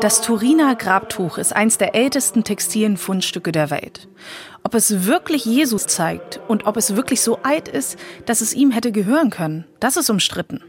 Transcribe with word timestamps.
Das 0.00 0.20
Turiner 0.20 0.76
Grabtuch 0.76 1.38
ist 1.38 1.54
eines 1.54 1.76
der 1.76 1.94
ältesten 1.96 2.44
textilen 2.44 2.96
Fundstücke 2.96 3.50
der 3.50 3.70
Welt. 3.70 4.08
Ob 4.62 4.74
es 4.74 5.06
wirklich 5.06 5.44
Jesus 5.44 5.86
zeigt 5.86 6.40
und 6.46 6.66
ob 6.66 6.76
es 6.76 6.94
wirklich 6.94 7.20
so 7.20 7.40
alt 7.42 7.68
ist, 7.68 7.98
dass 8.24 8.40
es 8.40 8.54
ihm 8.54 8.70
hätte 8.70 8.92
gehören 8.92 9.30
können, 9.30 9.64
das 9.80 9.96
ist 9.96 10.08
umstritten. 10.08 10.62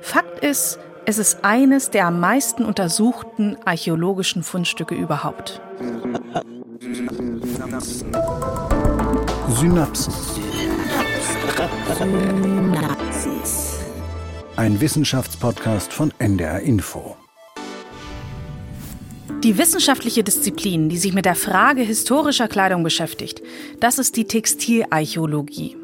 Fakt 0.00 0.44
ist, 0.44 0.78
es 1.04 1.18
ist 1.18 1.44
eines 1.44 1.90
der 1.90 2.06
am 2.06 2.20
meisten 2.20 2.64
untersuchten 2.64 3.56
archäologischen 3.64 4.42
Fundstücke 4.42 4.94
überhaupt. 4.94 5.60
Synapsen. 9.48 10.14
Ein 14.56 14.80
Wissenschaftspodcast 14.80 15.92
von 15.92 16.12
NDR 16.18 16.60
Info. 16.60 17.16
Die 19.46 19.58
wissenschaftliche 19.58 20.24
Disziplin, 20.24 20.88
die 20.88 20.98
sich 20.98 21.12
mit 21.12 21.24
der 21.24 21.36
Frage 21.36 21.82
historischer 21.82 22.48
Kleidung 22.48 22.82
beschäftigt, 22.82 23.42
das 23.78 24.00
ist 24.00 24.16
die 24.16 24.24
Textilarchäologie. 24.24 25.76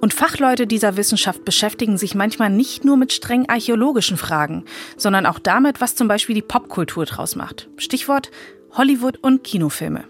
Und 0.00 0.14
Fachleute 0.14 0.66
dieser 0.66 0.96
Wissenschaft 0.96 1.44
beschäftigen 1.44 1.98
sich 1.98 2.14
manchmal 2.14 2.48
nicht 2.48 2.86
nur 2.86 2.96
mit 2.96 3.12
streng 3.12 3.50
archäologischen 3.50 4.16
Fragen, 4.16 4.64
sondern 4.96 5.26
auch 5.26 5.38
damit, 5.38 5.82
was 5.82 5.94
zum 5.94 6.08
Beispiel 6.08 6.34
die 6.34 6.40
Popkultur 6.40 7.04
draus 7.04 7.36
macht. 7.36 7.68
Stichwort 7.76 8.30
Hollywood 8.70 9.18
und 9.20 9.44
Kinofilme. 9.44 10.04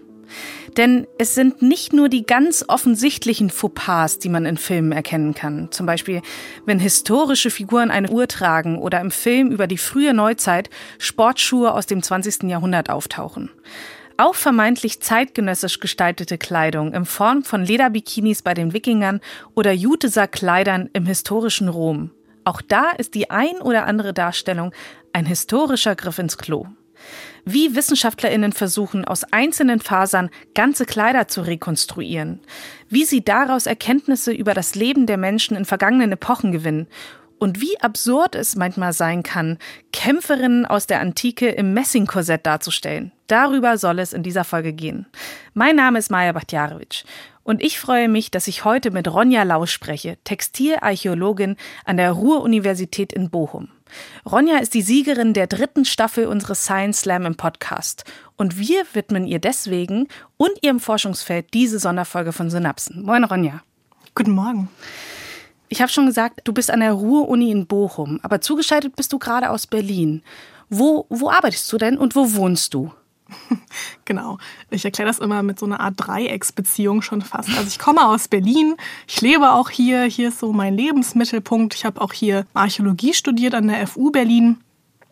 Denn 0.77 1.07
es 1.17 1.35
sind 1.35 1.61
nicht 1.61 1.93
nur 1.93 2.09
die 2.09 2.25
ganz 2.25 2.65
offensichtlichen 2.67 3.49
Fauxpas, 3.49 4.19
die 4.19 4.29
man 4.29 4.45
in 4.45 4.57
Filmen 4.57 4.91
erkennen 4.91 5.33
kann. 5.33 5.71
Zum 5.71 5.85
Beispiel, 5.85 6.21
wenn 6.65 6.79
historische 6.79 7.51
Figuren 7.51 7.91
eine 7.91 8.09
Uhr 8.09 8.27
tragen 8.27 8.77
oder 8.77 8.99
im 9.01 9.11
Film 9.11 9.51
über 9.51 9.67
die 9.67 9.77
frühe 9.77 10.13
Neuzeit 10.13 10.69
Sportschuhe 10.97 11.73
aus 11.73 11.85
dem 11.85 12.01
20. 12.01 12.43
Jahrhundert 12.43 12.89
auftauchen. 12.89 13.51
Auch 14.17 14.35
vermeintlich 14.35 15.01
zeitgenössisch 15.01 15.79
gestaltete 15.79 16.37
Kleidung 16.37 16.93
in 16.93 17.05
Form 17.05 17.43
von 17.43 17.65
Lederbikinis 17.65 18.43
bei 18.43 18.53
den 18.53 18.73
Wikingern 18.73 19.21
oder 19.55 19.71
Jutesack-Kleidern 19.71 20.89
im 20.93 21.05
historischen 21.05 21.67
Rom. 21.67 22.11
Auch 22.43 22.61
da 22.61 22.91
ist 22.91 23.15
die 23.15 23.31
ein 23.31 23.55
oder 23.61 23.85
andere 23.85 24.13
Darstellung 24.13 24.71
ein 25.13 25.25
historischer 25.25 25.95
Griff 25.95 26.19
ins 26.19 26.37
Klo 26.37 26.67
wie 27.45 27.75
WissenschaftlerInnen 27.75 28.53
versuchen, 28.53 29.05
aus 29.05 29.23
einzelnen 29.25 29.79
Fasern 29.79 30.29
ganze 30.55 30.85
Kleider 30.85 31.27
zu 31.27 31.41
rekonstruieren, 31.41 32.39
wie 32.89 33.05
sie 33.05 33.23
daraus 33.23 33.65
Erkenntnisse 33.65 34.31
über 34.31 34.53
das 34.53 34.75
Leben 34.75 35.05
der 35.05 35.17
Menschen 35.17 35.57
in 35.57 35.65
vergangenen 35.65 36.11
Epochen 36.13 36.51
gewinnen 36.51 36.87
und 37.39 37.59
wie 37.59 37.79
absurd 37.81 38.35
es 38.35 38.55
manchmal 38.55 38.93
sein 38.93 39.21
kann, 39.21 39.57
Kämpferinnen 39.91 40.65
aus 40.65 40.87
der 40.87 41.01
Antike 41.01 41.49
im 41.49 41.73
Messingkorsett 41.73 42.45
darzustellen. 42.45 43.11
Darüber 43.27 43.77
soll 43.77 43.99
es 43.99 44.13
in 44.13 44.23
dieser 44.23 44.45
Folge 44.45 44.71
gehen. 44.71 45.07
Mein 45.53 45.75
Name 45.75 45.99
ist 45.99 46.09
Maja 46.09 46.31
Bachtjarewitsch 46.31 47.03
und 47.43 47.61
ich 47.61 47.79
freue 47.79 48.07
mich, 48.07 48.31
dass 48.31 48.47
ich 48.47 48.63
heute 48.63 48.91
mit 48.91 49.07
Ronja 49.07 49.43
Lau 49.43 49.65
spreche, 49.65 50.17
Textilarchäologin 50.23 51.57
an 51.83 51.97
der 51.97 52.11
Ruhr-Universität 52.11 53.11
in 53.11 53.29
Bochum. 53.29 53.67
Ronja 54.25 54.57
ist 54.57 54.73
die 54.73 54.81
Siegerin 54.81 55.33
der 55.33 55.47
dritten 55.47 55.85
Staffel 55.85 56.27
unseres 56.27 56.63
Science 56.63 57.01
Slam 57.01 57.25
im 57.25 57.35
Podcast. 57.35 58.03
Und 58.37 58.57
wir 58.57 58.83
widmen 58.93 59.25
ihr 59.25 59.39
deswegen 59.39 60.07
und 60.37 60.51
ihrem 60.61 60.79
Forschungsfeld 60.79 61.53
diese 61.53 61.79
Sonderfolge 61.79 62.33
von 62.33 62.49
Synapsen. 62.49 63.03
Moin, 63.03 63.23
Ronja. 63.23 63.61
Guten 64.15 64.31
Morgen. 64.31 64.69
Ich 65.69 65.81
habe 65.81 65.91
schon 65.91 66.05
gesagt, 66.05 66.41
du 66.43 66.53
bist 66.53 66.69
an 66.69 66.81
der 66.81 66.93
Ruhr-Uni 66.93 67.49
in 67.49 67.65
Bochum, 67.65 68.19
aber 68.21 68.41
zugeschaltet 68.41 68.95
bist 68.95 69.11
du 69.11 69.19
gerade 69.19 69.49
aus 69.49 69.65
Berlin. 69.65 70.21
Wo, 70.69 71.05
wo 71.09 71.29
arbeitest 71.29 71.71
du 71.71 71.77
denn 71.77 71.97
und 71.97 72.15
wo 72.15 72.33
wohnst 72.33 72.73
du? 72.73 72.91
Genau. 74.05 74.37
Ich 74.69 74.83
erkläre 74.83 75.07
das 75.07 75.19
immer 75.19 75.43
mit 75.43 75.59
so 75.59 75.65
einer 75.65 75.79
Art 75.79 75.95
Dreiecksbeziehung 75.97 77.01
schon 77.01 77.21
fast. 77.21 77.49
Also 77.49 77.67
ich 77.67 77.79
komme 77.79 78.05
aus 78.05 78.27
Berlin, 78.27 78.75
ich 79.07 79.21
lebe 79.21 79.53
auch 79.53 79.69
hier, 79.69 80.03
hier 80.03 80.27
ist 80.27 80.39
so 80.39 80.51
mein 80.51 80.75
Lebensmittelpunkt. 80.75 81.73
Ich 81.73 81.85
habe 81.85 82.01
auch 82.01 82.13
hier 82.13 82.45
Archäologie 82.53 83.13
studiert 83.13 83.55
an 83.55 83.67
der 83.67 83.87
FU 83.87 84.11
Berlin 84.11 84.57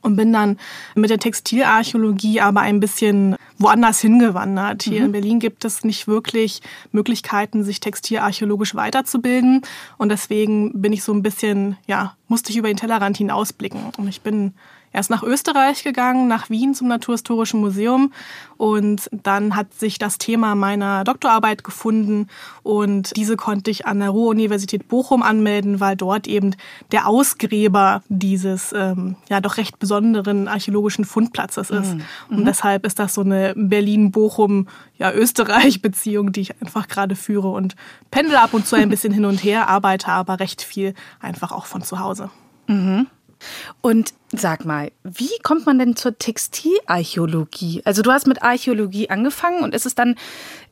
und 0.02 0.16
bin 0.16 0.34
dann 0.34 0.58
mit 0.96 1.10
der 1.10 1.20
Textilarchäologie 1.20 2.42
aber 2.42 2.62
ein 2.62 2.80
bisschen 2.80 3.36
woanders 3.58 4.02
hingewandert. 4.02 4.84
Hier 4.84 5.00
mhm. 5.00 5.06
in 5.06 5.12
Berlin 5.12 5.40
gibt 5.40 5.64
es 5.64 5.84
nicht 5.84 6.08
wirklich 6.08 6.62
Möglichkeiten, 6.92 7.64
sich 7.64 7.80
textilarchäologisch 7.80 8.76
weiterzubilden 8.76 9.62
und 9.98 10.10
deswegen 10.10 10.82
bin 10.82 10.94
ich 10.94 11.04
so 11.04 11.14
ein 11.14 11.24
bisschen, 11.24 11.78
ja, 11.88 12.16
musste 12.28 12.52
ich 12.52 12.58
über 12.58 12.68
den 12.68 12.78
Tellerrand 12.78 13.18
hinausblicken 13.18 13.92
und 13.98 14.08
ich 14.08 14.22
bin 14.22 14.54
erst 14.94 15.10
nach 15.10 15.24
Österreich 15.24 15.84
gegangen, 15.84 16.28
nach 16.28 16.50
Wien 16.50 16.74
zum 16.74 16.88
Naturhistorischen 16.88 17.60
Museum 17.60 18.12
und 18.58 19.10
dann 19.12 19.56
hat 19.56 19.74
sich 19.74 19.98
das 19.98 20.18
Thema 20.18 20.56
meiner 20.56 21.04
Doktorarbeit 21.04 21.64
gefunden 21.64 22.28
und 22.64 23.16
diese 23.16 23.38
konnte 23.38 23.72
ich 23.72 23.86
an 23.88 24.00
der 24.00 24.10
Ruhr-Universität 24.10 24.88
Bochum 24.88 25.24
anmelden, 25.24 25.80
weil 25.80 25.96
dort 25.96 26.28
eben 26.28 26.56
der 26.92 27.08
Ausgräber 27.08 28.04
dieses 28.10 28.74
ähm, 28.74 29.16
ja 29.30 29.42
doch 29.42 29.58
recht 29.58 29.80
besonderen 29.80 30.48
archäologischen 30.48 31.06
Fundplatzes 31.06 31.70
ist. 31.70 31.96
Mhm. 31.96 32.02
Und 32.30 32.40
mhm. 32.40 32.46
deshalb 32.46 32.86
ist 32.86 33.00
das 33.00 33.14
so 33.14 33.22
eine 33.22 33.54
Berlin-Bochum 33.56 34.68
ja, 34.98 35.12
Österreich-Beziehung, 35.12 36.32
die 36.32 36.42
ich 36.42 36.62
einfach 36.62 36.88
gerade 36.88 37.16
führe 37.16 37.50
und 37.50 37.76
pendel 38.12 38.36
ab 38.36 38.54
und 38.54 38.68
zu 38.68 38.76
ein 38.76 38.90
bisschen 38.90 39.14
hin 39.14 39.26
und 39.26 39.44
her, 39.44 39.68
arbeite 39.68 40.10
aber 40.10 40.40
recht 40.40 40.62
viel 40.62 40.94
einfach 41.20 41.52
auch 41.52 41.66
von 41.66 41.82
zu 41.82 42.00
Hause. 42.00 42.30
Mhm. 42.68 43.08
Und 43.82 44.14
sag 44.32 44.66
mal, 44.66 44.92
wie 45.04 45.32
kommt 45.44 45.66
man 45.66 45.80
denn 45.80 45.96
zur 45.96 46.18
Textilarchäologie? 46.18 47.82
Also 47.86 48.02
du 48.02 48.12
hast 48.12 48.28
mit 48.28 48.44
Archäologie 48.44 49.10
angefangen 49.10 49.64
und 49.64 49.76
ist 49.76 49.86
es 49.86 49.96
dann, 49.96 50.16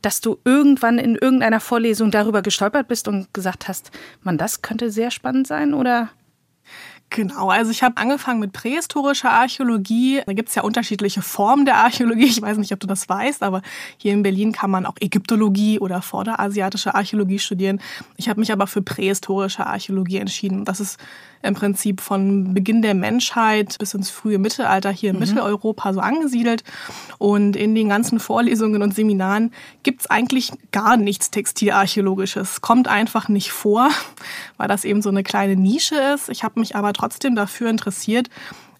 dass 0.02 0.20
du 0.20 0.38
irgendwann 0.44 0.98
in 0.98 1.16
irgendeiner 1.16 1.60
Vorlesung 1.60 2.10
darüber 2.10 2.42
gestolpert 2.42 2.88
bist 2.88 3.08
und 3.08 3.32
gesagt 3.34 3.68
hast, 3.68 3.90
man, 4.22 4.38
das 4.38 4.62
könnte 4.62 4.90
sehr 4.90 5.10
spannend 5.10 5.46
sein 5.46 5.74
oder? 5.74 6.10
Genau, 7.12 7.50
also 7.50 7.72
ich 7.72 7.82
habe 7.82 7.96
angefangen 7.96 8.38
mit 8.38 8.52
prähistorischer 8.52 9.32
Archäologie. 9.32 10.22
Da 10.24 10.32
gibt's 10.32 10.54
ja 10.54 10.62
unterschiedliche 10.62 11.22
Formen 11.22 11.64
der 11.64 11.78
Archäologie. 11.78 12.26
Ich 12.26 12.40
weiß 12.40 12.56
nicht, 12.58 12.72
ob 12.72 12.78
du 12.78 12.86
das 12.86 13.08
weißt, 13.08 13.42
aber 13.42 13.62
hier 13.96 14.12
in 14.12 14.22
Berlin 14.22 14.52
kann 14.52 14.70
man 14.70 14.86
auch 14.86 14.94
Ägyptologie 15.00 15.80
oder 15.80 16.02
vorderasiatische 16.02 16.94
Archäologie 16.94 17.40
studieren. 17.40 17.80
Ich 18.16 18.28
habe 18.28 18.38
mich 18.38 18.52
aber 18.52 18.68
für 18.68 18.80
prähistorische 18.80 19.66
Archäologie 19.66 20.18
entschieden. 20.18 20.64
Das 20.64 20.78
ist 20.78 21.00
im 21.42 21.54
Prinzip 21.54 22.00
von 22.00 22.54
Beginn 22.54 22.82
der 22.82 22.94
Menschheit 22.94 23.76
bis 23.78 23.94
ins 23.94 24.10
frühe 24.10 24.38
Mittelalter 24.38 24.90
hier 24.90 25.10
in 25.10 25.16
mhm. 25.16 25.20
Mitteleuropa 25.20 25.92
so 25.92 26.00
angesiedelt. 26.00 26.64
Und 27.18 27.56
in 27.56 27.74
den 27.74 27.88
ganzen 27.88 28.20
Vorlesungen 28.20 28.82
und 28.82 28.94
Seminaren 28.94 29.52
gibt's 29.82 30.08
eigentlich 30.08 30.52
gar 30.72 30.96
nichts 30.96 31.30
Textilarchäologisches. 31.30 32.60
Kommt 32.60 32.88
einfach 32.88 33.28
nicht 33.28 33.52
vor, 33.52 33.88
weil 34.56 34.68
das 34.68 34.84
eben 34.84 35.02
so 35.02 35.08
eine 35.08 35.22
kleine 35.22 35.56
Nische 35.56 35.96
ist. 36.14 36.28
Ich 36.28 36.44
habe 36.44 36.60
mich 36.60 36.76
aber 36.76 36.92
trotzdem 36.92 37.34
dafür 37.34 37.70
interessiert, 37.70 38.28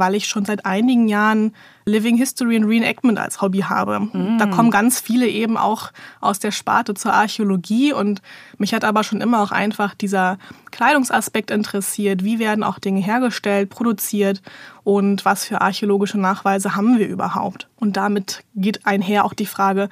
weil 0.00 0.16
ich 0.16 0.26
schon 0.26 0.44
seit 0.44 0.66
einigen 0.66 1.06
Jahren 1.06 1.54
Living 1.84 2.16
History 2.16 2.56
and 2.56 2.66
Reenactment 2.66 3.18
als 3.18 3.40
Hobby 3.40 3.60
habe. 3.60 4.00
Mm. 4.00 4.38
Da 4.38 4.46
kommen 4.46 4.70
ganz 4.70 5.00
viele 5.00 5.28
eben 5.28 5.56
auch 5.56 5.92
aus 6.20 6.38
der 6.40 6.50
Sparte 6.50 6.94
zur 6.94 7.12
Archäologie 7.12 7.92
und 7.92 8.22
mich 8.58 8.74
hat 8.74 8.84
aber 8.84 9.04
schon 9.04 9.20
immer 9.20 9.42
auch 9.42 9.52
einfach 9.52 9.94
dieser 9.94 10.38
Kleidungsaspekt 10.72 11.50
interessiert. 11.50 12.24
Wie 12.24 12.38
werden 12.38 12.64
auch 12.64 12.78
Dinge 12.78 13.00
hergestellt, 13.00 13.70
produziert 13.70 14.42
und 14.82 15.24
was 15.24 15.44
für 15.44 15.60
archäologische 15.60 16.18
Nachweise 16.18 16.74
haben 16.74 16.98
wir 16.98 17.06
überhaupt? 17.06 17.68
Und 17.76 17.96
damit 17.96 18.42
geht 18.54 18.86
einher 18.86 19.24
auch 19.24 19.34
die 19.34 19.46
Frage, 19.46 19.88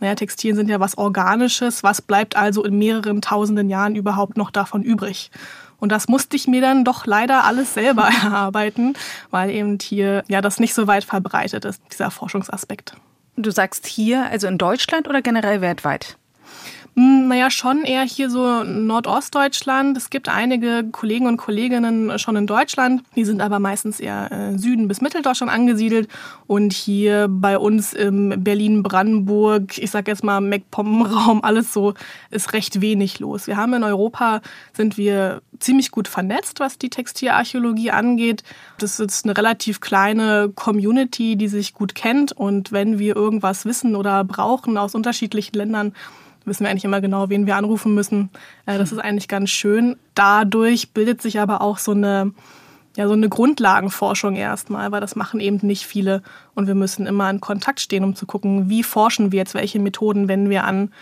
naja, 0.00 0.16
Textilien 0.16 0.56
sind 0.56 0.68
ja 0.68 0.80
was 0.80 0.98
Organisches, 0.98 1.84
was 1.84 2.02
bleibt 2.02 2.34
also 2.36 2.64
in 2.64 2.76
mehreren 2.76 3.22
tausenden 3.22 3.70
Jahren 3.70 3.94
überhaupt 3.94 4.36
noch 4.36 4.50
davon 4.50 4.82
übrig? 4.82 5.30
Und 5.82 5.90
das 5.90 6.06
musste 6.06 6.36
ich 6.36 6.46
mir 6.46 6.60
dann 6.60 6.84
doch 6.84 7.06
leider 7.06 7.42
alles 7.42 7.74
selber 7.74 8.04
erarbeiten, 8.22 8.94
weil 9.30 9.50
eben 9.50 9.78
hier 9.82 10.22
ja 10.28 10.40
das 10.40 10.60
nicht 10.60 10.74
so 10.74 10.86
weit 10.86 11.02
verbreitet 11.02 11.64
ist, 11.64 11.82
dieser 11.90 12.12
Forschungsaspekt. 12.12 12.94
Du 13.34 13.50
sagst 13.50 13.86
hier, 13.86 14.26
also 14.26 14.46
in 14.46 14.58
Deutschland 14.58 15.08
oder 15.08 15.22
generell 15.22 15.60
weltweit? 15.60 16.18
Hm, 16.94 17.28
naja, 17.28 17.50
schon 17.50 17.84
eher 17.84 18.02
hier 18.02 18.28
so 18.28 18.64
Nordostdeutschland. 18.64 19.96
Es 19.96 20.10
gibt 20.10 20.28
einige 20.28 20.84
Kollegen 20.92 21.26
und 21.26 21.38
Kolleginnen 21.38 22.18
schon 22.18 22.36
in 22.36 22.46
Deutschland. 22.46 23.02
Die 23.16 23.24
sind 23.24 23.40
aber 23.40 23.58
meistens 23.60 23.98
eher 23.98 24.30
äh, 24.30 24.58
Süden 24.58 24.88
bis 24.88 25.00
Mitteldeutschland 25.00 25.50
angesiedelt. 25.50 26.08
Und 26.46 26.74
hier 26.74 27.28
bei 27.30 27.56
uns 27.56 27.94
im 27.94 28.34
Berlin-Brandenburg, 28.44 29.78
ich 29.78 29.90
sag 29.90 30.06
jetzt 30.06 30.22
mal 30.22 30.42
MacPom-Raum, 30.42 31.40
alles 31.42 31.72
so, 31.72 31.94
ist 32.30 32.52
recht 32.52 32.82
wenig 32.82 33.20
los. 33.20 33.46
Wir 33.46 33.56
haben 33.56 33.72
in 33.72 33.84
Europa, 33.84 34.42
sind 34.74 34.98
wir 34.98 35.40
ziemlich 35.60 35.92
gut 35.92 36.08
vernetzt, 36.08 36.60
was 36.60 36.76
die 36.76 36.90
Textilarchäologie 36.90 37.90
angeht. 37.90 38.42
Das 38.76 39.00
ist 39.00 39.24
eine 39.24 39.34
relativ 39.34 39.80
kleine 39.80 40.52
Community, 40.54 41.36
die 41.36 41.48
sich 41.48 41.72
gut 41.72 41.94
kennt. 41.94 42.32
Und 42.32 42.70
wenn 42.70 42.98
wir 42.98 43.16
irgendwas 43.16 43.64
wissen 43.64 43.96
oder 43.96 44.24
brauchen 44.24 44.76
aus 44.76 44.94
unterschiedlichen 44.94 45.56
Ländern, 45.56 45.94
wissen 46.46 46.64
wir 46.64 46.70
eigentlich 46.70 46.84
immer 46.84 47.00
genau, 47.00 47.28
wen 47.28 47.46
wir 47.46 47.56
anrufen 47.56 47.94
müssen. 47.94 48.30
Äh, 48.66 48.78
das 48.78 48.92
ist 48.92 48.98
eigentlich 48.98 49.28
ganz 49.28 49.50
schön. 49.50 49.96
Dadurch 50.14 50.90
bildet 50.90 51.22
sich 51.22 51.40
aber 51.40 51.60
auch 51.60 51.78
so 51.78 51.92
eine 51.92 52.32
ja 52.96 53.06
so 53.06 53.14
eine 53.14 53.28
Grundlagenforschung 53.28 54.36
erstmal, 54.36 54.92
weil 54.92 55.00
das 55.00 55.16
machen 55.16 55.40
eben 55.40 55.58
nicht 55.62 55.86
viele 55.86 56.22
und 56.54 56.66
wir 56.66 56.74
müssen 56.74 57.06
immer 57.06 57.30
in 57.30 57.40
Kontakt 57.40 57.80
stehen, 57.80 58.04
um 58.04 58.14
zu 58.14 58.26
gucken, 58.26 58.68
wie 58.68 58.82
forschen 58.82 59.32
wir 59.32 59.38
jetzt, 59.38 59.54
welche 59.54 59.78
Methoden 59.78 60.28
wenden 60.28 60.50
wir 60.50 60.64
an 60.64 60.92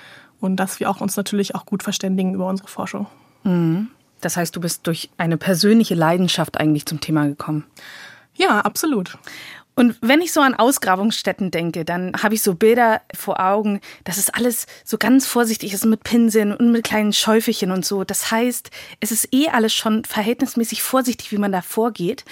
und 0.40 0.56
dass 0.56 0.80
wir 0.80 0.88
auch 0.88 1.00
uns 1.00 1.16
natürlich 1.16 1.54
auch 1.54 1.66
gut 1.66 1.82
verständigen 1.82 2.34
über 2.34 2.46
unsere 2.46 2.68
Forschung. 2.68 3.06
Mhm. 3.44 3.88
Das 4.20 4.36
heißt, 4.36 4.54
du 4.54 4.60
bist 4.60 4.86
durch 4.86 5.10
eine 5.16 5.36
persönliche 5.36 5.94
Leidenschaft 5.94 6.60
eigentlich 6.60 6.86
zum 6.86 7.00
Thema 7.00 7.26
gekommen. 7.26 7.64
Ja, 8.34 8.60
absolut. 8.60 9.18
Und 9.74 9.96
wenn 10.00 10.20
ich 10.20 10.32
so 10.32 10.40
an 10.40 10.54
Ausgrabungsstätten 10.54 11.50
denke, 11.50 11.84
dann 11.84 12.12
habe 12.22 12.34
ich 12.34 12.42
so 12.42 12.54
Bilder 12.54 13.00
vor 13.14 13.40
Augen, 13.40 13.80
dass 14.04 14.18
es 14.18 14.28
alles 14.28 14.66
so 14.84 14.98
ganz 14.98 15.26
vorsichtig 15.26 15.72
ist 15.72 15.86
mit 15.86 16.02
Pinseln 16.04 16.54
und 16.54 16.72
mit 16.72 16.84
kleinen 16.84 17.12
Schäufelchen 17.12 17.70
und 17.70 17.86
so. 17.86 18.04
Das 18.04 18.30
heißt, 18.30 18.70
es 19.00 19.10
ist 19.10 19.32
eh 19.32 19.48
alles 19.48 19.72
schon 19.72 20.04
verhältnismäßig 20.04 20.82
vorsichtig, 20.82 21.32
wie 21.32 21.38
man 21.38 21.52
da 21.52 21.62
vorgeht. 21.62 22.24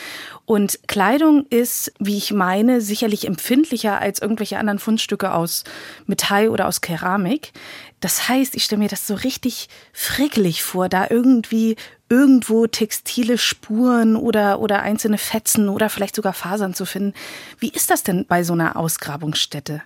Und 0.45 0.81
Kleidung 0.89 1.47
ist, 1.49 1.93
wie 1.99 2.19
ich 2.19 2.33
meine, 2.33 2.81
sicherlich 2.81 3.27
empfindlicher 3.27 3.99
als 3.99 4.21
irgendwelche 4.21 4.59
anderen 4.59 4.79
Fundstücke 4.79 5.33
aus 5.33 5.65
Metall 6.07 6.49
oder 6.49 6.67
aus 6.67 6.81
Keramik. 6.81 7.53
Das 8.01 8.29
heißt, 8.29 8.55
ich 8.55 8.65
stelle 8.65 8.81
mir 8.81 8.89
das 8.89 9.07
so 9.07 9.15
richtig 9.15 9.69
frickelig 9.93 10.63
vor, 10.63 10.89
da 10.89 11.07
irgendwie 11.11 11.77
irgendwo 12.09 12.67
textile 12.67 13.39
Spuren 13.39 14.17
oder, 14.17 14.61
oder 14.61 14.83
einzelne 14.83 15.19
Fetzen 15.19 15.69
oder 15.69 15.91
vielleicht 15.91 16.17
sogar 16.17 16.33
Fasern 16.33 16.75
zu 16.75 16.87
finden. 16.87 17.15
Wie 17.59 17.71
ist 17.71 17.91
das 17.91 18.03
denn 18.03 18.27
bei 18.27 18.43
so 18.45 18.53
einer 18.53 18.77
Ausgrabungsstätte? 18.77 19.83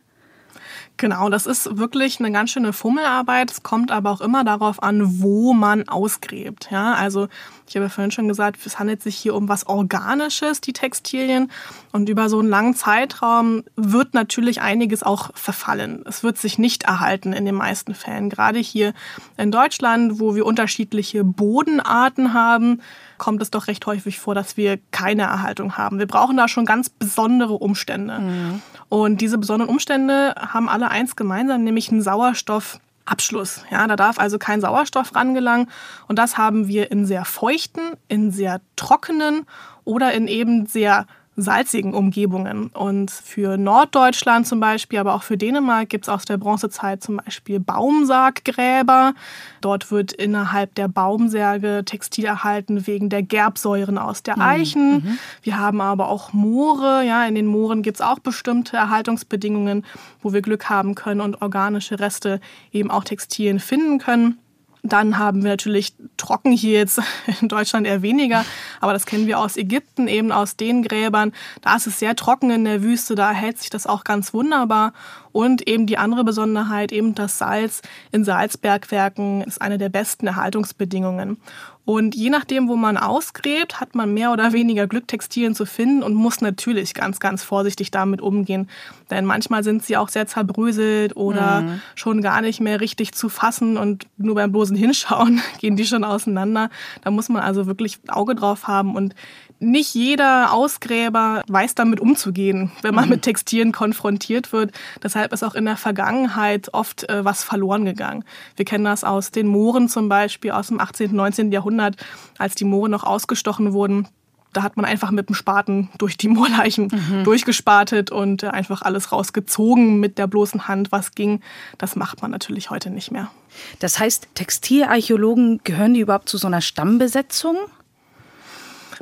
Genau, 1.02 1.28
das 1.30 1.46
ist 1.46 1.78
wirklich 1.78 2.20
eine 2.20 2.30
ganz 2.30 2.50
schöne 2.50 2.72
Fummelarbeit. 2.72 3.50
Es 3.50 3.64
kommt 3.64 3.90
aber 3.90 4.12
auch 4.12 4.20
immer 4.20 4.44
darauf 4.44 4.84
an, 4.84 5.20
wo 5.20 5.52
man 5.52 5.88
ausgräbt. 5.88 6.68
Ja, 6.70 6.94
also 6.94 7.26
ich 7.68 7.74
habe 7.74 7.86
ja 7.86 7.88
vorhin 7.88 8.12
schon 8.12 8.28
gesagt, 8.28 8.64
es 8.64 8.78
handelt 8.78 9.02
sich 9.02 9.16
hier 9.16 9.34
um 9.34 9.48
was 9.48 9.66
Organisches, 9.66 10.60
die 10.60 10.72
Textilien. 10.72 11.50
Und 11.90 12.08
über 12.08 12.28
so 12.28 12.38
einen 12.38 12.48
langen 12.48 12.76
Zeitraum 12.76 13.64
wird 13.74 14.14
natürlich 14.14 14.60
einiges 14.60 15.02
auch 15.02 15.32
verfallen. 15.34 16.04
Es 16.06 16.22
wird 16.22 16.38
sich 16.38 16.56
nicht 16.56 16.84
erhalten 16.84 17.32
in 17.32 17.46
den 17.46 17.56
meisten 17.56 17.96
Fällen. 17.96 18.30
Gerade 18.30 18.60
hier 18.60 18.94
in 19.36 19.50
Deutschland, 19.50 20.20
wo 20.20 20.36
wir 20.36 20.46
unterschiedliche 20.46 21.24
Bodenarten 21.24 22.32
haben, 22.32 22.80
kommt 23.22 23.40
es 23.40 23.52
doch 23.52 23.68
recht 23.68 23.86
häufig 23.86 24.18
vor, 24.18 24.34
dass 24.34 24.56
wir 24.56 24.80
keine 24.90 25.22
Erhaltung 25.22 25.76
haben. 25.76 26.00
Wir 26.00 26.08
brauchen 26.08 26.36
da 26.36 26.48
schon 26.48 26.66
ganz 26.66 26.90
besondere 26.90 27.52
Umstände. 27.52 28.18
Mhm. 28.18 28.62
Und 28.88 29.20
diese 29.20 29.38
besonderen 29.38 29.70
Umstände 29.70 30.34
haben 30.36 30.68
alle 30.68 30.90
eins 30.90 31.14
gemeinsam, 31.14 31.62
nämlich 31.62 31.88
einen 31.88 32.02
Sauerstoffabschluss. 32.02 33.64
Ja, 33.70 33.86
da 33.86 33.94
darf 33.94 34.18
also 34.18 34.38
kein 34.38 34.60
Sauerstoff 34.60 35.14
rangelangen. 35.14 35.68
Und 36.08 36.18
das 36.18 36.36
haben 36.36 36.66
wir 36.66 36.90
in 36.90 37.06
sehr 37.06 37.24
feuchten, 37.24 37.92
in 38.08 38.32
sehr 38.32 38.60
trockenen 38.74 39.46
oder 39.84 40.12
in 40.14 40.26
eben 40.26 40.66
sehr 40.66 41.06
salzigen 41.36 41.94
Umgebungen. 41.94 42.66
Und 42.68 43.10
für 43.10 43.56
Norddeutschland 43.56 44.46
zum 44.46 44.60
Beispiel, 44.60 44.98
aber 44.98 45.14
auch 45.14 45.22
für 45.22 45.38
Dänemark 45.38 45.88
gibt 45.88 46.04
es 46.04 46.08
aus 46.08 46.24
der 46.24 46.36
Bronzezeit 46.36 47.02
zum 47.02 47.18
Beispiel 47.18 47.58
Baumsarggräber. 47.58 49.14
Dort 49.62 49.90
wird 49.90 50.12
innerhalb 50.12 50.74
der 50.74 50.88
Baumsärge 50.88 51.82
Textil 51.86 52.26
erhalten 52.26 52.86
wegen 52.86 53.08
der 53.08 53.22
Gerbsäuren 53.22 53.96
aus 53.96 54.22
der 54.22 54.36
mhm. 54.36 54.42
Eichen. 54.42 54.92
Mhm. 54.94 55.18
Wir 55.42 55.58
haben 55.58 55.80
aber 55.80 56.08
auch 56.08 56.32
Moore. 56.32 57.02
Ja, 57.06 57.24
in 57.24 57.34
den 57.34 57.46
Mooren 57.46 57.82
gibt 57.82 57.98
es 57.98 58.00
auch 58.02 58.18
bestimmte 58.18 58.76
Erhaltungsbedingungen, 58.76 59.84
wo 60.20 60.32
wir 60.32 60.42
Glück 60.42 60.68
haben 60.68 60.94
können 60.94 61.22
und 61.22 61.40
organische 61.40 61.98
Reste 61.98 62.40
eben 62.72 62.90
auch 62.90 63.04
Textilien 63.04 63.58
finden 63.58 63.98
können. 63.98 64.38
Dann 64.84 65.16
haben 65.16 65.44
wir 65.44 65.50
natürlich 65.50 65.94
trocken 66.16 66.50
hier 66.50 66.78
jetzt 66.80 67.00
in 67.40 67.48
Deutschland 67.48 67.86
eher 67.86 68.02
weniger, 68.02 68.44
aber 68.80 68.92
das 68.92 69.06
kennen 69.06 69.28
wir 69.28 69.38
aus 69.38 69.56
Ägypten, 69.56 70.08
eben 70.08 70.32
aus 70.32 70.56
den 70.56 70.82
Gräbern. 70.82 71.32
Da 71.60 71.76
ist 71.76 71.86
es 71.86 72.00
sehr 72.00 72.16
trocken 72.16 72.50
in 72.50 72.64
der 72.64 72.82
Wüste, 72.82 73.14
da 73.14 73.30
hält 73.30 73.58
sich 73.58 73.70
das 73.70 73.86
auch 73.86 74.02
ganz 74.02 74.34
wunderbar. 74.34 74.92
Und 75.30 75.66
eben 75.66 75.86
die 75.86 75.96
andere 75.96 76.24
Besonderheit, 76.24 76.92
eben 76.92 77.14
das 77.14 77.38
Salz 77.38 77.80
in 78.10 78.24
Salzbergwerken 78.24 79.42
ist 79.42 79.62
eine 79.62 79.78
der 79.78 79.88
besten 79.88 80.26
Erhaltungsbedingungen. 80.26 81.38
Und 81.84 82.14
je 82.14 82.30
nachdem, 82.30 82.68
wo 82.68 82.76
man 82.76 82.96
ausgräbt, 82.96 83.80
hat 83.80 83.96
man 83.96 84.14
mehr 84.14 84.32
oder 84.32 84.52
weniger 84.52 84.86
Glück, 84.86 85.08
Textilien 85.08 85.54
zu 85.54 85.66
finden 85.66 86.04
und 86.04 86.14
muss 86.14 86.40
natürlich 86.40 86.94
ganz, 86.94 87.18
ganz 87.18 87.42
vorsichtig 87.42 87.90
damit 87.90 88.20
umgehen. 88.20 88.68
Denn 89.10 89.24
manchmal 89.24 89.64
sind 89.64 89.82
sie 89.82 89.96
auch 89.96 90.08
sehr 90.08 90.28
zerbröselt 90.28 91.16
oder 91.16 91.62
mhm. 91.62 91.80
schon 91.96 92.22
gar 92.22 92.40
nicht 92.40 92.60
mehr 92.60 92.80
richtig 92.80 93.12
zu 93.12 93.28
fassen 93.28 93.76
und 93.76 94.06
nur 94.16 94.36
beim 94.36 94.52
bloßen 94.52 94.76
Hinschauen 94.76 95.42
gehen 95.58 95.74
die 95.74 95.84
schon 95.84 96.04
auseinander. 96.04 96.70
Da 97.02 97.10
muss 97.10 97.28
man 97.28 97.42
also 97.42 97.66
wirklich 97.66 97.98
Auge 98.06 98.36
drauf 98.36 98.68
haben 98.68 98.94
und 98.94 99.16
nicht 99.62 99.94
jeder 99.94 100.52
Ausgräber 100.52 101.42
weiß 101.48 101.74
damit 101.74 102.00
umzugehen, 102.00 102.72
wenn 102.82 102.94
man 102.94 103.04
mhm. 103.04 103.12
mit 103.12 103.22
Textilien 103.22 103.72
konfrontiert 103.72 104.52
wird. 104.52 104.72
Deshalb 105.02 105.32
ist 105.32 105.42
auch 105.42 105.54
in 105.54 105.64
der 105.64 105.76
Vergangenheit 105.76 106.74
oft 106.74 107.08
äh, 107.08 107.24
was 107.24 107.44
verloren 107.44 107.84
gegangen. 107.84 108.24
Wir 108.56 108.64
kennen 108.64 108.84
das 108.84 109.04
aus 109.04 109.30
den 109.30 109.46
Mooren 109.46 109.88
zum 109.88 110.08
Beispiel 110.08 110.50
aus 110.50 110.68
dem 110.68 110.80
18., 110.80 111.14
19. 111.14 111.52
Jahrhundert, 111.52 111.96
als 112.38 112.54
die 112.54 112.64
Moore 112.64 112.88
noch 112.88 113.04
ausgestochen 113.04 113.72
wurden. 113.72 114.08
Da 114.52 114.62
hat 114.62 114.76
man 114.76 114.84
einfach 114.84 115.10
mit 115.10 115.28
dem 115.28 115.34
Spaten 115.34 115.88
durch 115.96 116.16
die 116.16 116.28
Moorleichen 116.28 116.88
mhm. 116.92 117.24
durchgespatet 117.24 118.10
und 118.10 118.42
äh, 118.42 118.48
einfach 118.48 118.82
alles 118.82 119.12
rausgezogen 119.12 120.00
mit 120.00 120.18
der 120.18 120.26
bloßen 120.26 120.66
Hand, 120.66 120.92
was 120.92 121.14
ging. 121.14 121.40
Das 121.78 121.96
macht 121.96 122.20
man 122.20 122.30
natürlich 122.30 122.70
heute 122.70 122.90
nicht 122.90 123.12
mehr. 123.12 123.30
Das 123.78 123.98
heißt, 123.98 124.28
Textilarchäologen 124.34 125.60
gehören 125.62 125.94
die 125.94 126.00
überhaupt 126.00 126.28
zu 126.28 126.36
so 126.36 126.48
einer 126.48 126.60
Stammbesetzung? 126.60 127.56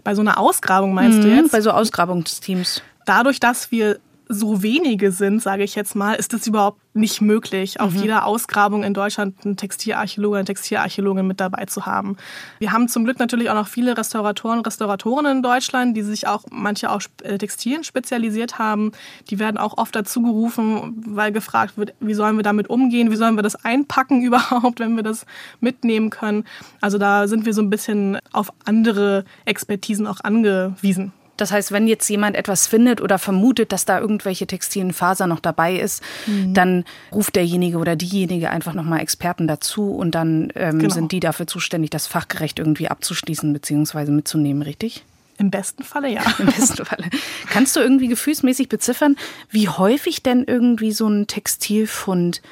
Bei 0.05 0.15
so 0.15 0.21
einer 0.21 0.39
Ausgrabung 0.39 0.95
meinst 0.95 1.19
mhm, 1.19 1.23
du 1.23 1.29
jetzt? 1.29 1.53
Bei 1.53 1.61
so 1.61 1.71
Ausgrabungsteams. 1.71 2.83
Dadurch, 3.07 3.41
dass 3.41 3.71
wir 3.71 3.99
so 4.33 4.63
wenige 4.63 5.11
sind, 5.11 5.43
sage 5.43 5.65
ich 5.65 5.75
jetzt 5.75 5.97
mal, 5.97 6.15
ist 6.15 6.33
es 6.33 6.47
überhaupt 6.47 6.81
nicht 6.95 7.21
möglich, 7.21 7.81
auf 7.81 7.93
mhm. 7.95 8.03
jeder 8.03 8.27
Ausgrabung 8.27 8.85
in 8.85 8.95
Deutschland 8.95 9.35
einen 9.45 9.57
Textilarchäologe, 9.57 10.39
eine 10.39 10.45
Textilarchäologin 10.45 11.27
mit 11.27 11.41
dabei 11.41 11.65
zu 11.67 11.85
haben. 11.85 12.17
Wir 12.61 12.71
haben 12.73 12.87
zum 12.87 13.05
Glück 13.05 13.19
natürlich 13.19 13.51
auch 13.51 13.55
noch 13.55 13.67
viele 13.67 13.99
Restauratoren 13.99 14.59
und 14.59 14.67
Restauratorinnen 14.67 15.39
in 15.39 15.43
Deutschland, 15.43 15.97
die 15.97 16.03
sich 16.03 16.29
auch 16.29 16.45
manche 16.51 16.91
auf 16.91 17.11
äh, 17.23 17.39
Textilien 17.39 17.83
spezialisiert 17.83 18.59
haben. 18.59 18.93
Die 19.31 19.41
werden 19.41 19.57
auch 19.57 19.79
oft 19.79 19.97
dazu 19.97 20.23
gerufen, 20.23 21.03
weil 21.07 21.33
gefragt 21.33 21.77
wird, 21.77 21.95
wie 21.99 22.15
sollen 22.15 22.37
wir 22.37 22.45
damit 22.45 22.71
umgehen, 22.71 23.11
wie 23.11 23.17
sollen 23.17 23.35
wir 23.35 23.43
das 23.43 23.65
einpacken 23.65 24.23
überhaupt, 24.25 24.79
wenn 24.79 24.95
wir 24.95 25.03
das 25.03 25.27
mitnehmen 25.61 26.11
können. 26.11 26.45
Also 26.81 26.99
da 26.99 27.27
sind 27.27 27.47
wir 27.47 27.53
so 27.53 27.63
ein 27.63 27.71
bisschen 27.71 28.19
auf 28.33 28.53
andere 28.65 29.25
Expertisen 29.45 30.07
auch 30.07 30.21
angewiesen. 30.23 31.13
Das 31.41 31.53
heißt, 31.53 31.73
wenn 31.73 31.87
jetzt 31.87 32.09
jemand 32.09 32.37
etwas 32.37 32.67
findet 32.67 33.01
oder 33.01 33.19
vermutet, 33.19 33.73
dass 33.73 33.85
da 33.85 33.99
irgendwelche 33.99 34.47
textilen 34.47 34.93
Faser 34.93 35.27
noch 35.27 35.41
dabei 35.41 35.77
ist, 35.77 36.03
mhm. 36.27 36.55
dann 36.55 36.85
ruft 37.13 37.37
derjenige 37.37 37.79
oder 37.79 37.97
diejenige 37.97 38.51
einfach 38.51 38.75
nochmal 38.75 39.01
Experten 39.01 39.49
dazu 39.49 39.95
und 39.95 40.15
dann 40.15 40.53
ähm, 40.55 40.79
genau. 40.81 40.95
sind 40.95 41.13
die 41.13 41.21
dafür 41.21 41.47
zuständig, 41.47 41.91
das 41.91 42.07
fachgerecht 42.07 42.59
irgendwie 42.59 42.89
abzuschließen 42.89 43.53
bzw. 43.53 44.11
mitzunehmen, 44.11 44.63
richtig? 44.63 45.05
Im 45.39 45.51
besten 45.51 45.83
Falle 45.83 46.11
ja. 46.11 46.23
Im 46.39 46.47
besten 46.47 46.85
Falle. 46.85 47.09
Kannst 47.49 47.75
du 47.75 47.81
irgendwie 47.81 48.09
gefühlsmäßig 48.09 48.69
beziffern, 48.69 49.17
wie 49.49 49.69
häufig 49.69 50.23
denn 50.23 50.45
irgendwie 50.47 50.93
so 50.93 51.09
ein 51.09 51.27
Textilfund 51.27 52.43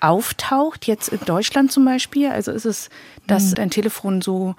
auftaucht, 0.00 0.86
jetzt 0.86 1.08
in 1.08 1.20
Deutschland 1.24 1.72
zum 1.72 1.86
Beispiel? 1.86 2.28
Also 2.28 2.52
ist 2.52 2.66
es, 2.66 2.90
dass 3.26 3.50
mhm. 3.50 3.54
dein 3.54 3.70
Telefon 3.70 4.20
so 4.20 4.54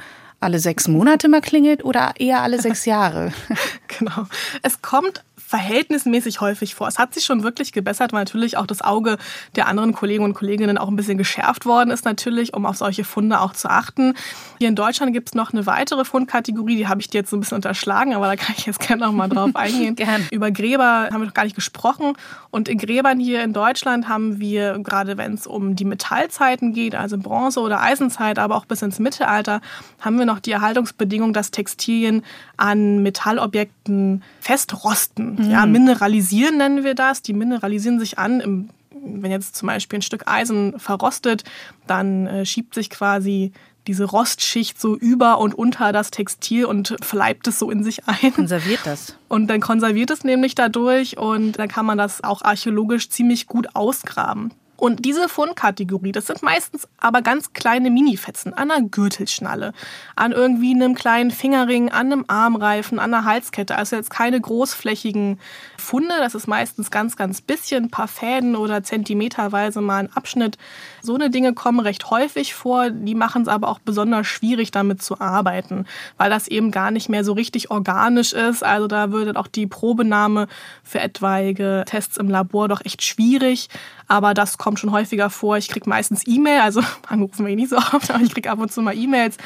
alle 0.45 0.59
sechs 0.59 0.87
Monate 0.87 1.27
mal 1.27 1.41
klingelt 1.41 1.83
oder 1.83 2.13
eher 2.17 2.41
alle 2.41 2.61
sechs 2.61 2.85
Jahre? 2.85 3.33
genau. 3.99 4.27
Es 4.61 4.81
kommt 4.81 5.23
verhältnismäßig 5.37 6.41
häufig 6.41 6.75
vor. 6.75 6.87
Es 6.87 6.97
hat 6.97 7.13
sich 7.13 7.25
schon 7.25 7.43
wirklich 7.43 7.71
gebessert, 7.71 8.13
weil 8.13 8.21
natürlich 8.21 8.57
auch 8.57 8.65
das 8.65 8.81
Auge 8.81 9.17
der 9.55 9.67
anderen 9.67 9.93
Kollegen 9.93 10.23
und 10.23 10.33
Kolleginnen 10.33 10.77
auch 10.77 10.87
ein 10.87 10.95
bisschen 10.95 11.17
geschärft 11.17 11.65
worden 11.65 11.91
ist 11.91 12.05
natürlich, 12.05 12.53
um 12.53 12.65
auf 12.65 12.77
solche 12.77 13.03
Funde 13.03 13.39
auch 13.39 13.53
zu 13.53 13.69
achten. 13.69 14.13
Hier 14.59 14.69
in 14.69 14.75
Deutschland 14.75 15.13
gibt 15.13 15.29
es 15.29 15.35
noch 15.35 15.53
eine 15.53 15.65
weitere 15.65 16.05
Fundkategorie, 16.05 16.77
die 16.77 16.87
habe 16.87 17.01
ich 17.01 17.09
dir 17.09 17.19
jetzt 17.19 17.29
so 17.29 17.37
ein 17.37 17.41
bisschen 17.41 17.55
unterschlagen, 17.55 18.13
aber 18.15 18.27
da 18.27 18.35
kann 18.35 18.55
ich 18.57 18.65
jetzt 18.65 18.79
gerne 18.79 19.05
noch 19.05 19.11
mal 19.11 19.27
drauf 19.27 19.51
eingehen. 19.55 19.95
Gern. 19.95 20.25
Über 20.31 20.51
Gräber 20.51 21.09
haben 21.11 21.21
wir 21.21 21.27
noch 21.27 21.33
gar 21.33 21.43
nicht 21.43 21.55
gesprochen. 21.55 22.13
Und 22.51 22.69
in 22.69 22.77
Gräbern 22.77 23.19
hier 23.19 23.43
in 23.43 23.53
Deutschland 23.53 24.07
haben 24.07 24.39
wir, 24.39 24.79
gerade 24.79 25.17
wenn 25.17 25.33
es 25.33 25.47
um 25.47 25.75
die 25.75 25.85
Metallzeiten 25.85 26.73
geht, 26.73 26.95
also 26.95 27.17
Bronze- 27.17 27.59
oder 27.59 27.81
Eisenzeit, 27.81 28.39
aber 28.39 28.55
auch 28.55 28.65
bis 28.65 28.81
ins 28.81 28.99
Mittelalter, 28.99 29.61
haben 29.99 30.17
wir 30.17 30.25
noch 30.25 30.39
die 30.39 30.51
Erhaltungsbedingung, 30.51 31.33
dass 31.33 31.51
Textilien 31.51 32.23
an 32.57 33.03
Metallobjekten 33.03 34.23
festrosten. 34.39 35.24
Mhm. 35.25 35.49
Ja, 35.49 35.65
mineralisieren 35.65 36.57
nennen 36.57 36.83
wir 36.83 36.95
das. 36.95 37.21
Die 37.21 37.33
mineralisieren 37.33 37.99
sich 37.99 38.19
an. 38.19 38.39
Im, 38.39 38.69
wenn 38.91 39.31
jetzt 39.31 39.55
zum 39.55 39.67
Beispiel 39.67 39.99
ein 39.99 40.03
Stück 40.03 40.27
Eisen 40.27 40.79
verrostet, 40.79 41.43
dann 41.87 42.27
äh, 42.27 42.45
schiebt 42.45 42.73
sich 42.73 42.89
quasi 42.89 43.51
diese 43.87 44.05
Rostschicht 44.05 44.79
so 44.79 44.95
über 44.95 45.39
und 45.39 45.53
unter 45.53 45.91
das 45.91 46.11
Textil 46.11 46.65
und 46.65 46.95
verleibt 47.01 47.47
es 47.47 47.59
so 47.59 47.69
in 47.69 47.83
sich 47.83 48.07
ein. 48.07 48.33
Konserviert 48.33 48.79
das. 48.83 49.15
Und 49.27 49.47
dann 49.47 49.61
konserviert 49.61 50.09
es 50.09 50.23
nämlich 50.23 50.55
dadurch 50.55 51.17
und 51.17 51.53
dann 51.53 51.67
kann 51.67 51.85
man 51.85 51.97
das 51.97 52.23
auch 52.23 52.41
archäologisch 52.41 53.09
ziemlich 53.09 53.47
gut 53.47 53.75
ausgraben. 53.75 54.51
Und 54.77 55.05
diese 55.05 55.29
Fundkategorie, 55.29 56.11
das 56.11 56.27
sind 56.27 56.43
meistens 56.43 56.87
aber 56.99 57.21
ganz 57.21 57.53
kleine 57.53 57.89
Minifetzen 57.89 58.53
an 58.53 58.71
einer 58.71 58.87
Gürtelschnalle, 58.87 59.73
an 60.15 60.31
irgendwie 60.33 60.73
einem 60.73 60.95
kleinen 60.95 61.31
Fingerring, 61.31 61.89
an 61.91 62.11
einem 62.11 62.25
Armreifen, 62.27 62.99
an 62.99 63.13
einer 63.13 63.25
Halskette. 63.25 63.77
Also 63.77 63.95
jetzt 63.95 64.09
keine 64.09 64.39
großflächigen 64.39 65.39
Funde. 65.77 66.15
Das 66.19 66.35
ist 66.35 66.47
meistens 66.47 66.91
ganz, 66.91 67.15
ganz 67.15 67.41
bisschen, 67.41 67.85
ein 67.85 67.89
paar 67.89 68.07
Fäden 68.07 68.55
oder 68.55 68.83
zentimeterweise 68.83 69.81
mal 69.81 69.99
ein 69.99 70.13
Abschnitt. 70.13 70.57
So 71.01 71.15
eine 71.15 71.29
Dinge 71.29 71.53
kommen 71.53 71.79
recht 71.79 72.09
häufig 72.09 72.53
vor. 72.53 72.89
Die 72.89 73.15
machen 73.15 73.43
es 73.43 73.47
aber 73.47 73.69
auch 73.69 73.79
besonders 73.79 74.27
schwierig, 74.27 74.71
damit 74.71 75.01
zu 75.01 75.21
arbeiten, 75.21 75.85
weil 76.17 76.29
das 76.29 76.47
eben 76.47 76.71
gar 76.71 76.91
nicht 76.91 77.07
mehr 77.07 77.23
so 77.23 77.33
richtig 77.33 77.71
organisch 77.71 78.33
ist. 78.33 78.63
Also 78.63 78.87
da 78.87 79.11
würde 79.11 79.39
auch 79.39 79.47
die 79.47 79.67
Probenahme 79.67 80.47
für 80.83 80.99
etwaige 80.99 81.83
Tests 81.85 82.17
im 82.17 82.29
Labor 82.29 82.67
doch 82.67 82.83
echt 82.83 83.03
schwierig. 83.03 83.69
Aber 84.07 84.33
das 84.33 84.57
kommt 84.57 84.79
schon 84.79 84.91
häufiger 84.91 85.29
vor. 85.29 85.57
Ich 85.57 85.67
kriege 85.67 85.89
meistens 85.89 86.27
E-Mail, 86.27 86.61
also 86.61 86.81
angerufen 87.07 87.45
wir 87.45 87.55
nicht 87.55 87.69
so 87.69 87.77
oft, 87.77 88.11
aber 88.11 88.23
ich 88.23 88.33
kriege 88.33 88.49
ab 88.49 88.59
und 88.59 88.71
zu 88.71 88.81
mal 88.81 88.95
E-Mails. 88.95 89.37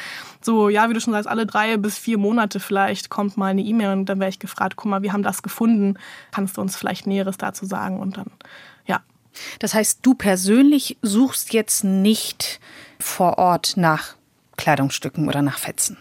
So, 0.42 0.68
ja, 0.68 0.88
wie 0.88 0.94
du 0.94 1.00
schon 1.00 1.12
sagst, 1.12 1.28
alle 1.28 1.46
drei 1.46 1.76
bis 1.76 1.98
vier 1.98 2.18
Monate 2.18 2.60
vielleicht 2.60 3.10
kommt 3.10 3.36
mal 3.36 3.48
eine 3.48 3.62
E-Mail 3.62 3.92
und 3.92 4.06
dann 4.06 4.20
werde 4.20 4.30
ich 4.30 4.38
gefragt, 4.38 4.76
guck 4.76 4.90
mal, 4.90 5.02
wir 5.02 5.12
haben 5.12 5.22
das 5.22 5.42
gefunden. 5.42 5.98
Kannst 6.30 6.56
du 6.56 6.60
uns 6.60 6.76
vielleicht 6.76 7.06
Näheres 7.06 7.38
dazu 7.38 7.64
sagen? 7.66 8.00
Und 8.00 8.16
dann, 8.16 8.30
ja. 8.86 9.00
Das 9.58 9.74
heißt, 9.74 10.00
du 10.02 10.14
persönlich 10.14 10.98
suchst 11.02 11.52
jetzt 11.52 11.84
nicht 11.84 12.60
vor 12.98 13.38
Ort 13.38 13.74
nach 13.76 14.16
Kleidungsstücken 14.56 15.28
oder 15.28 15.42
nach 15.42 15.58
Fetzen? 15.58 15.96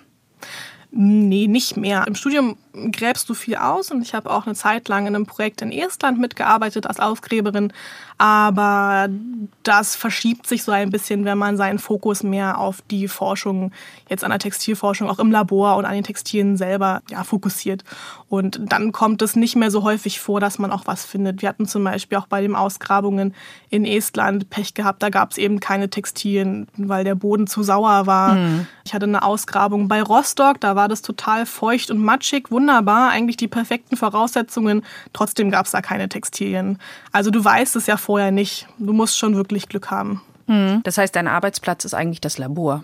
Nee, 0.92 1.48
nicht 1.48 1.78
mehr. 1.78 2.06
Im 2.08 2.16
Studium 2.16 2.58
gräbst 2.74 3.30
du 3.30 3.34
viel 3.34 3.56
aus 3.56 3.92
und 3.92 4.02
ich 4.02 4.14
habe 4.14 4.30
auch 4.30 4.46
eine 4.46 4.56
Zeit 4.56 4.88
lang 4.88 5.08
in 5.08 5.16
einem 5.16 5.26
Projekt 5.26 5.62
in 5.62 5.72
Estland 5.72 6.20
mitgearbeitet 6.20 6.86
als 6.88 7.00
Ausgräberin. 7.00 7.74
Aber 8.22 9.08
das 9.64 9.96
verschiebt 9.96 10.46
sich 10.46 10.64
so 10.64 10.74
ein 10.74 10.90
bisschen, 10.90 11.24
wenn 11.24 11.38
man 11.38 11.56
seinen 11.56 11.80
Fokus 11.80 12.22
mehr 12.22 12.58
auf 12.58 12.82
die 12.92 13.08
Forschung, 13.08 13.72
jetzt 14.10 14.26
an 14.26 14.32
der 14.32 14.40
Textilforschung, 14.40 15.10
auch 15.10 15.20
im 15.20 15.32
Labor 15.32 15.78
und 15.78 15.86
an 15.86 15.94
den 15.94 16.04
Textilien 16.04 16.58
selber 16.58 17.02
ja, 17.10 17.24
fokussiert. 17.24 17.86
Und 18.28 18.60
dann 18.62 18.92
kommt 18.92 19.22
es 19.22 19.38
nicht 19.38 19.56
mehr 19.56 19.72
so 19.72 19.84
häufig 19.84 20.20
vor, 20.20 20.42
dass 20.42 20.60
man 20.60 20.72
auch 20.72 20.86
was 20.86 21.06
findet. 21.06 21.42
Wir 21.42 21.48
hatten 21.48 21.66
zum 21.66 21.84
Beispiel 21.86 22.18
auch 22.18 22.28
bei 22.28 22.42
den 22.42 22.56
Ausgrabungen 22.56 23.34
in 23.70 23.86
Estland 23.86 24.50
Pech 24.50 24.74
gehabt. 24.74 25.02
Da 25.02 25.10
gab 25.10 25.32
es 25.32 25.38
eben 25.38 25.62
keine 25.62 25.90
Textilien, 25.90 26.68
weil 26.76 27.06
der 27.06 27.16
Boden 27.16 27.48
zu 27.48 27.64
sauer 27.64 28.06
war. 28.06 28.36
Mhm. 28.36 28.68
Ich 28.84 28.94
hatte 28.94 29.06
eine 29.06 29.24
Ausgrabung 29.24 29.88
bei 29.88 30.02
Rostock, 30.02 30.60
da 30.60 30.76
war 30.76 30.90
das 30.90 31.02
total 31.02 31.46
feucht 31.46 31.90
und 31.90 32.00
matschig, 32.00 32.52
wunderbar, 32.60 33.10
eigentlich 33.10 33.38
die 33.38 33.48
perfekten 33.48 33.96
Voraussetzungen. 33.96 34.84
Trotzdem 35.14 35.50
gab 35.50 35.66
es 35.66 35.72
da 35.72 35.82
keine 35.82 36.10
Textilien. 36.10 36.78
Also 37.14 37.32
du 37.32 37.44
weißt 37.44 37.78
es 37.78 37.88
ja 37.88 37.96
vorher 37.96 38.32
nicht. 38.32 38.68
Du 38.78 38.92
musst 38.92 39.18
schon 39.18 39.36
wirklich 39.36 39.70
Glück 39.70 39.90
haben. 39.90 40.22
Hm. 40.48 40.82
Das 40.84 40.98
heißt, 40.98 41.16
dein 41.16 41.28
Arbeitsplatz 41.28 41.86
ist 41.86 41.94
eigentlich 41.94 42.22
das 42.22 42.38
Labor. 42.38 42.84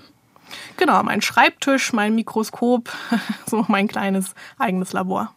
Genau, 0.77 1.03
mein 1.03 1.21
Schreibtisch, 1.21 1.91
mein 1.91 2.15
Mikroskop, 2.15 2.89
so 3.45 3.65
mein 3.67 3.87
kleines 3.89 4.33
eigenes 4.57 4.93
Labor. 4.93 5.33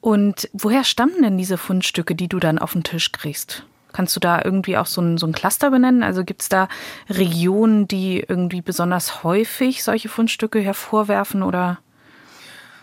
Und 0.00 0.48
woher 0.54 0.84
stammen 0.84 1.22
denn 1.22 1.36
diese 1.36 1.58
Fundstücke, 1.58 2.14
die 2.14 2.28
du 2.28 2.38
dann 2.38 2.58
auf 2.58 2.72
den 2.72 2.84
Tisch 2.84 3.12
kriegst? 3.12 3.64
Kannst 3.92 4.16
du 4.16 4.20
da 4.20 4.40
irgendwie 4.42 4.78
auch 4.78 4.86
so 4.86 5.02
ein, 5.02 5.18
so 5.18 5.26
ein 5.26 5.32
Cluster 5.32 5.70
benennen? 5.70 6.02
Also 6.02 6.24
gibt 6.24 6.42
es 6.42 6.48
da 6.48 6.68
Regionen, 7.10 7.88
die 7.88 8.24
irgendwie 8.26 8.62
besonders 8.62 9.24
häufig 9.24 9.82
solche 9.82 10.08
Fundstücke 10.08 10.60
hervorwerfen 10.60 11.42
oder? 11.42 11.78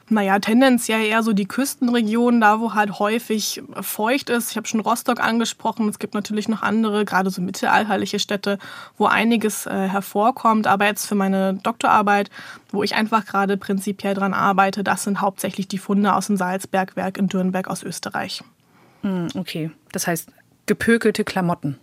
Naja, 0.10 0.40
tendenziell 0.40 1.06
eher 1.06 1.22
so 1.22 1.34
die 1.34 1.48
Küstenregionen, 1.48 2.40
da 2.40 2.62
wo 2.62 2.74
halt 2.74 2.98
häufig 2.98 3.62
feucht 3.82 4.30
ist. 4.30 4.52
Ich 4.52 4.58
habe 4.58 4.66
schon 4.66 4.80
Rostock 4.80 5.20
angesprochen. 5.20 5.90
Es 5.90 6.00
gibt 6.00 6.14
natürlich 6.14 6.48
noch 6.48 6.62
andere, 6.62 7.04
gerade 7.04 7.30
so 7.30 7.42
mittelalterliche 7.42 8.20
Städte, 8.20 8.58
wo 8.98 9.08
einiges 9.08 9.66
äh, 9.66 9.90
hervorkommt. 9.90 10.66
Aber 10.66 10.86
jetzt 10.86 11.08
für 11.08 11.16
meine 11.16 11.56
Doktorarbeit, 11.56 12.30
wo 12.72 12.84
ich 12.84 12.96
einfach 12.96 13.26
gerade 13.26 13.58
prinzipiell 13.58 14.14
dran 14.14 14.34
arbeite, 14.34 14.82
das 14.82 15.04
sind 15.04 15.20
hauptsächlich 15.20 15.68
die 15.68 15.78
Funde 15.78 16.14
aus 16.14 16.28
dem 16.28 16.38
Salzbergwerk 16.38 17.18
in 17.18 17.28
Dürnberg 17.28 17.68
aus 17.68 17.84
Österreich. 17.84 18.44
Hm, 19.02 19.28
okay, 19.36 19.72
das 19.92 20.08
heißt 20.08 20.30
gepökelte 20.68 21.26
Klamotten. 21.26 21.78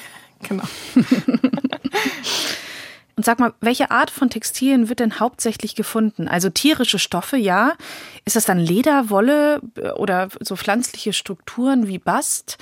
genau. 0.46 0.64
Und 3.20 3.26
sag 3.26 3.38
mal, 3.38 3.52
welche 3.60 3.90
Art 3.90 4.10
von 4.10 4.30
Textilien 4.30 4.88
wird 4.88 5.00
denn 5.00 5.20
hauptsächlich 5.20 5.74
gefunden? 5.74 6.26
Also 6.26 6.48
tierische 6.48 6.98
Stoffe, 6.98 7.36
ja. 7.36 7.74
Ist 8.24 8.34
das 8.34 8.46
dann 8.46 8.56
Leder, 8.56 9.10
Wolle 9.10 9.60
äh, 9.76 9.90
oder 9.90 10.28
so 10.40 10.56
pflanzliche 10.56 11.12
Strukturen 11.12 11.86
wie 11.86 11.98
Bast? 11.98 12.56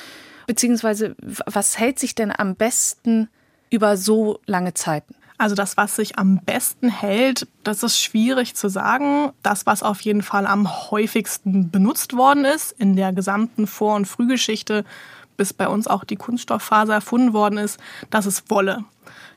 Beziehungsweise, 0.48 1.14
was 1.22 1.78
hält 1.78 2.00
sich 2.00 2.16
denn 2.16 2.32
am 2.36 2.56
besten 2.56 3.28
über 3.70 3.96
so 3.96 4.40
lange 4.46 4.74
Zeiten? 4.74 5.14
Also 5.36 5.54
das, 5.54 5.76
was 5.76 5.94
sich 5.94 6.18
am 6.18 6.40
besten 6.44 6.88
hält, 6.88 7.46
das 7.62 7.84
ist 7.84 8.00
schwierig 8.00 8.56
zu 8.56 8.68
sagen. 8.68 9.30
Das, 9.44 9.64
was 9.64 9.84
auf 9.84 10.00
jeden 10.00 10.22
Fall 10.22 10.44
am 10.44 10.90
häufigsten 10.90 11.70
benutzt 11.70 12.16
worden 12.16 12.44
ist 12.44 12.72
in 12.72 12.96
der 12.96 13.12
gesamten 13.12 13.68
Vor- 13.68 13.94
und 13.94 14.06
Frühgeschichte, 14.06 14.84
bis 15.36 15.52
bei 15.52 15.68
uns 15.68 15.86
auch 15.86 16.02
die 16.02 16.16
Kunststofffaser 16.16 16.94
erfunden 16.94 17.32
worden 17.32 17.58
ist, 17.58 17.78
das 18.10 18.26
ist 18.26 18.50
Wolle. 18.50 18.84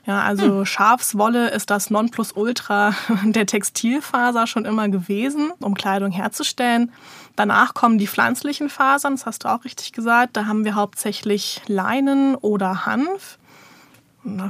Ja, 0.04 0.22
also 0.22 0.58
hm. 0.58 0.66
Schafswolle 0.66 1.50
ist 1.50 1.70
das 1.70 1.90
Nonplusultra 1.90 2.94
der 3.24 3.46
Textilfaser 3.46 4.46
schon 4.46 4.64
immer 4.64 4.88
gewesen, 4.88 5.52
um 5.60 5.74
Kleidung 5.74 6.10
herzustellen. 6.10 6.92
Danach 7.36 7.74
kommen 7.74 7.98
die 7.98 8.08
pflanzlichen 8.08 8.68
Fasern, 8.68 9.14
das 9.14 9.26
hast 9.26 9.44
du 9.44 9.48
auch 9.48 9.64
richtig 9.64 9.92
gesagt. 9.92 10.36
Da 10.36 10.46
haben 10.46 10.64
wir 10.64 10.74
hauptsächlich 10.74 11.62
Leinen 11.66 12.34
oder 12.34 12.84
Hanf. 12.84 13.38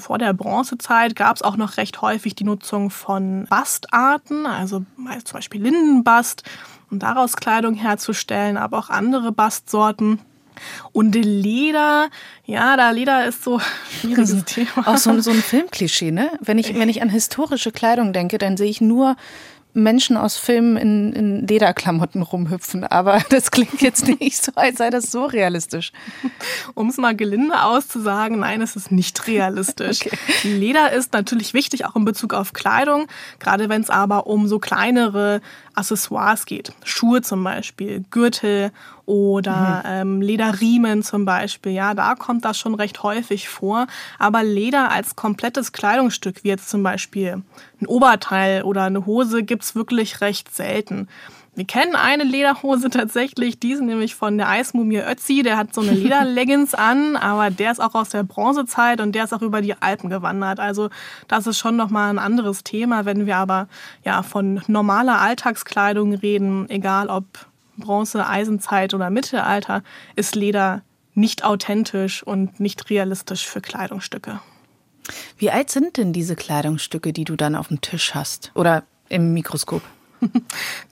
Vor 0.00 0.18
der 0.18 0.34
Bronzezeit 0.34 1.16
gab 1.16 1.36
es 1.36 1.42
auch 1.42 1.56
noch 1.56 1.78
recht 1.78 2.02
häufig 2.02 2.34
die 2.34 2.44
Nutzung 2.44 2.90
von 2.90 3.46
Bastarten, 3.48 4.44
also 4.44 4.84
zum 5.24 5.34
Beispiel 5.34 5.62
Lindenbast, 5.62 6.42
um 6.90 6.98
daraus 6.98 7.36
Kleidung 7.36 7.74
herzustellen, 7.74 8.58
aber 8.58 8.78
auch 8.78 8.90
andere 8.90 9.32
Bastsorten. 9.32 10.18
Und 10.92 11.14
Leder, 11.14 12.10
ja, 12.44 12.76
da 12.76 12.90
Leder 12.90 13.26
ist 13.26 13.44
so 13.44 13.58
ein 13.58 13.64
schwieriges 14.00 14.44
Thema. 14.46 14.86
Auch 14.86 14.96
so, 14.96 15.18
so 15.20 15.30
ein 15.30 15.42
Filmklischee, 15.42 16.10
ne? 16.10 16.30
Wenn 16.40 16.58
ich, 16.58 16.74
wenn 16.74 16.88
ich 16.88 17.02
an 17.02 17.08
historische 17.08 17.72
Kleidung 17.72 18.12
denke, 18.12 18.38
dann 18.38 18.56
sehe 18.56 18.70
ich 18.70 18.80
nur 18.80 19.16
Menschen 19.74 20.18
aus 20.18 20.36
Filmen 20.36 20.76
in, 20.76 21.12
in 21.12 21.46
Lederklamotten 21.46 22.22
rumhüpfen. 22.22 22.84
Aber 22.84 23.22
das 23.30 23.50
klingt 23.50 23.80
jetzt 23.80 24.06
nicht 24.06 24.42
so, 24.42 24.52
als 24.54 24.78
sei 24.78 24.90
das 24.90 25.10
so 25.10 25.24
realistisch. 25.24 25.92
Um 26.74 26.88
es 26.88 26.98
mal 26.98 27.16
gelinde 27.16 27.62
auszusagen, 27.62 28.40
nein, 28.40 28.60
es 28.60 28.76
ist 28.76 28.92
nicht 28.92 29.26
realistisch. 29.26 30.00
Okay. 30.12 30.54
Leder 30.54 30.92
ist 30.92 31.12
natürlich 31.12 31.54
wichtig, 31.54 31.84
auch 31.84 31.96
in 31.96 32.04
Bezug 32.04 32.34
auf 32.34 32.52
Kleidung, 32.52 33.06
gerade 33.38 33.68
wenn 33.68 33.82
es 33.82 33.90
aber 33.90 34.26
um 34.26 34.46
so 34.46 34.58
kleinere 34.58 35.40
Accessoires 35.74 36.46
geht. 36.46 36.72
Schuhe 36.84 37.22
zum 37.22 37.42
Beispiel, 37.44 38.04
Gürtel 38.10 38.72
oder 39.12 39.82
mhm. 39.84 39.90
ähm, 39.90 40.22
Lederriemen 40.22 41.02
zum 41.02 41.26
Beispiel. 41.26 41.72
Ja, 41.72 41.92
da 41.92 42.14
kommt 42.14 42.46
das 42.46 42.58
schon 42.58 42.74
recht 42.74 43.02
häufig 43.02 43.46
vor. 43.46 43.86
Aber 44.18 44.42
Leder 44.42 44.90
als 44.90 45.16
komplettes 45.16 45.72
Kleidungsstück, 45.72 46.42
wie 46.44 46.48
jetzt 46.48 46.70
zum 46.70 46.82
Beispiel 46.82 47.42
ein 47.80 47.86
Oberteil 47.86 48.62
oder 48.62 48.84
eine 48.84 49.04
Hose, 49.04 49.42
gibt's 49.42 49.74
wirklich 49.74 50.22
recht 50.22 50.54
selten. 50.54 51.08
Wir 51.54 51.66
kennen 51.66 51.94
eine 51.94 52.24
Lederhose 52.24 52.88
tatsächlich, 52.88 53.60
die 53.60 53.72
ist 53.72 53.82
nämlich 53.82 54.14
von 54.14 54.38
der 54.38 54.48
Eismumie 54.48 55.02
Ötzi. 55.02 55.42
Der 55.42 55.58
hat 55.58 55.74
so 55.74 55.82
eine 55.82 55.90
Lederleggings 55.92 56.72
an, 56.74 57.16
aber 57.16 57.50
der 57.50 57.70
ist 57.70 57.80
auch 57.80 57.94
aus 57.94 58.08
der 58.08 58.22
Bronzezeit 58.22 59.02
und 59.02 59.14
der 59.14 59.24
ist 59.24 59.34
auch 59.34 59.42
über 59.42 59.60
die 59.60 59.74
Alpen 59.74 60.08
gewandert. 60.08 60.58
Also 60.58 60.88
das 61.28 61.46
ist 61.46 61.58
schon 61.58 61.76
nochmal 61.76 62.08
ein 62.08 62.18
anderes 62.18 62.64
Thema, 62.64 63.04
wenn 63.04 63.26
wir 63.26 63.36
aber 63.36 63.68
ja 64.06 64.22
von 64.22 64.62
normaler 64.68 65.20
Alltagskleidung 65.20 66.14
reden, 66.14 66.70
egal 66.70 67.08
ob 67.08 67.26
Bronze, 67.82 68.26
Eisenzeit 68.26 68.94
oder 68.94 69.10
Mittelalter, 69.10 69.82
ist 70.16 70.34
Leder 70.34 70.82
nicht 71.14 71.44
authentisch 71.44 72.22
und 72.22 72.58
nicht 72.58 72.88
realistisch 72.88 73.46
für 73.46 73.60
Kleidungsstücke. 73.60 74.40
Wie 75.36 75.50
alt 75.50 75.70
sind 75.70 75.96
denn 75.96 76.12
diese 76.12 76.36
Kleidungsstücke, 76.36 77.12
die 77.12 77.24
du 77.24 77.36
dann 77.36 77.54
auf 77.54 77.68
dem 77.68 77.80
Tisch 77.80 78.14
hast 78.14 78.52
oder 78.54 78.84
im 79.08 79.34
Mikroskop? 79.34 79.82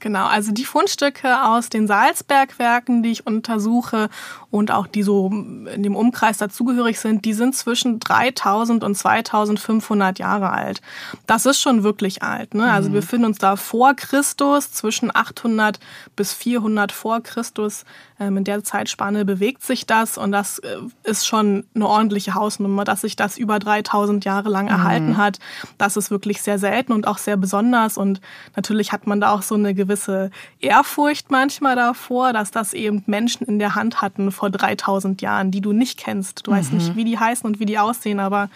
Genau, 0.00 0.26
also 0.26 0.50
die 0.52 0.64
Fundstücke 0.64 1.44
aus 1.44 1.68
den 1.68 1.86
Salzbergwerken, 1.86 3.02
die 3.02 3.12
ich 3.12 3.26
untersuche 3.26 4.08
und 4.50 4.72
auch 4.72 4.88
die 4.88 5.04
so 5.04 5.28
in 5.30 5.82
dem 5.82 5.94
Umkreis 5.94 6.38
dazugehörig 6.38 6.98
sind, 6.98 7.24
die 7.24 7.34
sind 7.34 7.54
zwischen 7.54 8.00
3000 8.00 8.82
und 8.82 8.96
2500 8.96 10.18
Jahre 10.18 10.50
alt. 10.50 10.80
Das 11.26 11.46
ist 11.46 11.60
schon 11.60 11.84
wirklich 11.84 12.22
alt. 12.22 12.54
Ne? 12.54 12.70
Also 12.70 12.88
mhm. 12.88 12.94
wir 12.94 13.02
finden 13.02 13.26
uns 13.26 13.38
da 13.38 13.54
vor 13.54 13.94
Christus, 13.94 14.72
zwischen 14.72 15.14
800 15.14 15.78
bis 16.16 16.32
400 16.32 16.90
vor 16.90 17.22
Christus. 17.22 17.84
Ähm, 18.18 18.38
in 18.38 18.44
der 18.44 18.64
Zeitspanne 18.64 19.24
bewegt 19.24 19.62
sich 19.62 19.86
das 19.86 20.18
und 20.18 20.32
das 20.32 20.58
äh, 20.58 20.78
ist 21.04 21.26
schon 21.26 21.66
eine 21.74 21.86
ordentliche 21.86 22.34
Hausnummer, 22.34 22.84
dass 22.84 23.02
sich 23.02 23.14
das 23.14 23.38
über 23.38 23.60
3000 23.60 24.24
Jahre 24.24 24.48
lang 24.48 24.64
mhm. 24.64 24.72
erhalten 24.72 25.16
hat. 25.16 25.38
Das 25.78 25.96
ist 25.96 26.10
wirklich 26.10 26.42
sehr 26.42 26.58
selten 26.58 26.92
und 26.92 27.06
auch 27.06 27.18
sehr 27.18 27.36
besonders 27.36 27.96
und 27.96 28.20
natürlich 28.56 28.90
hat 28.92 29.06
man 29.06 29.20
und 29.20 29.24
auch 29.24 29.42
so 29.42 29.54
eine 29.54 29.74
gewisse 29.74 30.30
Ehrfurcht 30.60 31.30
manchmal 31.30 31.76
davor, 31.76 32.32
dass 32.32 32.50
das 32.50 32.72
eben 32.72 33.02
Menschen 33.06 33.46
in 33.46 33.58
der 33.58 33.74
Hand 33.74 34.00
hatten 34.00 34.32
vor 34.40 34.50
3000 34.50 35.20
Jahren, 35.20 35.50
die 35.50 35.60
du 35.60 35.72
nicht 35.72 35.98
kennst. 35.98 36.46
Du 36.46 36.50
mhm. 36.50 36.56
weißt 36.56 36.72
nicht, 36.72 36.96
wie 36.96 37.04
die 37.04 37.18
heißen 37.18 37.46
und 37.46 37.60
wie 37.60 37.66
die 37.66 37.78
aussehen, 37.78 38.18
aber 38.18 38.48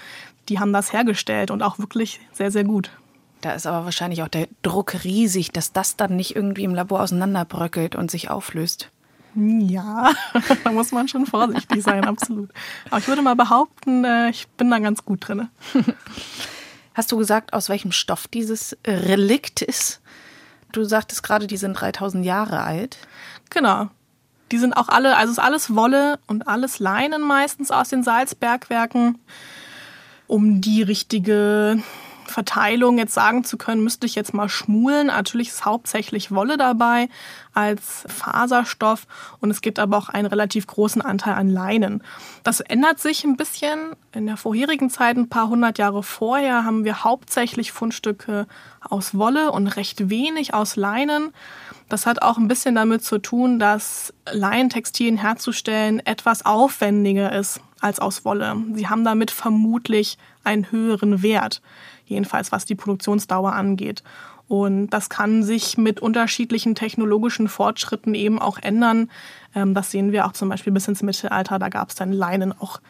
die 0.49 0.59
haben 0.59 0.73
das 0.73 0.95
hergestellt 0.95 1.51
und 1.51 1.63
auch 1.63 1.79
wirklich 1.79 2.21
sehr, 2.33 2.51
sehr 2.51 2.65
gut. 2.65 2.91
Da 3.43 3.53
ist 3.53 3.67
aber 3.67 3.85
wahrscheinlich 3.85 4.23
auch 4.23 4.29
der 4.29 4.49
Druck 4.63 5.05
riesig, 5.05 5.53
dass 5.53 5.73
das 5.73 5.97
dann 5.97 6.17
nicht 6.17 6.35
irgendwie 6.35 6.65
im 6.65 6.75
Labor 6.75 7.03
auseinanderbröckelt 7.03 7.95
und 7.97 8.11
sich 8.11 8.31
auflöst. 8.31 8.91
Ja, 9.35 10.13
da 10.65 10.73
muss 10.73 10.91
man 10.91 11.07
schon 11.07 11.27
vorsichtig 11.27 11.83
sein, 11.83 12.05
absolut. 12.07 12.51
Aber 12.87 12.99
ich 12.99 13.09
würde 13.09 13.21
mal 13.21 13.37
behaupten, 13.37 14.05
äh, 14.05 14.31
ich 14.31 14.49
bin 14.57 14.71
da 14.71 14.79
ganz 14.79 15.05
gut 15.05 15.29
drin. 15.29 15.49
Hast 16.95 17.13
du 17.13 17.19
gesagt, 17.19 17.53
aus 17.53 17.69
welchem 17.69 17.93
Stoff 17.93 18.27
dieses 18.27 18.75
Relikt 18.87 19.61
ist? 19.61 20.01
Du 20.73 20.85
sagtest 20.85 21.23
gerade, 21.23 21.47
die 21.47 21.59
sind 21.59 21.75
3000 21.75 22.25
Jahre 22.25 22.63
alt. 22.63 22.97
Genau. 23.51 23.91
Die 24.53 24.59
sind 24.59 24.77
auch 24.77 24.89
alle, 24.89 25.17
also 25.17 25.33
ist 25.33 25.39
alles 25.39 25.75
Wolle 25.75 26.19
und 26.27 26.49
alles 26.49 26.79
Leinen 26.79 27.23
meistens 27.23 27.71
aus 27.71 27.89
den 27.89 28.03
Salzbergwerken. 28.03 29.19
Um 30.27 30.61
die 30.61 30.83
richtige 30.83 31.83
Verteilung 32.35 32.99
jetzt 32.99 33.15
sagen 33.15 33.45
zu 33.45 33.57
können, 33.57 33.85
müsste 33.85 34.07
ich 34.07 34.17
jetzt 34.17 34.35
mal 34.35 34.49
schmulen. 34.49 35.07
Natürlich 35.07 35.51
ist 35.51 35.65
hauptsächlich 35.65 36.33
Wolle 36.33 36.57
dabei 36.57 37.09
als 37.53 38.05
Faserstoff 38.09 39.07
und 39.41 39.53
es 39.53 39.61
gibt 39.61 39.79
aber 39.79 39.97
auch 39.97 40.09
einen 40.09 40.27
relativ 40.27 40.67
großen 40.67 41.01
Anteil 41.01 41.35
an 41.35 41.49
Leinen. 41.49 42.03
Das 42.43 42.59
ändert 42.59 42.99
sich 42.99 43.23
ein 43.23 43.37
bisschen. 43.37 43.93
In 44.13 44.27
der 44.27 44.37
vorherigen 44.37 44.91
Zeit, 44.91 45.17
ein 45.17 45.29
paar 45.29 45.49
hundert 45.49 45.79
Jahre 45.79 46.03
vorher, 46.03 46.65
haben 46.65 46.85
wir 46.85 47.05
hauptsächlich 47.05 47.71
Fundstücke 47.71 48.49
aus 48.81 49.17
Wolle 49.17 49.53
und 49.53 49.69
recht 49.69 50.11
wenig 50.11 50.55
aus 50.55 50.75
Leinen. 50.75 51.33
Das 51.89 52.05
hat 52.05 52.21
auch 52.21 52.37
ein 52.37 52.49
bisschen 52.49 52.75
damit 52.75 53.05
zu 53.05 53.19
tun, 53.19 53.61
dass 53.61 54.13
Leinentextilien 54.29 55.19
herzustellen 55.19 56.05
etwas 56.05 56.45
aufwendiger 56.45 57.33
ist 57.33 57.61
als 57.81 58.01
aus 58.01 58.25
Wolle. 58.25 58.57
Sie 58.73 58.89
haben 58.89 59.05
damit 59.05 59.31
vermutlich 59.31 60.19
einen 60.43 60.73
höheren 60.73 61.23
Wert 61.23 61.63
jedenfalls 62.07 62.53
was 62.53 62.65
die 62.65 62.75
Produktionsdauer 62.75 63.53
angeht. 63.53 64.03
Und 64.47 64.91
das 64.91 65.09
kann 65.09 65.43
sich 65.43 65.79
mit 65.79 66.01
unterschiedlichen 66.01 66.75
technologischen 66.75 67.49
Fortschritten 67.49 68.15
eben 68.15 68.39
auch 68.39 68.59
ändern. 68.59 69.11
Ähm, 69.55 69.75
das 69.75 69.91
sehen 69.91 70.13
wir 70.13 70.27
auch 70.27 70.33
zum 70.33 70.49
Beispiel 70.49 70.73
bis 70.73 70.87
ins 70.87 71.03
Mittelalter. 71.03 71.59
Da 71.59 71.69
gab 71.69 71.89
es 71.89 71.95
dann 71.95 72.13
Leinen 72.13 72.53
auch 72.53 72.81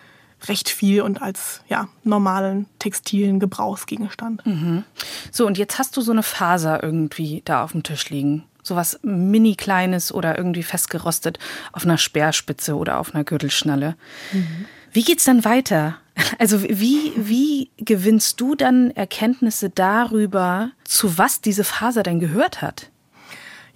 recht 0.48 0.68
viel 0.68 1.02
und 1.02 1.22
als 1.22 1.62
ja, 1.68 1.88
normalen 2.02 2.66
textilen 2.78 3.38
Gebrauchsgegenstand. 3.38 4.44
Mhm. 4.44 4.84
So, 5.30 5.46
und 5.46 5.56
jetzt 5.58 5.78
hast 5.78 5.96
du 5.96 6.00
so 6.00 6.12
eine 6.12 6.22
Faser 6.22 6.82
irgendwie 6.82 7.42
da 7.44 7.62
auf 7.62 7.72
dem 7.72 7.82
Tisch 7.82 8.10
liegen. 8.10 8.44
So 8.62 8.76
was 8.76 8.98
mini 9.02 9.54
kleines 9.54 10.12
oder 10.12 10.36
irgendwie 10.36 10.62
festgerostet 10.62 11.38
auf 11.72 11.84
einer 11.84 11.98
Speerspitze 11.98 12.76
oder 12.76 12.98
auf 12.98 13.14
einer 13.14 13.24
Gürtelschnalle. 13.24 13.94
Mhm. 14.32 14.64
Wie 14.92 15.04
geht's 15.04 15.24
dann 15.24 15.44
weiter? 15.44 15.98
Also 16.38 16.62
wie, 16.62 17.12
wie 17.16 17.70
gewinnst 17.76 18.40
du 18.40 18.54
dann 18.54 18.90
Erkenntnisse 18.92 19.70
darüber, 19.70 20.70
zu 20.84 21.18
was 21.18 21.40
diese 21.40 21.64
Faser 21.64 22.02
denn 22.02 22.20
gehört 22.20 22.62
hat? 22.62 22.90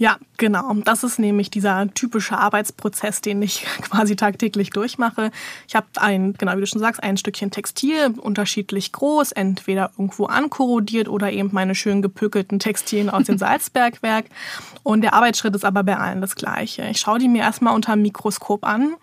Ja, 0.00 0.16
genau. 0.36 0.72
Das 0.84 1.02
ist 1.02 1.18
nämlich 1.18 1.50
dieser 1.50 1.92
typische 1.92 2.38
Arbeitsprozess, 2.38 3.20
den 3.20 3.42
ich 3.42 3.64
quasi 3.82 4.14
tagtäglich 4.14 4.70
durchmache. 4.70 5.32
Ich 5.66 5.74
habe 5.74 5.88
ein, 5.96 6.34
genau 6.34 6.56
wie 6.56 6.60
du 6.60 6.66
schon 6.68 6.80
sagst, 6.80 7.02
ein 7.02 7.16
Stückchen 7.16 7.50
Textil, 7.50 8.14
unterschiedlich 8.16 8.92
groß, 8.92 9.32
entweder 9.32 9.90
irgendwo 9.98 10.26
ankorrodiert 10.26 11.08
oder 11.08 11.32
eben 11.32 11.50
meine 11.52 11.74
schön 11.74 12.00
gepökelten 12.00 12.60
Textilien 12.60 13.10
aus 13.10 13.24
dem 13.24 13.38
Salzbergwerk. 13.38 14.26
Und 14.84 15.00
der 15.00 15.14
Arbeitsschritt 15.14 15.56
ist 15.56 15.64
aber 15.64 15.82
bei 15.82 15.96
allen 15.96 16.20
das 16.20 16.36
gleiche. 16.36 16.86
Ich 16.88 17.00
schaue 17.00 17.18
die 17.18 17.28
mir 17.28 17.42
erstmal 17.42 17.74
unter 17.74 17.94
dem 17.94 18.02
Mikroskop 18.02 18.64
an, 18.64 18.94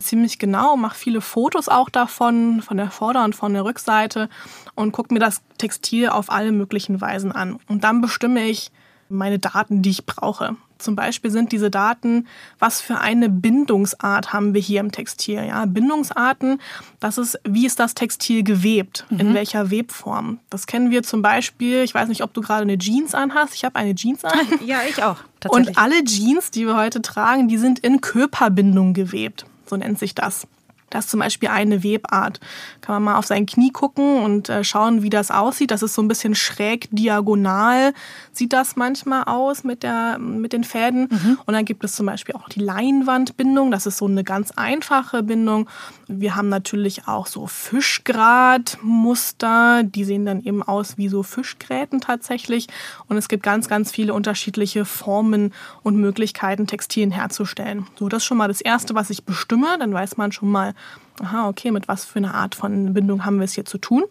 ziemlich 0.00 0.38
genau, 0.38 0.76
mache 0.76 0.96
viele 0.96 1.20
Fotos 1.20 1.68
auch 1.68 1.88
davon, 1.88 2.62
von 2.62 2.76
der 2.76 2.90
Vorder- 2.90 3.24
und 3.24 3.34
von 3.34 3.52
der 3.52 3.64
Rückseite 3.64 4.28
und 4.74 4.92
gucke 4.92 5.14
mir 5.14 5.20
das 5.20 5.42
Textil 5.58 6.08
auf 6.08 6.30
alle 6.30 6.52
möglichen 6.52 7.00
Weisen 7.00 7.32
an. 7.32 7.58
Und 7.68 7.84
dann 7.84 8.00
bestimme 8.00 8.44
ich, 8.44 8.72
meine 9.10 9.38
Daten, 9.38 9.82
die 9.82 9.90
ich 9.90 10.06
brauche. 10.06 10.56
Zum 10.78 10.96
Beispiel 10.96 11.30
sind 11.30 11.52
diese 11.52 11.70
Daten, 11.70 12.26
was 12.58 12.80
für 12.80 12.98
eine 12.98 13.28
Bindungsart 13.28 14.32
haben 14.32 14.54
wir 14.54 14.62
hier 14.62 14.80
im 14.80 14.92
Textil. 14.92 15.44
Ja, 15.44 15.66
Bindungsarten, 15.66 16.58
das 17.00 17.18
ist, 17.18 17.38
wie 17.46 17.66
ist 17.66 17.78
das 17.80 17.94
Textil 17.94 18.42
gewebt, 18.42 19.04
mhm. 19.10 19.20
in 19.20 19.34
welcher 19.34 19.70
Webform. 19.70 20.38
Das 20.48 20.66
kennen 20.66 20.90
wir 20.90 21.02
zum 21.02 21.20
Beispiel, 21.20 21.82
ich 21.82 21.94
weiß 21.94 22.08
nicht, 22.08 22.22
ob 22.22 22.32
du 22.32 22.40
gerade 22.40 22.62
eine 22.62 22.78
Jeans 22.78 23.14
anhast. 23.14 23.54
Ich 23.54 23.64
habe 23.64 23.76
eine 23.76 23.94
Jeans 23.94 24.24
an. 24.24 24.38
Ja, 24.64 24.80
ich 24.88 25.02
auch. 25.02 25.16
Und 25.48 25.78
alle 25.78 26.04
Jeans, 26.04 26.50
die 26.50 26.66
wir 26.66 26.76
heute 26.76 27.02
tragen, 27.02 27.48
die 27.48 27.58
sind 27.58 27.78
in 27.80 28.00
Körperbindung 28.00 28.94
gewebt. 28.94 29.46
So 29.70 29.76
nennt 29.76 29.98
sich 29.98 30.14
das. 30.14 30.46
Das 30.90 31.04
ist 31.04 31.10
zum 31.12 31.20
Beispiel 31.20 31.48
eine 31.48 31.82
Webart. 31.84 32.40
Kann 32.80 32.96
man 32.96 33.02
mal 33.04 33.16
auf 33.16 33.26
sein 33.26 33.46
Knie 33.46 33.70
gucken 33.70 34.22
und 34.22 34.48
äh, 34.48 34.64
schauen, 34.64 35.02
wie 35.02 35.10
das 35.10 35.30
aussieht. 35.30 35.70
Das 35.70 35.82
ist 35.82 35.94
so 35.94 36.02
ein 36.02 36.08
bisschen 36.08 36.34
schräg 36.34 36.88
diagonal, 36.90 37.94
sieht 38.32 38.52
das 38.52 38.74
manchmal 38.74 39.24
aus 39.24 39.62
mit, 39.62 39.84
der, 39.84 40.18
mit 40.18 40.52
den 40.52 40.64
Fäden. 40.64 41.08
Mhm. 41.10 41.38
Und 41.46 41.54
dann 41.54 41.64
gibt 41.64 41.84
es 41.84 41.94
zum 41.94 42.06
Beispiel 42.06 42.34
auch 42.34 42.48
die 42.48 42.60
Leinwandbindung. 42.60 43.70
Das 43.70 43.86
ist 43.86 43.98
so 43.98 44.06
eine 44.06 44.24
ganz 44.24 44.50
einfache 44.50 45.22
Bindung. 45.22 45.68
Wir 46.12 46.34
haben 46.34 46.48
natürlich 46.48 47.06
auch 47.06 47.28
so 47.28 47.46
Fischgratmuster. 47.46 49.84
Die 49.84 50.02
sehen 50.04 50.26
dann 50.26 50.42
eben 50.42 50.60
aus 50.62 50.98
wie 50.98 51.08
so 51.08 51.22
Fischgräten 51.22 52.00
tatsächlich. 52.00 52.66
Und 53.06 53.16
es 53.16 53.28
gibt 53.28 53.44
ganz, 53.44 53.68
ganz 53.68 53.92
viele 53.92 54.12
unterschiedliche 54.12 54.84
Formen 54.84 55.54
und 55.82 55.94
Möglichkeiten, 55.96 56.66
Textilien 56.66 57.12
herzustellen. 57.12 57.86
So, 57.96 58.08
das 58.08 58.22
ist 58.22 58.26
schon 58.26 58.38
mal 58.38 58.48
das 58.48 58.60
Erste, 58.60 58.96
was 58.96 59.10
ich 59.10 59.24
bestimme. 59.24 59.78
Dann 59.78 59.92
weiß 59.92 60.16
man 60.16 60.32
schon 60.32 60.50
mal, 60.50 60.74
aha, 61.22 61.48
okay, 61.48 61.70
mit 61.70 61.86
was 61.86 62.04
für 62.04 62.18
einer 62.18 62.34
Art 62.34 62.56
von 62.56 62.92
Bindung 62.92 63.24
haben 63.24 63.38
wir 63.38 63.44
es 63.44 63.52
hier 63.52 63.64
zu 63.64 63.78
tun. 63.78 64.02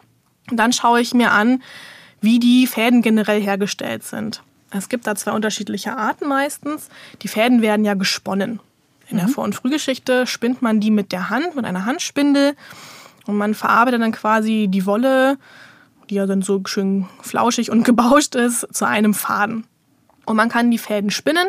Und 0.49 0.57
dann 0.57 0.71
schaue 0.71 1.01
ich 1.01 1.13
mir 1.13 1.31
an, 1.31 1.61
wie 2.21 2.39
die 2.39 2.65
Fäden 2.65 3.01
generell 3.01 3.41
hergestellt 3.41 4.03
sind. 4.03 4.41
Es 4.71 4.87
gibt 4.87 5.07
da 5.07 5.15
zwei 5.15 5.31
unterschiedliche 5.31 5.97
Arten 5.97 6.27
meistens. 6.27 6.89
Die 7.23 7.27
Fäden 7.27 7.61
werden 7.61 7.83
ja 7.83 7.95
gesponnen. 7.95 8.61
In 9.09 9.17
der 9.17 9.27
mhm. 9.27 9.31
Vor- 9.31 9.43
und 9.43 9.55
Frühgeschichte 9.55 10.27
spinnt 10.27 10.61
man 10.61 10.79
die 10.79 10.91
mit 10.91 11.11
der 11.11 11.29
Hand, 11.29 11.55
mit 11.55 11.65
einer 11.65 11.85
Handspindel. 11.85 12.55
Und 13.25 13.37
man 13.37 13.53
verarbeitet 13.53 14.01
dann 14.01 14.11
quasi 14.11 14.67
die 14.69 14.85
Wolle, 14.85 15.37
die 16.09 16.15
ja 16.15 16.25
dann 16.25 16.41
so 16.41 16.61
schön 16.65 17.07
flauschig 17.21 17.71
und 17.71 17.83
gebauscht 17.85 18.35
ist, 18.35 18.67
zu 18.73 18.85
einem 18.85 19.13
Faden. 19.13 19.65
Und 20.25 20.35
man 20.35 20.49
kann 20.49 20.71
die 20.71 20.77
Fäden 20.77 21.09
spinnen, 21.09 21.47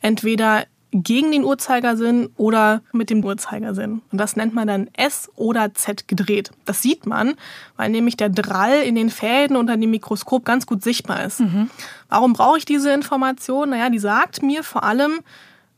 entweder 0.00 0.64
gegen 0.92 1.32
den 1.32 1.42
Uhrzeigersinn 1.42 2.28
oder 2.36 2.82
mit 2.92 3.08
dem 3.08 3.24
Uhrzeigersinn. 3.24 4.02
Und 4.12 4.18
das 4.18 4.36
nennt 4.36 4.52
man 4.52 4.68
dann 4.68 4.90
S 4.92 5.30
oder 5.34 5.72
Z 5.72 6.06
gedreht. 6.06 6.50
Das 6.66 6.82
sieht 6.82 7.06
man, 7.06 7.34
weil 7.76 7.88
nämlich 7.90 8.18
der 8.18 8.28
Drall 8.28 8.82
in 8.82 8.94
den 8.94 9.08
Fäden 9.08 9.56
unter 9.56 9.76
dem 9.76 9.90
Mikroskop 9.90 10.44
ganz 10.44 10.66
gut 10.66 10.82
sichtbar 10.82 11.24
ist. 11.24 11.40
Mhm. 11.40 11.70
Warum 12.10 12.34
brauche 12.34 12.58
ich 12.58 12.66
diese 12.66 12.92
Information? 12.92 13.70
Naja, 13.70 13.88
die 13.88 13.98
sagt 13.98 14.42
mir 14.42 14.62
vor 14.62 14.84
allem 14.84 15.20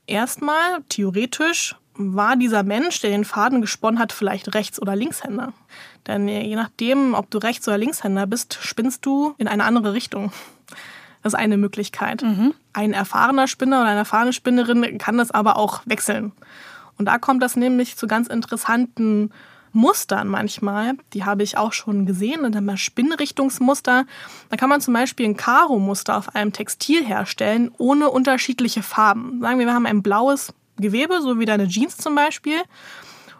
erstmal, 0.06 0.82
theoretisch, 0.88 1.76
war 1.96 2.36
dieser 2.36 2.62
Mensch, 2.62 3.00
der 3.00 3.10
den 3.10 3.24
Faden 3.24 3.60
gesponnen 3.60 4.00
hat, 4.00 4.12
vielleicht 4.12 4.54
Rechts- 4.54 4.82
oder 4.82 4.96
Linkshänder. 4.96 5.52
Denn 6.06 6.28
je 6.28 6.56
nachdem, 6.56 7.14
ob 7.14 7.30
du 7.30 7.38
Rechts- 7.38 7.68
oder 7.68 7.78
Linkshänder 7.78 8.26
bist, 8.26 8.58
spinnst 8.60 9.06
du 9.06 9.34
in 9.38 9.48
eine 9.48 9.64
andere 9.64 9.92
Richtung. 9.92 10.32
Das 11.22 11.32
ist 11.32 11.38
eine 11.38 11.56
Möglichkeit. 11.56 12.22
Mhm. 12.22 12.52
Ein 12.72 12.92
erfahrener 12.92 13.48
Spinner 13.48 13.80
oder 13.80 13.90
eine 13.90 14.00
erfahrene 14.00 14.32
Spinnerin 14.32 14.98
kann 14.98 15.16
das 15.16 15.30
aber 15.30 15.56
auch 15.56 15.82
wechseln. 15.86 16.32
Und 16.98 17.06
da 17.06 17.18
kommt 17.18 17.42
das 17.42 17.56
nämlich 17.56 17.96
zu 17.96 18.06
ganz 18.06 18.28
interessanten 18.28 19.30
Mustern 19.74 20.28
manchmal. 20.28 20.94
Die 21.12 21.24
habe 21.24 21.42
ich 21.42 21.58
auch 21.58 21.72
schon 21.72 22.06
gesehen. 22.06 22.44
Und 22.44 22.54
dann 22.54 22.64
mal 22.64 22.76
Spinnrichtungsmuster. 22.76 24.06
Da 24.48 24.56
kann 24.56 24.68
man 24.68 24.80
zum 24.80 24.94
Beispiel 24.94 25.26
ein 25.26 25.37
Karo-Muster 25.37 26.16
auf 26.16 26.34
einem 26.34 26.52
Textil 26.52 27.04
herstellen, 27.04 27.70
ohne 27.78 28.10
unterschiedliche 28.10 28.82
Farben. 28.82 29.40
Sagen 29.40 29.58
wir, 29.58 29.66
wir 29.66 29.74
haben 29.74 29.87
ein 29.87 30.02
blaues 30.02 30.54
Gewebe, 30.76 31.20
so 31.20 31.38
wie 31.38 31.44
deine 31.44 31.68
Jeans 31.68 31.96
zum 31.96 32.14
Beispiel. 32.14 32.60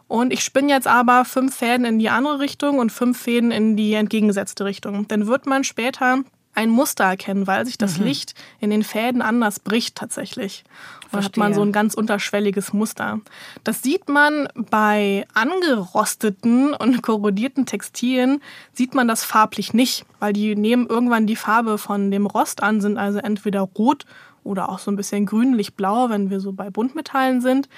Und 0.07 0.33
ich 0.33 0.45
spinne 0.45 0.69
jetzt 0.69 0.87
aber 0.87 1.25
fünf 1.25 1.57
Fäden 1.57 1.87
in 1.87 1.99
die 1.99 2.11
andere 2.11 2.39
Richtung 2.39 2.79
und 2.79 2.93
fünf 2.93 3.19
Fäden 3.19 3.51
in 3.51 3.77
die 3.77 3.95
entgegengesetzte 3.95 4.65
Richtung. 4.65 5.09
Dann 5.09 5.27
wird 5.27 5.47
man 5.47 5.65
später 5.65 6.19
ein 6.55 6.71
Muster 6.71 7.05
erkennen, 7.05 7.47
weil 7.47 7.65
sich 7.67 7.79
das 7.79 7.99
mhm. 7.99 8.07
Licht 8.07 8.35
in 8.61 8.71
den 8.71 8.83
Fäden 8.83 9.23
anders 9.23 9.61
bricht 9.61 9.97
tatsächlich. 9.97 10.65
Und 11.05 11.15
dann 11.15 11.25
hat 11.25 11.37
man 11.37 11.55
so 11.55 11.63
ein 11.63 11.73
ganz 11.73 11.95
unterschwelliges 11.95 12.73
Muster. 12.73 13.21
Das 13.63 13.83
sieht 13.83 14.09
man 14.09 14.49
bei 14.55 15.27
angerosteten 15.35 16.75
und 16.75 17.03
korrodierten 17.03 17.67
Textilien, 17.67 18.41
sieht 18.73 18.95
man 18.95 19.09
das 19.09 19.25
farblich 19.25 19.75
nicht, 19.75 20.05
weil 20.19 20.33
die 20.33 20.57
nehmen 20.57 20.87
irgendwann 20.87 21.27
die 21.27 21.37
Farbe 21.37 21.79
von 21.79 22.11
dem 22.11 22.27
Rost 22.27 22.63
an, 22.63 22.81
sind 22.81 22.99
also 22.99 23.19
entweder 23.19 23.61
rot 23.61 24.07
oder 24.43 24.69
auch 24.69 24.79
so 24.79 24.91
ein 24.91 24.97
bisschen 24.97 25.27
grünlich-blau, 25.27 26.11
wenn 26.11 26.31
wir 26.31 26.41
so 26.41 26.53
bei 26.53 26.71
Buntmetallen 26.71 27.41
sind. 27.41 27.69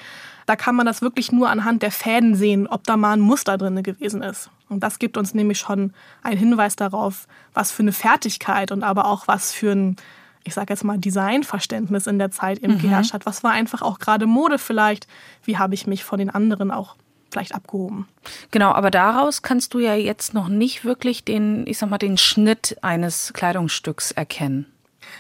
Da 0.47 0.57
kann 0.57 0.77
man 0.77 0.87
das 0.87 1.03
wirklich 1.03 1.33
nur 1.33 1.51
anhand 1.51 1.83
der 1.83 1.91
Fäden 1.91 2.35
sehen, 2.35 2.67
ob 2.67 2.85
da 2.85 2.97
mal 2.97 3.13
ein 3.13 3.21
Muster 3.21 3.59
drin 3.59 3.83
gewesen 3.83 4.23
ist. 4.23 4.51
Und 4.69 4.81
das 4.81 4.99
gibt 4.99 5.17
uns 5.17 5.35
nämlich 5.35 5.59
schon 5.59 5.93
einen 6.23 6.39
Hinweis 6.39 6.77
darauf, 6.77 7.27
was 7.53 7.73
für 7.73 7.83
eine 7.83 7.93
Fertigkeit 7.93 8.73
und 8.73 8.83
aber 8.83 9.07
auch 9.07 9.29
was 9.29 9.53
für 9.53 9.73
ein 9.73 9.97
ich 10.45 10.55
sage 10.55 10.73
jetzt 10.73 10.85
mal, 10.85 10.97
Designverständnis 10.97 12.07
in 12.07 12.21
der 12.21 12.31
Zeit 12.31 12.61
eben 12.61 12.75
mhm. 12.75 12.79
geherrscht 12.79 13.13
hat. 13.13 13.27
Was 13.27 13.43
war 13.43 13.51
einfach 13.51 13.83
auch 13.83 13.99
gerade 13.99 14.27
Mode 14.27 14.59
vielleicht? 14.59 15.09
Wie 15.43 15.59
habe 15.59 15.75
ich 15.75 15.89
mich 15.89 16.05
von 16.05 16.21
den 16.21 16.31
anderen 16.31 16.71
auch 16.71 16.95
vielleicht 17.31 17.55
abgehoben. 17.55 18.09
Genau, 18.51 18.73
aber 18.73 18.91
daraus 18.91 19.43
kannst 19.43 19.75
du 19.75 19.79
ja 19.79 19.95
jetzt 19.95 20.33
noch 20.33 20.49
nicht 20.49 20.85
wirklich 20.85 21.25
den, 21.25 21.67
ich 21.67 21.79
sag 21.79 21.91
mal, 21.91 21.99
den 21.99 22.17
Schnitt 22.17 22.77
eines 22.83 23.33
Kleidungsstücks 23.35 24.13
erkennen. 24.13 24.67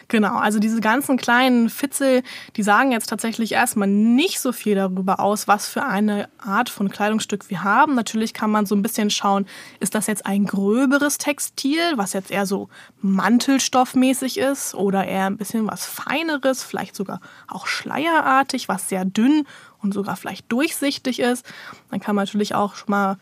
Genau, 0.08 0.36
also 0.36 0.60
diese 0.60 0.80
ganzen 0.80 1.16
kleinen 1.16 1.68
Fitzel, 1.68 2.22
die 2.54 2.62
sagen 2.62 2.92
jetzt 2.92 3.08
tatsächlich 3.08 3.52
erstmal 3.52 3.88
nicht 3.88 4.38
so 4.38 4.52
viel 4.52 4.76
darüber 4.76 5.18
aus, 5.18 5.48
was 5.48 5.68
für 5.68 5.82
eine 5.82 6.28
Art 6.38 6.70
von 6.70 6.88
Kleidungsstück 6.88 7.50
wir 7.50 7.64
haben. 7.64 7.96
Natürlich 7.96 8.32
kann 8.32 8.52
man 8.52 8.66
so 8.66 8.76
ein 8.76 8.82
bisschen 8.82 9.10
schauen, 9.10 9.46
ist 9.80 9.96
das 9.96 10.06
jetzt 10.06 10.24
ein 10.24 10.46
gröberes 10.46 11.18
Textil, 11.18 11.80
was 11.96 12.12
jetzt 12.12 12.30
eher 12.30 12.46
so 12.46 12.68
Mantelstoffmäßig 13.02 14.38
ist 14.38 14.76
oder 14.76 15.04
eher 15.04 15.26
ein 15.26 15.38
bisschen 15.38 15.66
was 15.66 15.86
feineres, 15.86 16.62
vielleicht 16.62 16.94
sogar 16.94 17.20
auch 17.48 17.66
schleierartig, 17.66 18.68
was 18.68 18.88
sehr 18.88 19.04
dünn 19.04 19.44
und 19.82 19.92
sogar 19.92 20.14
vielleicht 20.14 20.52
durchsichtig 20.52 21.18
ist. 21.18 21.44
Dann 21.90 21.98
kann 21.98 22.14
man 22.14 22.26
natürlich 22.26 22.54
auch 22.54 22.76
schon 22.76 22.90
mal 22.90 23.18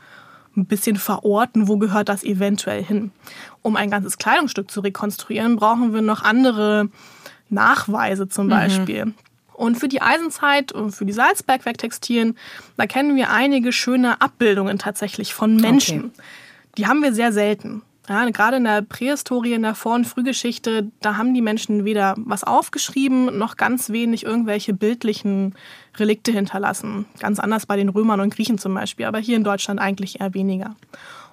ein 0.56 0.66
bisschen 0.66 0.96
verorten, 0.96 1.68
wo 1.68 1.78
gehört 1.78 2.08
das 2.08 2.24
eventuell 2.24 2.82
hin. 2.82 3.10
Um 3.62 3.76
ein 3.76 3.90
ganzes 3.90 4.18
Kleidungsstück 4.18 4.70
zu 4.70 4.80
rekonstruieren, 4.80 5.56
brauchen 5.56 5.92
wir 5.92 6.02
noch 6.02 6.22
andere 6.22 6.88
Nachweise 7.48 8.28
zum 8.28 8.46
mhm. 8.46 8.50
Beispiel. 8.50 9.04
Mhm. 9.06 9.14
Und 9.54 9.76
für 9.76 9.88
die 9.88 10.02
Eisenzeit 10.02 10.72
und 10.72 10.90
für 10.90 11.04
die 11.04 11.12
Salzbergwerktextilien, 11.12 12.36
da 12.76 12.86
kennen 12.86 13.14
wir 13.14 13.30
einige 13.30 13.72
schöne 13.72 14.20
Abbildungen 14.20 14.78
tatsächlich 14.78 15.32
von 15.32 15.56
Menschen. 15.56 16.06
Okay. 16.06 16.22
Die 16.76 16.86
haben 16.86 17.02
wir 17.02 17.14
sehr 17.14 17.32
selten. 17.32 17.82
Ja, 18.08 18.28
gerade 18.28 18.58
in 18.58 18.64
der 18.64 18.82
Prähistorie, 18.82 19.54
in 19.54 19.62
der 19.62 19.74
Vor- 19.74 19.94
und 19.94 20.06
Frühgeschichte, 20.06 20.90
da 21.00 21.16
haben 21.16 21.32
die 21.32 21.40
Menschen 21.40 21.86
weder 21.86 22.14
was 22.18 22.44
aufgeschrieben, 22.44 23.38
noch 23.38 23.56
ganz 23.56 23.90
wenig 23.90 24.24
irgendwelche 24.24 24.74
bildlichen 24.74 25.54
Relikte 25.96 26.30
hinterlassen. 26.30 27.06
Ganz 27.18 27.38
anders 27.38 27.64
bei 27.64 27.76
den 27.76 27.88
Römern 27.88 28.20
und 28.20 28.34
Griechen 28.34 28.58
zum 28.58 28.74
Beispiel, 28.74 29.06
aber 29.06 29.18
hier 29.18 29.36
in 29.36 29.44
Deutschland 29.44 29.80
eigentlich 29.80 30.20
eher 30.20 30.34
weniger. 30.34 30.76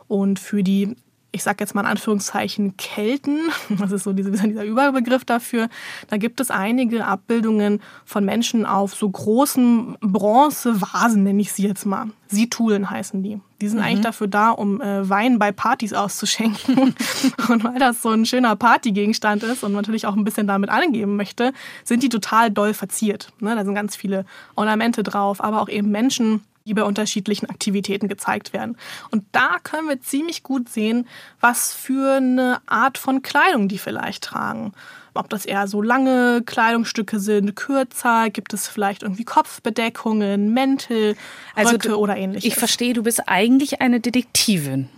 Und 0.07 0.39
für 0.39 0.63
die 0.63 0.95
ich 1.31 1.43
sage 1.43 1.57
jetzt 1.61 1.73
mal 1.73 1.81
in 1.81 1.87
Anführungszeichen 1.87 2.75
Kelten, 2.77 3.39
das 3.69 3.91
ist 3.91 4.03
so 4.03 4.13
dieser, 4.13 4.31
dieser 4.31 4.65
Überbegriff 4.65 5.25
dafür, 5.25 5.69
da 6.07 6.17
gibt 6.17 6.39
es 6.39 6.51
einige 6.51 7.05
Abbildungen 7.05 7.81
von 8.05 8.25
Menschen 8.25 8.65
auf 8.65 8.93
so 8.93 9.09
großen 9.09 9.97
Bronzevasen, 10.01 11.23
nenne 11.23 11.41
ich 11.41 11.51
sie 11.53 11.67
jetzt 11.67 11.85
mal. 11.85 12.07
Situlen 12.27 12.89
heißen 12.89 13.23
die. 13.23 13.41
Die 13.59 13.67
sind 13.67 13.79
mhm. 13.79 13.83
eigentlich 13.83 14.01
dafür 14.01 14.27
da, 14.27 14.49
um 14.51 14.81
äh, 14.81 15.07
Wein 15.07 15.37
bei 15.37 15.51
Partys 15.51 15.93
auszuschenken. 15.93 16.95
und 17.49 17.63
weil 17.63 17.77
das 17.77 18.01
so 18.01 18.09
ein 18.09 18.25
schöner 18.25 18.55
Partygegenstand 18.55 19.43
ist 19.43 19.63
und 19.63 19.73
man 19.73 19.81
natürlich 19.81 20.07
auch 20.07 20.15
ein 20.15 20.23
bisschen 20.23 20.47
damit 20.47 20.69
angeben 20.69 21.17
möchte, 21.17 21.53
sind 21.83 22.03
die 22.03 22.09
total 22.09 22.51
doll 22.51 22.73
verziert. 22.73 23.31
Ne? 23.39 23.55
Da 23.55 23.65
sind 23.65 23.75
ganz 23.75 23.95
viele 23.95 24.25
Ornamente 24.55 25.03
drauf, 25.03 25.43
aber 25.43 25.61
auch 25.61 25.69
eben 25.69 25.91
Menschen, 25.91 26.41
die 26.65 26.73
bei 26.73 26.83
unterschiedlichen 26.83 27.49
Aktivitäten 27.49 28.07
gezeigt 28.07 28.53
werden. 28.53 28.77
Und 29.09 29.23
da 29.31 29.57
können 29.63 29.87
wir 29.89 30.01
ziemlich 30.01 30.43
gut 30.43 30.69
sehen, 30.69 31.07
was 31.39 31.73
für 31.73 32.17
eine 32.17 32.61
Art 32.65 32.97
von 32.97 33.21
Kleidung 33.21 33.67
die 33.67 33.77
vielleicht 33.77 34.23
tragen. 34.23 34.73
Ob 35.13 35.29
das 35.29 35.45
eher 35.45 35.67
so 35.67 35.81
lange 35.81 36.41
Kleidungsstücke 36.45 37.19
sind, 37.19 37.55
kürzer, 37.55 38.29
gibt 38.29 38.53
es 38.53 38.67
vielleicht 38.67 39.03
irgendwie 39.03 39.25
Kopfbedeckungen, 39.25 40.53
Mäntel, 40.53 41.17
also 41.53 41.73
Röcke 41.73 41.97
oder 41.97 42.15
ähnliches. 42.15 42.45
Ich 42.45 42.55
verstehe, 42.55 42.93
du 42.93 43.03
bist 43.03 43.27
eigentlich 43.27 43.81
eine 43.81 43.99
Detektivin. 43.99 44.89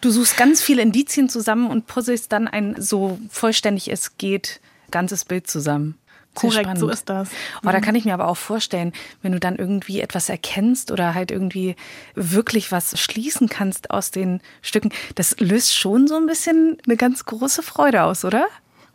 Du 0.00 0.10
suchst 0.10 0.36
ganz 0.36 0.62
viele 0.62 0.82
Indizien 0.82 1.28
zusammen 1.28 1.70
und 1.70 1.86
puzzelst 1.86 2.32
dann 2.32 2.48
ein 2.48 2.76
so 2.80 3.18
vollständig 3.30 3.90
es 3.90 4.16
geht 4.16 4.60
ganzes 4.90 5.24
Bild 5.24 5.48
zusammen. 5.48 5.99
Korrekt, 6.34 6.60
spannend. 6.60 6.78
so 6.78 6.88
ist 6.88 7.08
das. 7.08 7.30
Oh, 7.64 7.70
da 7.70 7.80
kann 7.80 7.94
ich 7.96 8.04
mir 8.04 8.14
aber 8.14 8.28
auch 8.28 8.36
vorstellen, 8.36 8.92
wenn 9.20 9.32
du 9.32 9.40
dann 9.40 9.56
irgendwie 9.56 10.00
etwas 10.00 10.28
erkennst 10.28 10.90
oder 10.92 11.14
halt 11.14 11.30
irgendwie 11.30 11.74
wirklich 12.14 12.70
was 12.70 12.98
schließen 13.00 13.48
kannst 13.48 13.90
aus 13.90 14.10
den 14.10 14.40
Stücken, 14.62 14.90
das 15.16 15.38
löst 15.40 15.76
schon 15.76 16.06
so 16.06 16.16
ein 16.16 16.26
bisschen 16.26 16.78
eine 16.86 16.96
ganz 16.96 17.24
große 17.24 17.62
Freude 17.62 18.04
aus, 18.04 18.24
oder? 18.24 18.46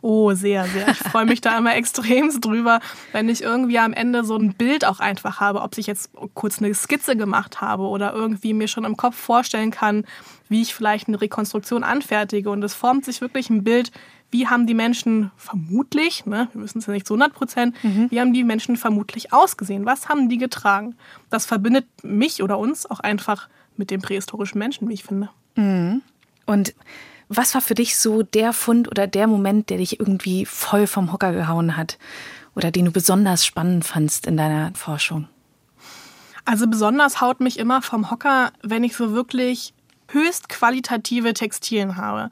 Oh, 0.02 0.34
sehr, 0.34 0.66
sehr. 0.66 0.88
Ich 0.88 0.98
freue 0.98 1.24
mich 1.24 1.40
da 1.40 1.58
immer 1.58 1.74
extremst 1.74 2.44
drüber, 2.44 2.80
wenn 3.12 3.28
ich 3.28 3.42
irgendwie 3.42 3.78
am 3.78 3.92
Ende 3.92 4.24
so 4.24 4.36
ein 4.36 4.54
Bild 4.54 4.84
auch 4.84 5.00
einfach 5.00 5.40
habe, 5.40 5.62
ob 5.62 5.76
ich 5.78 5.86
jetzt 5.86 6.10
kurz 6.34 6.58
eine 6.58 6.72
Skizze 6.74 7.16
gemacht 7.16 7.60
habe 7.60 7.84
oder 7.84 8.12
irgendwie 8.12 8.54
mir 8.54 8.68
schon 8.68 8.84
im 8.84 8.96
Kopf 8.96 9.16
vorstellen 9.16 9.70
kann, 9.70 10.04
wie 10.48 10.62
ich 10.62 10.74
vielleicht 10.74 11.08
eine 11.08 11.20
Rekonstruktion 11.20 11.82
anfertige. 11.82 12.50
Und 12.50 12.62
es 12.62 12.74
formt 12.74 13.04
sich 13.04 13.20
wirklich 13.20 13.50
ein 13.50 13.64
Bild, 13.64 13.90
wie 14.30 14.48
haben 14.48 14.66
die 14.66 14.74
Menschen 14.74 15.30
vermutlich, 15.36 16.26
ne, 16.26 16.48
wir 16.52 16.62
wissen 16.62 16.78
es 16.78 16.86
ja 16.86 16.92
nicht 16.92 17.06
zu 17.06 17.14
100 17.14 17.32
Prozent, 17.32 17.84
mhm. 17.84 18.10
wie 18.10 18.20
haben 18.20 18.32
die 18.32 18.44
Menschen 18.44 18.76
vermutlich 18.76 19.32
ausgesehen? 19.32 19.86
Was 19.86 20.08
haben 20.08 20.28
die 20.28 20.38
getragen? 20.38 20.96
Das 21.30 21.46
verbindet 21.46 21.86
mich 22.02 22.42
oder 22.42 22.58
uns 22.58 22.86
auch 22.86 23.00
einfach 23.00 23.48
mit 23.76 23.90
dem 23.90 24.02
prähistorischen 24.02 24.58
Menschen, 24.58 24.88
wie 24.88 24.94
ich 24.94 25.04
finde. 25.04 25.30
Mhm. 25.54 26.02
Und 26.44 26.74
was 27.28 27.54
war 27.54 27.60
für 27.60 27.74
dich 27.74 27.96
so 27.96 28.22
der 28.22 28.52
Fund 28.52 28.88
oder 28.88 29.06
der 29.06 29.26
Moment, 29.26 29.70
der 29.70 29.78
dich 29.78 29.98
irgendwie 29.98 30.46
voll 30.46 30.86
vom 30.86 31.12
Hocker 31.12 31.32
gehauen 31.32 31.76
hat 31.76 31.98
oder 32.54 32.70
den 32.70 32.86
du 32.86 32.92
besonders 32.92 33.44
spannend 33.44 33.84
fandst 33.84 34.26
in 34.26 34.36
deiner 34.36 34.72
Forschung? 34.74 35.28
Also 36.44 36.68
besonders 36.68 37.20
haut 37.20 37.40
mich 37.40 37.58
immer 37.58 37.82
vom 37.82 38.10
Hocker, 38.10 38.52
wenn 38.62 38.84
ich 38.84 38.96
so 38.96 39.12
wirklich 39.12 39.74
höchst 40.08 40.48
qualitative 40.48 41.34
Textilien 41.34 41.96
habe. 41.96 42.30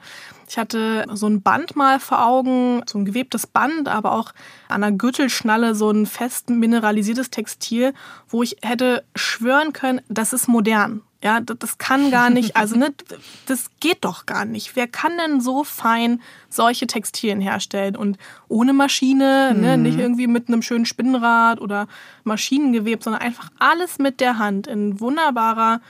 Ich 0.49 0.59
hatte 0.59 1.07
so 1.13 1.27
ein 1.27 1.43
Band 1.43 1.75
mal 1.75 1.99
vor 1.99 2.27
Augen, 2.27 2.83
so 2.87 2.99
ein 2.99 3.05
gewebtes 3.05 3.47
Band, 3.47 3.89
aber 3.89 4.13
auch 4.13 4.33
an 4.69 4.83
der 4.83 4.93
Gürtelschnalle 4.93 5.75
so 5.75 5.91
ein 5.91 6.07
fest 6.07 6.51
mineralisiertes 6.51 7.31
Textil, 7.31 7.95
wo 8.29 8.43
ich 8.43 8.57
hätte 8.63 9.05
schwören 9.15 9.73
können, 9.73 10.01
das 10.09 10.33
ist 10.33 10.49
modern. 10.49 11.03
Ja, 11.23 11.41
das 11.41 11.79
kann 11.79 12.11
gar 12.11 12.29
nicht, 12.29 12.55
also 12.57 12.77
ne, 12.77 12.93
das 13.47 13.71
geht 13.81 14.05
doch 14.05 14.27
gar 14.27 14.45
nicht. 14.45 14.77
Wer 14.77 14.87
kann 14.87 15.17
denn 15.17 15.41
so 15.41 15.65
fein 15.65 16.21
solche 16.51 16.87
Textilien 16.87 17.41
herstellen 17.41 17.97
und 17.97 18.19
ohne 18.47 18.75
Maschine, 18.75 19.53
mhm. 19.55 19.61
ne, 19.63 19.79
nicht 19.79 19.99
irgendwie 19.99 20.27
mit 20.27 20.49
einem 20.49 20.61
schönen 20.61 20.85
Spinnrad 20.85 21.63
oder 21.63 21.89
Maschinengewebt, 22.25 23.03
sondern 23.03 23.23
einfach 23.23 23.51
alles 23.59 23.99
mit 23.99 24.21
der 24.21 24.39
Hand 24.39 24.67
in 24.67 25.01
wunderbarer 25.01 25.81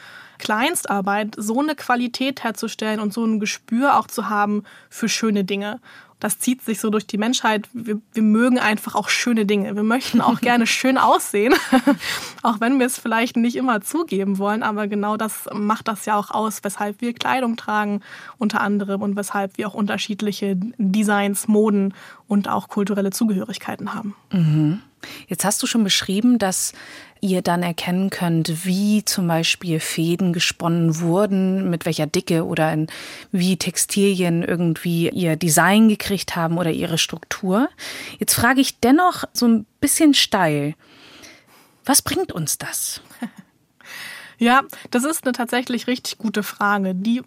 Kleinstarbeit 0.44 1.35
so 1.37 1.59
eine 1.61 1.74
Qualität 1.74 2.44
herzustellen 2.44 3.00
und 3.00 3.12
so 3.12 3.24
ein 3.24 3.40
Gespür 3.40 3.98
auch 3.98 4.07
zu 4.07 4.28
haben 4.28 4.62
für 4.90 5.09
schöne 5.09 5.42
Dinge. 5.42 5.80
Das 6.20 6.38
zieht 6.38 6.62
sich 6.62 6.80
so 6.80 6.90
durch 6.90 7.07
die 7.07 7.18
Menschheit. 7.18 7.68
Wir, 7.72 8.00
wir 8.12 8.22
mögen 8.22 8.59
einfach 8.59 8.94
auch 8.94 9.09
schöne 9.09 9.46
Dinge. 9.46 9.74
Wir 9.74 9.83
möchten 9.83 10.20
auch 10.20 10.40
gerne 10.42 10.66
schön 10.66 10.96
aussehen, 10.96 11.54
auch 12.42 12.61
wenn 12.61 12.78
wir 12.78 12.87
es 12.87 12.98
vielleicht 12.98 13.37
nicht 13.37 13.57
immer 13.57 13.80
zugeben 13.80 14.38
wollen. 14.38 14.62
Aber 14.62 14.87
genau 14.87 15.16
das 15.16 15.48
macht 15.52 15.88
das 15.88 16.07
ja 16.07 16.16
auch 16.16 16.30
aus, 16.30 16.62
weshalb 16.62 17.00
wir 17.00 17.14
Kleidung 17.14 17.57
tragen, 17.57 18.00
unter 18.38 18.61
anderem, 18.61 19.02
und 19.02 19.16
weshalb 19.16 19.59
wir 19.59 19.66
auch 19.68 19.74
unterschiedliche 19.74 20.57
Designs, 20.78 21.48
Moden 21.48 21.94
und 22.28 22.48
auch 22.48 22.68
kulturelle 22.68 23.11
Zugehörigkeiten 23.11 23.94
haben. 23.94 24.14
Mhm. 24.30 24.80
Jetzt 25.26 25.44
hast 25.44 25.62
du 25.62 25.66
schon 25.66 25.85
beschrieben, 25.85 26.38
dass 26.38 26.72
ihr 27.24 27.40
dann 27.40 27.62
erkennen 27.62 28.10
könnt, 28.10 28.66
wie 28.66 29.02
zum 29.04 29.26
Beispiel 29.26 29.80
Fäden 29.80 30.34
gesponnen 30.34 31.00
wurden, 31.00 31.70
mit 31.70 31.87
welcher 31.87 32.06
Dicke 32.06 32.44
oder 32.44 32.70
in, 32.70 32.87
wie 33.32 33.56
Textilien 33.56 34.42
irgendwie 34.42 35.08
ihr 35.08 35.37
Design 35.37 35.88
gekriegt 35.88 36.37
haben 36.37 36.58
oder 36.58 36.70
ihre 36.70 36.98
Struktur. 36.98 37.70
Jetzt 38.18 38.34
frage 38.34 38.60
ich 38.60 38.78
dennoch 38.80 39.24
so 39.32 39.48
ein 39.48 39.66
bisschen 39.80 40.12
steil, 40.12 40.74
was 41.87 42.02
bringt 42.02 42.30
uns 42.30 42.58
das? 42.58 43.00
Ja, 44.37 44.62
das 44.90 45.04
ist 45.04 45.24
eine 45.24 45.32
tatsächlich 45.32 45.87
richtig 45.87 46.18
gute 46.18 46.42
Frage, 46.42 46.92
die 46.92 47.22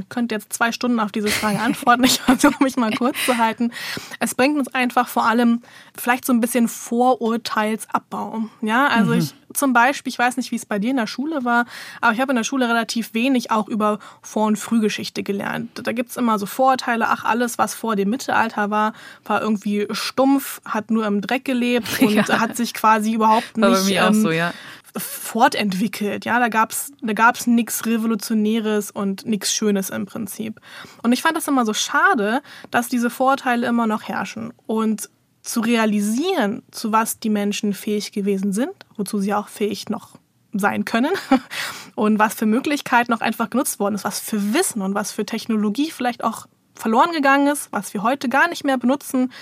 ich 0.00 0.08
könnte 0.08 0.34
jetzt 0.34 0.52
zwei 0.52 0.72
Stunden 0.72 1.00
auf 1.00 1.12
diese 1.12 1.28
Frage 1.28 1.60
antworten. 1.60 2.04
Ich 2.04 2.20
versuche 2.20 2.62
mich 2.62 2.76
mal 2.76 2.92
kurz 2.92 3.16
zu 3.24 3.38
halten. 3.38 3.72
Es 4.20 4.34
bringt 4.34 4.58
uns 4.58 4.72
einfach 4.74 5.08
vor 5.08 5.26
allem 5.26 5.62
vielleicht 5.96 6.24
so 6.24 6.32
ein 6.32 6.40
bisschen 6.40 6.68
Vorurteilsabbau. 6.68 8.44
Ja, 8.62 8.88
also 8.88 9.12
mhm. 9.12 9.18
ich 9.18 9.34
zum 9.56 9.72
Beispiel, 9.72 10.10
ich 10.10 10.18
weiß 10.18 10.36
nicht, 10.36 10.50
wie 10.50 10.56
es 10.56 10.66
bei 10.66 10.78
dir 10.78 10.90
in 10.90 10.96
der 10.96 11.06
Schule 11.06 11.44
war, 11.44 11.66
aber 12.00 12.12
ich 12.12 12.20
habe 12.20 12.32
in 12.32 12.36
der 12.36 12.44
Schule 12.44 12.68
relativ 12.68 13.14
wenig 13.14 13.50
auch 13.50 13.68
über 13.68 13.98
Vor- 14.22 14.46
und 14.46 14.56
Frühgeschichte 14.56 15.22
gelernt. 15.22 15.70
Da 15.82 15.92
gibt 15.92 16.10
es 16.10 16.16
immer 16.16 16.38
so 16.38 16.46
Vorurteile, 16.46 17.08
ach, 17.08 17.24
alles, 17.24 17.58
was 17.58 17.74
vor 17.74 17.96
dem 17.96 18.10
Mittelalter 18.10 18.70
war, 18.70 18.92
war 19.24 19.40
irgendwie 19.40 19.86
stumpf, 19.90 20.60
hat 20.64 20.90
nur 20.90 21.06
im 21.06 21.20
Dreck 21.20 21.44
gelebt 21.44 21.88
und 22.00 22.10
ja. 22.10 22.40
hat 22.40 22.56
sich 22.56 22.74
quasi 22.74 23.12
überhaupt 23.12 23.56
nicht 23.56 23.90
ähm, 23.90 24.14
so, 24.14 24.30
ja 24.30 24.52
fortentwickelt. 24.98 26.24
Ja, 26.24 26.38
da 26.38 26.48
gab's 26.48 26.92
da 27.02 27.12
gab's 27.12 27.46
nichts 27.46 27.86
Revolutionäres 27.86 28.90
und 28.90 29.26
nichts 29.26 29.52
Schönes 29.52 29.90
im 29.90 30.06
Prinzip. 30.06 30.60
Und 31.02 31.12
ich 31.12 31.22
fand 31.22 31.36
das 31.36 31.48
immer 31.48 31.64
so 31.64 31.74
schade, 31.74 32.42
dass 32.70 32.88
diese 32.88 33.10
Vorteile 33.10 33.66
immer 33.66 33.86
noch 33.86 34.02
herrschen 34.02 34.52
und 34.66 35.10
zu 35.42 35.60
realisieren, 35.60 36.62
zu 36.72 36.92
was 36.92 37.20
die 37.20 37.30
Menschen 37.30 37.72
fähig 37.72 38.12
gewesen 38.12 38.52
sind, 38.52 38.72
wozu 38.96 39.18
sie 39.18 39.32
auch 39.32 39.48
fähig 39.48 39.88
noch 39.88 40.18
sein 40.52 40.84
können 40.84 41.12
und 41.94 42.18
was 42.18 42.34
für 42.34 42.46
Möglichkeiten 42.46 43.12
noch 43.12 43.20
einfach 43.20 43.50
genutzt 43.50 43.78
worden 43.78 43.94
ist, 43.94 44.04
was 44.04 44.18
für 44.18 44.54
Wissen 44.54 44.82
und 44.82 44.94
was 44.94 45.12
für 45.12 45.24
Technologie 45.24 45.90
vielleicht 45.90 46.24
auch 46.24 46.46
verloren 46.74 47.12
gegangen 47.12 47.46
ist, 47.46 47.72
was 47.72 47.94
wir 47.94 48.02
heute 48.02 48.28
gar 48.28 48.48
nicht 48.48 48.64
mehr 48.64 48.78
benutzen 48.78 49.32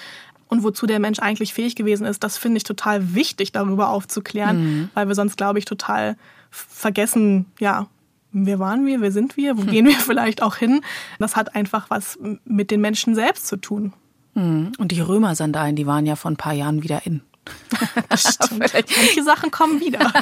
und 0.55 0.63
wozu 0.63 0.87
der 0.87 1.01
Mensch 1.01 1.19
eigentlich 1.19 1.53
fähig 1.53 1.75
gewesen 1.75 2.07
ist, 2.07 2.23
das 2.23 2.39
finde 2.39 2.59
ich 2.59 2.65
total 2.65 3.15
wichtig, 3.15 3.51
darüber 3.51 3.89
aufzuklären, 3.89 4.65
mhm. 4.65 4.91
weil 4.95 5.09
wir 5.09 5.17
sonst, 5.17 5.37
glaube 5.37 5.59
ich, 5.59 5.65
total 5.65 6.17
vergessen, 6.51 7.47
ja, 7.59 7.89
wer 8.31 8.61
waren 8.61 8.87
wir, 8.87 9.01
wer 9.01 9.11
sind 9.11 9.37
wir, 9.37 9.57
wo 9.57 9.63
hm. 9.63 9.71
gehen 9.71 9.87
wir 9.87 9.95
vielleicht 9.95 10.43
auch 10.43 10.57
hin. 10.57 10.81
Das 11.19 11.35
hat 11.35 11.57
einfach 11.57 11.91
was 11.91 12.19
mit 12.45 12.71
den 12.71 12.81
Menschen 12.81 13.17
selbst 13.17 13.49
zu 13.49 13.57
tun. 13.57 13.93
Mhm. 14.35 14.73
Und 14.79 14.93
die 14.93 15.01
Römersandalen, 15.01 15.75
die 15.75 15.87
waren 15.87 16.07
ja 16.07 16.15
vor 16.15 16.31
ein 16.31 16.37
paar 16.37 16.53
Jahren 16.55 16.83
wieder 16.85 17.05
in. 17.05 17.23
Stimmt. 18.15 18.73
Manche 18.73 19.23
Sachen 19.25 19.51
kommen 19.51 19.81
wieder. 19.81 20.13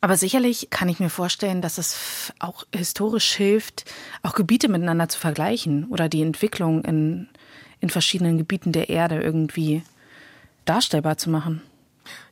Aber 0.00 0.16
sicherlich 0.16 0.68
kann 0.70 0.88
ich 0.88 0.98
mir 0.98 1.10
vorstellen, 1.10 1.62
dass 1.62 1.78
es 1.78 2.32
auch 2.38 2.64
historisch 2.74 3.32
hilft, 3.34 3.84
auch 4.22 4.34
Gebiete 4.34 4.68
miteinander 4.68 5.08
zu 5.08 5.18
vergleichen 5.18 5.86
oder 5.86 6.08
die 6.08 6.22
Entwicklung 6.22 6.84
in, 6.84 7.28
in 7.82 7.90
verschiedenen 7.90 8.38
Gebieten 8.38 8.72
der 8.72 8.88
Erde 8.88 9.20
irgendwie 9.20 9.82
darstellbar 10.64 11.18
zu 11.18 11.28
machen. 11.28 11.60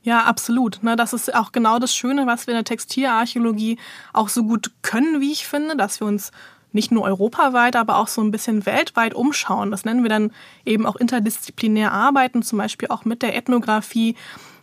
Ja, 0.03 0.25
absolut. 0.25 0.81
Das 0.83 1.13
ist 1.13 1.35
auch 1.35 1.53
genau 1.53 1.79
das 1.79 1.95
Schöne, 1.95 2.27
was 2.27 2.47
wir 2.47 2.55
in 2.55 2.59
der 2.59 2.65
Textilarchäologie 2.65 3.79
auch 4.15 4.29
so 4.29 4.45
gut 4.45 4.71
können, 4.81 5.21
wie 5.21 5.33
ich 5.33 5.47
finde, 5.47 5.77
dass 5.77 6.01
wir 6.01 6.07
uns 6.07 6.31
nicht 6.73 6.93
nur 6.93 7.03
europaweit, 7.03 7.75
aber 7.77 7.97
auch 7.97 8.09
so 8.09 8.23
ein 8.23 8.31
bisschen 8.31 8.65
weltweit 8.65 9.13
umschauen. 9.13 9.73
Das 9.73 9.85
nennen 9.85 10.03
wir 10.05 10.09
dann 10.09 10.33
eben 10.65 10.87
auch 10.87 10.97
interdisziplinär 10.97 11.93
arbeiten, 11.93 12.43
zum 12.43 12.59
Beispiel 12.59 12.89
auch 12.89 13.05
mit 13.05 13.23
der 13.23 13.35
Ethnographie 13.35 14.15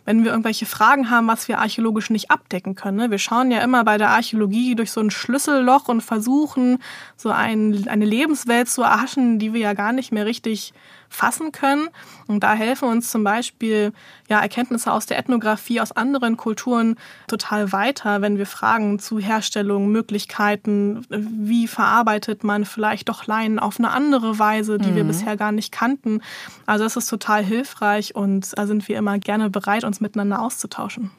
wenn 0.08 0.24
wir 0.24 0.30
irgendwelche 0.30 0.64
Fragen 0.64 1.10
haben, 1.10 1.26
was 1.26 1.48
wir 1.48 1.58
archäologisch 1.58 2.08
nicht 2.08 2.30
abdecken 2.30 2.74
können. 2.74 2.96
Ne? 2.96 3.10
Wir 3.10 3.18
schauen 3.18 3.50
ja 3.50 3.60
immer 3.60 3.84
bei 3.84 3.98
der 3.98 4.08
Archäologie 4.08 4.74
durch 4.74 4.90
so 4.90 5.02
ein 5.02 5.10
Schlüsselloch 5.10 5.86
und 5.88 6.00
versuchen, 6.00 6.78
so 7.14 7.28
ein, 7.28 7.86
eine 7.88 8.06
Lebenswelt 8.06 8.70
zu 8.70 8.80
erhaschen, 8.80 9.38
die 9.38 9.52
wir 9.52 9.60
ja 9.60 9.74
gar 9.74 9.92
nicht 9.92 10.10
mehr 10.10 10.24
richtig 10.24 10.72
fassen 11.08 11.52
können. 11.52 11.88
Und 12.26 12.40
da 12.40 12.54
helfen 12.54 12.88
uns 12.88 13.10
zum 13.10 13.24
Beispiel 13.24 13.92
ja, 14.28 14.40
Erkenntnisse 14.40 14.92
aus 14.92 15.06
der 15.06 15.18
Ethnographie, 15.18 15.80
aus 15.80 15.92
anderen 15.92 16.36
Kulturen 16.36 16.96
total 17.26 17.72
weiter, 17.72 18.20
wenn 18.20 18.38
wir 18.38 18.46
fragen 18.46 18.98
zu 18.98 19.18
Herstellung, 19.18 19.88
Möglichkeiten, 19.90 21.04
wie 21.08 21.66
verarbeitet 21.66 22.44
man 22.44 22.64
vielleicht 22.64 23.08
doch 23.08 23.26
Leinen 23.26 23.58
auf 23.58 23.78
eine 23.78 23.90
andere 23.90 24.38
Weise, 24.38 24.78
die 24.78 24.90
mhm. 24.90 24.96
wir 24.96 25.04
bisher 25.04 25.36
gar 25.36 25.52
nicht 25.52 25.72
kannten. 25.72 26.20
Also 26.66 26.84
das 26.84 26.96
ist 26.96 27.08
total 27.08 27.44
hilfreich 27.44 28.14
und 28.14 28.56
da 28.56 28.66
sind 28.66 28.88
wir 28.88 28.98
immer 28.98 29.18
gerne 29.18 29.50
bereit, 29.50 29.84
uns 29.84 30.00
miteinander 30.00 30.40
auszutauschen. 30.40 31.10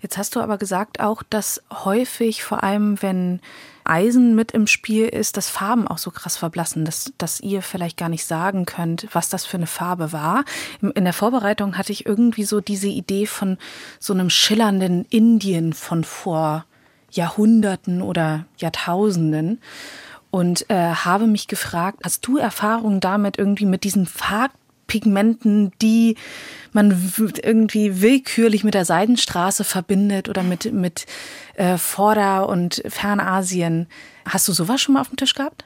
Jetzt 0.00 0.18
hast 0.18 0.36
du 0.36 0.40
aber 0.40 0.58
gesagt 0.58 1.00
auch, 1.00 1.22
dass 1.22 1.62
häufig, 1.72 2.44
vor 2.44 2.62
allem 2.62 3.00
wenn 3.00 3.40
Eisen 3.84 4.34
mit 4.34 4.52
im 4.52 4.66
Spiel 4.66 5.06
ist, 5.06 5.36
dass 5.36 5.48
Farben 5.48 5.86
auch 5.86 5.98
so 5.98 6.10
krass 6.10 6.36
verblassen, 6.36 6.84
dass, 6.84 7.12
dass 7.18 7.40
ihr 7.40 7.62
vielleicht 7.62 7.96
gar 7.96 8.08
nicht 8.08 8.24
sagen 8.24 8.66
könnt, 8.66 9.08
was 9.12 9.28
das 9.28 9.44
für 9.44 9.56
eine 9.56 9.66
Farbe 9.66 10.12
war. 10.12 10.44
In 10.80 11.04
der 11.04 11.12
Vorbereitung 11.12 11.78
hatte 11.78 11.92
ich 11.92 12.06
irgendwie 12.06 12.44
so 12.44 12.60
diese 12.60 12.88
Idee 12.88 13.26
von 13.26 13.58
so 13.98 14.12
einem 14.12 14.30
schillernden 14.30 15.06
Indien 15.10 15.72
von 15.72 16.04
vor 16.04 16.64
Jahrhunderten 17.10 18.02
oder 18.02 18.46
Jahrtausenden 18.56 19.60
und 20.30 20.68
äh, 20.68 20.74
habe 20.74 21.26
mich 21.26 21.46
gefragt, 21.46 22.00
hast 22.02 22.26
du 22.26 22.38
Erfahrung 22.38 23.00
damit 23.00 23.38
irgendwie 23.38 23.66
mit 23.66 23.84
diesen 23.84 24.06
Farbpigmenten, 24.84 25.72
die 25.80 26.16
man 26.72 27.12
irgendwie 27.42 28.00
willkürlich 28.00 28.64
mit 28.64 28.74
der 28.74 28.84
Seidenstraße 28.84 29.64
verbindet 29.64 30.28
oder 30.28 30.42
mit, 30.42 30.72
mit 30.72 31.06
äh, 31.54 31.78
Vorder- 31.78 32.48
und 32.48 32.82
Fernasien. 32.86 33.86
Hast 34.28 34.48
du 34.48 34.52
sowas 34.52 34.80
schon 34.80 34.94
mal 34.94 35.00
auf 35.00 35.08
dem 35.08 35.16
Tisch 35.16 35.34
gehabt? 35.34 35.64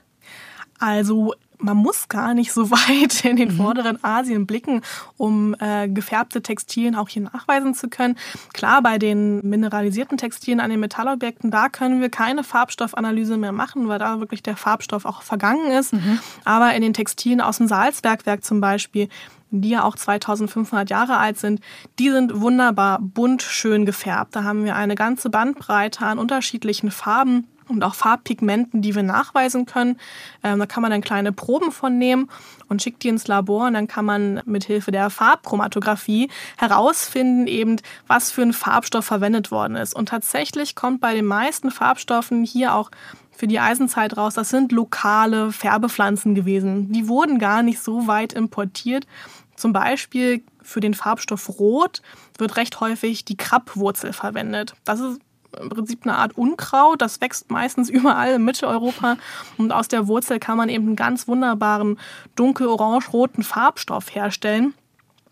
Also 0.78 1.34
man 1.58 1.76
muss 1.76 2.08
gar 2.08 2.34
nicht 2.34 2.52
so 2.52 2.70
weit 2.70 3.24
in 3.24 3.36
den 3.36 3.52
mhm. 3.52 3.56
vorderen 3.56 4.04
Asien 4.04 4.46
blicken, 4.46 4.82
um 5.16 5.54
äh, 5.58 5.88
gefärbte 5.88 6.42
Textilien 6.42 6.94
auch 6.94 7.08
hier 7.08 7.22
nachweisen 7.22 7.74
zu 7.74 7.88
können. 7.88 8.16
Klar, 8.52 8.82
bei 8.82 8.98
den 8.98 9.40
mineralisierten 9.48 10.18
Textilien 10.18 10.60
an 10.60 10.70
den 10.70 10.80
Metallobjekten, 10.80 11.50
da 11.50 11.68
können 11.68 12.00
wir 12.00 12.10
keine 12.10 12.44
Farbstoffanalyse 12.44 13.36
mehr 13.36 13.52
machen, 13.52 13.88
weil 13.88 13.98
da 13.98 14.20
wirklich 14.20 14.42
der 14.42 14.56
Farbstoff 14.56 15.04
auch 15.04 15.22
vergangen 15.22 15.70
ist. 15.70 15.92
Mhm. 15.92 16.18
Aber 16.44 16.74
in 16.74 16.82
den 16.82 16.94
Textilien 16.94 17.40
aus 17.40 17.58
dem 17.58 17.68
Salzbergwerk 17.68 18.44
zum 18.44 18.60
Beispiel, 18.60 19.08
die 19.50 19.70
ja 19.70 19.82
auch 19.82 19.96
2500 19.96 20.90
Jahre 20.90 21.16
alt 21.16 21.38
sind, 21.38 21.60
die 21.98 22.10
sind 22.10 22.40
wunderbar 22.40 22.98
bunt 23.00 23.42
schön 23.42 23.86
gefärbt. 23.86 24.36
Da 24.36 24.44
haben 24.44 24.64
wir 24.64 24.76
eine 24.76 24.94
ganze 24.94 25.30
Bandbreite 25.30 26.04
an 26.04 26.18
unterschiedlichen 26.18 26.90
Farben 26.90 27.46
und 27.68 27.82
auch 27.84 27.94
Farbpigmenten, 27.94 28.82
die 28.82 28.94
wir 28.94 29.02
nachweisen 29.02 29.66
können. 29.66 29.98
Ähm, 30.42 30.58
da 30.58 30.66
kann 30.66 30.82
man 30.82 30.90
dann 30.90 31.00
kleine 31.00 31.32
Proben 31.32 31.72
von 31.72 31.98
nehmen 31.98 32.28
und 32.68 32.82
schickt 32.82 33.02
die 33.02 33.08
ins 33.08 33.28
Labor 33.28 33.66
und 33.66 33.74
dann 33.74 33.86
kann 33.86 34.04
man 34.04 34.42
mit 34.44 34.64
Hilfe 34.64 34.90
der 34.90 35.10
Farbchromatographie 35.10 36.28
herausfinden, 36.56 37.46
eben 37.46 37.76
was 38.06 38.30
für 38.30 38.42
ein 38.42 38.52
Farbstoff 38.52 39.04
verwendet 39.04 39.50
worden 39.50 39.76
ist. 39.76 39.94
Und 39.94 40.08
tatsächlich 40.08 40.74
kommt 40.74 41.00
bei 41.00 41.14
den 41.14 41.24
meisten 41.24 41.70
Farbstoffen 41.70 42.44
hier 42.44 42.74
auch 42.74 42.90
für 43.38 43.46
die 43.46 43.60
Eisenzeit 43.60 44.16
raus, 44.16 44.34
das 44.34 44.48
sind 44.48 44.72
lokale 44.72 45.52
Färbepflanzen 45.52 46.34
gewesen. 46.34 46.92
Die 46.92 47.06
wurden 47.06 47.38
gar 47.38 47.62
nicht 47.62 47.80
so 47.80 48.08
weit 48.08 48.32
importiert. 48.32 49.06
Zum 49.54 49.72
Beispiel 49.72 50.42
für 50.60 50.80
den 50.80 50.92
Farbstoff 50.92 51.48
Rot 51.60 52.02
wird 52.36 52.56
recht 52.56 52.80
häufig 52.80 53.24
die 53.24 53.36
Krabbwurzel 53.36 54.12
verwendet. 54.12 54.74
Das 54.84 54.98
ist 54.98 55.20
im 55.60 55.68
Prinzip 55.68 56.00
eine 56.04 56.16
Art 56.16 56.36
Unkraut. 56.36 57.00
Das 57.00 57.20
wächst 57.20 57.50
meistens 57.50 57.88
überall 57.90 58.34
in 58.34 58.44
Mitteleuropa. 58.44 59.16
Und 59.56 59.72
aus 59.72 59.88
der 59.88 60.08
Wurzel 60.08 60.38
kann 60.38 60.56
man 60.56 60.68
eben 60.68 60.86
einen 60.86 60.96
ganz 60.96 61.28
wunderbaren 61.28 61.98
dunkel-orange-roten 62.36 63.42
Farbstoff 63.42 64.14
herstellen 64.14 64.74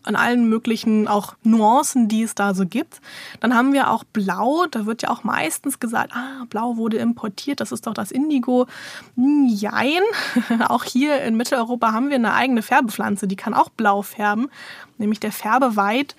an 0.07 0.15
allen 0.15 0.47
möglichen 0.47 1.07
auch 1.07 1.35
Nuancen, 1.43 2.07
die 2.07 2.23
es 2.23 2.33
da 2.33 2.53
so 2.53 2.65
gibt. 2.65 3.01
Dann 3.39 3.53
haben 3.53 3.73
wir 3.73 3.91
auch 3.91 4.03
Blau. 4.05 4.65
Da 4.71 4.85
wird 4.85 5.01
ja 5.01 5.09
auch 5.09 5.23
meistens 5.23 5.79
gesagt, 5.79 6.13
ah, 6.15 6.45
Blau 6.49 6.77
wurde 6.77 6.97
importiert, 6.97 7.59
das 7.59 7.71
ist 7.71 7.85
doch 7.85 7.93
das 7.93 8.11
Indigo. 8.11 8.67
Jein. 9.15 10.01
auch 10.67 10.83
hier 10.85 11.21
in 11.21 11.35
Mitteleuropa 11.35 11.91
haben 11.91 12.09
wir 12.09 12.15
eine 12.15 12.33
eigene 12.33 12.61
Färbepflanze, 12.61 13.27
die 13.27 13.35
kann 13.35 13.53
auch 13.53 13.69
blau 13.69 14.01
färben, 14.01 14.49
nämlich 14.97 15.19
der 15.19 15.31
Färbeweid. 15.31 16.15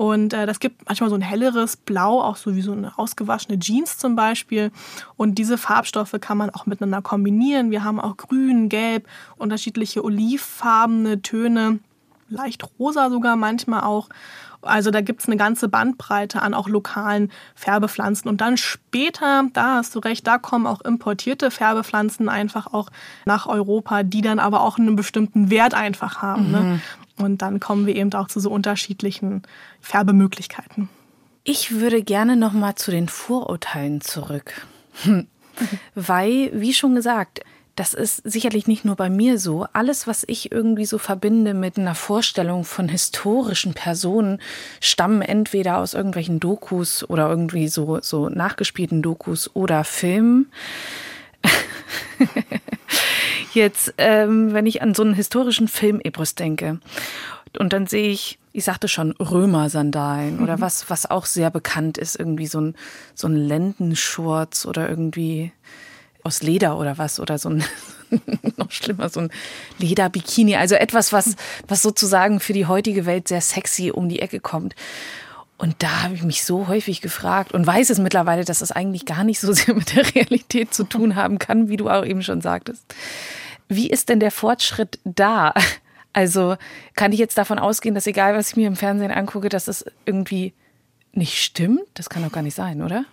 Und 0.00 0.32
äh, 0.32 0.46
das 0.46 0.60
gibt 0.60 0.86
manchmal 0.88 1.10
so 1.10 1.14
ein 1.14 1.20
helleres 1.20 1.76
Blau, 1.76 2.22
auch 2.22 2.36
so 2.36 2.56
wie 2.56 2.62
so 2.62 2.72
eine 2.72 2.96
ausgewaschene 2.96 3.58
Jeans 3.58 3.98
zum 3.98 4.16
Beispiel. 4.16 4.72
Und 5.18 5.34
diese 5.34 5.58
Farbstoffe 5.58 6.16
kann 6.22 6.38
man 6.38 6.48
auch 6.48 6.64
miteinander 6.64 7.02
kombinieren. 7.02 7.70
Wir 7.70 7.84
haben 7.84 8.00
auch 8.00 8.16
grün, 8.16 8.70
gelb, 8.70 9.06
unterschiedliche 9.36 10.02
olivfarbene 10.02 11.20
Töne 11.20 11.80
leicht 12.30 12.66
rosa 12.78 13.10
sogar 13.10 13.36
manchmal 13.36 13.82
auch. 13.82 14.08
Also 14.62 14.90
da 14.90 15.02
gibt 15.02 15.20
es 15.20 15.26
eine 15.26 15.36
ganze 15.36 15.68
Bandbreite 15.68 16.40
an 16.40 16.54
auch 16.54 16.68
lokalen 16.68 17.30
Färbepflanzen. 17.54 18.30
Und 18.30 18.40
dann 18.40 18.56
später, 18.56 19.44
da 19.52 19.74
hast 19.74 19.94
du 19.94 19.98
recht, 19.98 20.26
da 20.26 20.38
kommen 20.38 20.66
auch 20.66 20.80
importierte 20.80 21.50
Färbepflanzen 21.50 22.30
einfach 22.30 22.72
auch 22.72 22.88
nach 23.26 23.46
Europa, 23.46 24.02
die 24.02 24.22
dann 24.22 24.38
aber 24.38 24.62
auch 24.62 24.78
einen 24.78 24.96
bestimmten 24.96 25.50
Wert 25.50 25.74
einfach 25.74 26.22
haben. 26.22 26.50
Ne? 26.50 26.60
Mhm. 26.60 26.70
Ne? 26.72 26.80
Und 27.20 27.42
dann 27.42 27.60
kommen 27.60 27.86
wir 27.86 27.94
eben 27.94 28.12
auch 28.14 28.28
zu 28.28 28.40
so 28.40 28.50
unterschiedlichen 28.50 29.42
Färbemöglichkeiten. 29.80 30.88
Ich 31.44 31.72
würde 31.72 32.02
gerne 32.02 32.36
noch 32.36 32.52
mal 32.52 32.76
zu 32.76 32.90
den 32.90 33.08
Vorurteilen 33.08 34.00
zurück. 34.00 34.66
Weil, 35.94 36.50
wie 36.52 36.74
schon 36.74 36.94
gesagt, 36.94 37.40
das 37.76 37.94
ist 37.94 38.16
sicherlich 38.24 38.66
nicht 38.66 38.84
nur 38.84 38.96
bei 38.96 39.08
mir 39.08 39.38
so. 39.38 39.66
Alles, 39.72 40.06
was 40.06 40.24
ich 40.26 40.52
irgendwie 40.52 40.84
so 40.84 40.98
verbinde 40.98 41.54
mit 41.54 41.78
einer 41.78 41.94
Vorstellung 41.94 42.64
von 42.64 42.90
historischen 42.90 43.72
Personen, 43.72 44.38
stammen 44.80 45.22
entweder 45.22 45.78
aus 45.78 45.94
irgendwelchen 45.94 46.40
Dokus 46.40 47.08
oder 47.08 47.30
irgendwie 47.30 47.68
so, 47.68 47.98
so 48.02 48.28
nachgespielten 48.28 49.00
Dokus 49.00 49.50
oder 49.54 49.84
Filmen. 49.84 50.52
Jetzt, 53.52 53.94
ähm, 53.98 54.52
wenn 54.52 54.66
ich 54.66 54.82
an 54.82 54.94
so 54.94 55.02
einen 55.02 55.14
historischen 55.14 55.68
Film-Epos 55.68 56.34
denke 56.34 56.78
und 57.58 57.72
dann 57.72 57.86
sehe 57.86 58.10
ich, 58.10 58.38
ich 58.52 58.64
sagte 58.64 58.88
schon, 58.88 59.12
Römersandalen 59.12 60.36
mhm. 60.36 60.42
oder 60.42 60.60
was, 60.60 60.88
was 60.88 61.10
auch 61.10 61.26
sehr 61.26 61.50
bekannt 61.50 61.98
ist, 61.98 62.16
irgendwie 62.16 62.46
so 62.46 62.60
ein, 62.60 62.74
so 63.14 63.28
ein 63.28 63.36
Lendenschurz 63.36 64.66
oder 64.66 64.88
irgendwie 64.88 65.52
aus 66.22 66.42
Leder 66.42 66.78
oder 66.78 66.98
was 66.98 67.18
oder 67.18 67.38
so 67.38 67.48
ein 67.48 67.64
noch 68.56 68.70
schlimmer 68.70 69.08
so 69.08 69.20
ein 69.20 69.30
Lederbikini, 69.78 70.56
also 70.56 70.74
etwas 70.74 71.12
was 71.12 71.36
was 71.68 71.80
sozusagen 71.80 72.40
für 72.40 72.52
die 72.52 72.66
heutige 72.66 73.06
Welt 73.06 73.28
sehr 73.28 73.40
sexy 73.40 73.90
um 73.90 74.08
die 74.08 74.20
Ecke 74.20 74.40
kommt. 74.40 74.74
Und 75.56 75.76
da 75.82 76.04
habe 76.04 76.14
ich 76.14 76.22
mich 76.22 76.44
so 76.44 76.68
häufig 76.68 77.02
gefragt 77.02 77.52
und 77.52 77.66
weiß 77.66 77.90
es 77.90 77.98
mittlerweile, 77.98 78.46
dass 78.46 78.62
es 78.62 78.72
eigentlich 78.72 79.04
gar 79.04 79.24
nicht 79.24 79.40
so 79.40 79.52
sehr 79.52 79.74
mit 79.74 79.94
der 79.94 80.14
Realität 80.14 80.72
zu 80.72 80.84
tun 80.84 81.16
haben 81.16 81.38
kann, 81.38 81.68
wie 81.68 81.76
du 81.76 81.90
auch 81.90 82.04
eben 82.04 82.22
schon 82.22 82.40
sagtest. 82.40 82.82
Wie 83.70 83.88
ist 83.88 84.08
denn 84.08 84.20
der 84.20 84.30
Fortschritt 84.32 84.98
da? 85.04 85.54
Also 86.12 86.56
kann 86.96 87.12
ich 87.12 87.20
jetzt 87.20 87.38
davon 87.38 87.60
ausgehen, 87.60 87.94
dass 87.94 88.04
egal 88.04 88.34
was 88.34 88.50
ich 88.50 88.56
mir 88.56 88.66
im 88.66 88.74
Fernsehen 88.74 89.12
angucke, 89.12 89.48
dass 89.48 89.68
es 89.68 89.84
irgendwie 90.06 90.52
nicht 91.12 91.40
stimmt? 91.40 91.84
Das 91.94 92.10
kann 92.10 92.24
doch 92.24 92.32
gar 92.32 92.42
nicht 92.42 92.56
sein, 92.56 92.82
oder? 92.82 93.04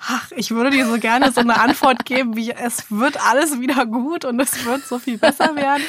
ach, 0.00 0.32
ich 0.32 0.50
würde 0.50 0.70
dir 0.70 0.86
so 0.86 0.98
gerne 0.98 1.30
so 1.30 1.40
eine 1.40 1.60
Antwort 1.60 2.04
geben, 2.04 2.34
wie 2.34 2.50
es 2.50 2.90
wird 2.90 3.24
alles 3.24 3.60
wieder 3.60 3.86
gut 3.86 4.24
und 4.24 4.40
es 4.40 4.64
wird 4.64 4.84
so 4.84 4.98
viel 4.98 5.18
besser 5.18 5.54
werden. 5.54 5.84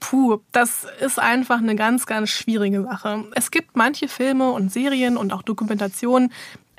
Puh, 0.00 0.38
das 0.50 0.88
ist 1.00 1.20
einfach 1.20 1.58
eine 1.58 1.76
ganz, 1.76 2.06
ganz 2.06 2.30
schwierige 2.30 2.82
Sache. 2.82 3.26
Es 3.36 3.52
gibt 3.52 3.76
manche 3.76 4.08
Filme 4.08 4.50
und 4.50 4.72
Serien 4.72 5.16
und 5.16 5.32
auch 5.32 5.42
Dokumentationen, 5.42 6.32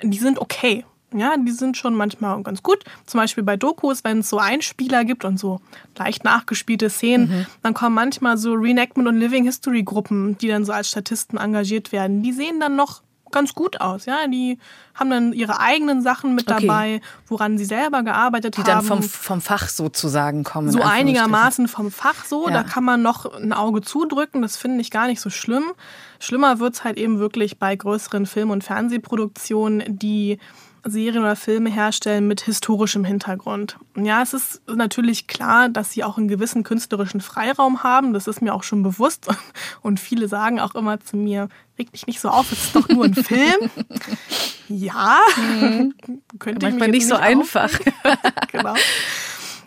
die 0.03 0.19
sind 0.19 0.37
okay. 0.39 0.85
Ja, 1.13 1.35
die 1.37 1.51
sind 1.51 1.77
schon 1.77 1.95
manchmal 1.95 2.41
ganz 2.43 2.61
gut. 2.61 2.83
Zum 3.05 3.19
Beispiel 3.19 3.43
bei 3.43 3.55
Dokus, 3.55 4.03
wenn 4.03 4.19
es 4.19 4.29
so 4.29 4.39
Einspieler 4.39 5.05
gibt 5.05 5.23
und 5.23 5.39
so 5.39 5.61
leicht 5.97 6.25
nachgespielte 6.25 6.89
Szenen, 6.89 7.29
mhm. 7.29 7.45
dann 7.63 7.73
kommen 7.73 7.95
manchmal 7.95 8.37
so 8.37 8.53
Reenactment- 8.53 9.07
und 9.07 9.17
Living 9.17 9.45
History-Gruppen, 9.45 10.37
die 10.37 10.49
dann 10.49 10.65
so 10.65 10.73
als 10.73 10.89
Statisten 10.89 11.37
engagiert 11.37 11.93
werden. 11.93 12.23
Die 12.23 12.33
sehen 12.33 12.59
dann 12.59 12.75
noch 12.75 13.01
ganz 13.31 13.53
gut 13.53 13.81
aus. 13.81 14.05
Ja, 14.05 14.27
die 14.27 14.57
haben 14.95 15.09
dann 15.09 15.33
ihre 15.33 15.59
eigenen 15.59 16.01
Sachen 16.01 16.35
mit 16.35 16.49
okay. 16.49 16.65
dabei, 16.65 17.01
woran 17.27 17.57
sie 17.57 17.65
selber 17.65 18.03
gearbeitet 18.03 18.57
die 18.57 18.61
haben. 18.61 18.65
Die 18.65 18.87
dann 18.89 19.01
vom, 19.01 19.03
vom 19.03 19.41
Fach 19.41 19.69
sozusagen 19.69 20.43
kommen. 20.43 20.71
So 20.71 20.81
einigermaßen 20.81 21.67
vom 21.67 21.91
Fach 21.91 22.25
so. 22.25 22.47
Ja. 22.47 22.53
Da 22.53 22.63
kann 22.63 22.83
man 22.83 23.01
noch 23.01 23.33
ein 23.33 23.53
Auge 23.53 23.81
zudrücken. 23.81 24.41
Das 24.41 24.57
finde 24.57 24.81
ich 24.81 24.91
gar 24.91 25.07
nicht 25.07 25.21
so 25.21 25.29
schlimm. 25.29 25.63
Schlimmer 26.19 26.59
wird 26.59 26.75
es 26.75 26.83
halt 26.83 26.97
eben 26.97 27.19
wirklich 27.19 27.59
bei 27.59 27.75
größeren 27.75 28.25
Film- 28.25 28.51
und 28.51 28.63
Fernsehproduktionen, 28.63 29.83
die 29.87 30.39
Serien 30.89 31.23
oder 31.23 31.35
Filme 31.35 31.69
herstellen 31.69 32.27
mit 32.27 32.41
historischem 32.41 33.03
Hintergrund. 33.03 33.77
Ja, 33.95 34.21
es 34.21 34.33
ist 34.33 34.61
natürlich 34.67 35.27
klar, 35.27 35.69
dass 35.69 35.91
sie 35.91 36.03
auch 36.03 36.17
einen 36.17 36.27
gewissen 36.27 36.63
künstlerischen 36.63 37.21
Freiraum 37.21 37.83
haben. 37.83 38.13
Das 38.13 38.27
ist 38.27 38.41
mir 38.41 38.53
auch 38.53 38.63
schon 38.63 38.83
bewusst. 38.83 39.27
Und 39.81 39.99
viele 39.99 40.27
sagen 40.27 40.59
auch 40.59 40.75
immer 40.75 40.99
zu 40.99 41.17
mir, 41.17 41.49
reg 41.77 41.91
dich 41.91 42.07
nicht 42.07 42.19
so 42.19 42.29
auf, 42.29 42.51
es 42.51 42.65
ist 42.65 42.75
doch 42.75 42.87
nur 42.89 43.05
ein 43.05 43.13
Film. 43.15 43.69
ja, 44.67 45.19
mhm. 45.37 45.93
könnte 46.39 46.65
Manchmal 46.65 46.89
nicht 46.89 47.07
so 47.07 47.15
nicht 47.15 47.23
einfach. 47.23 47.71
genau. 48.51 48.75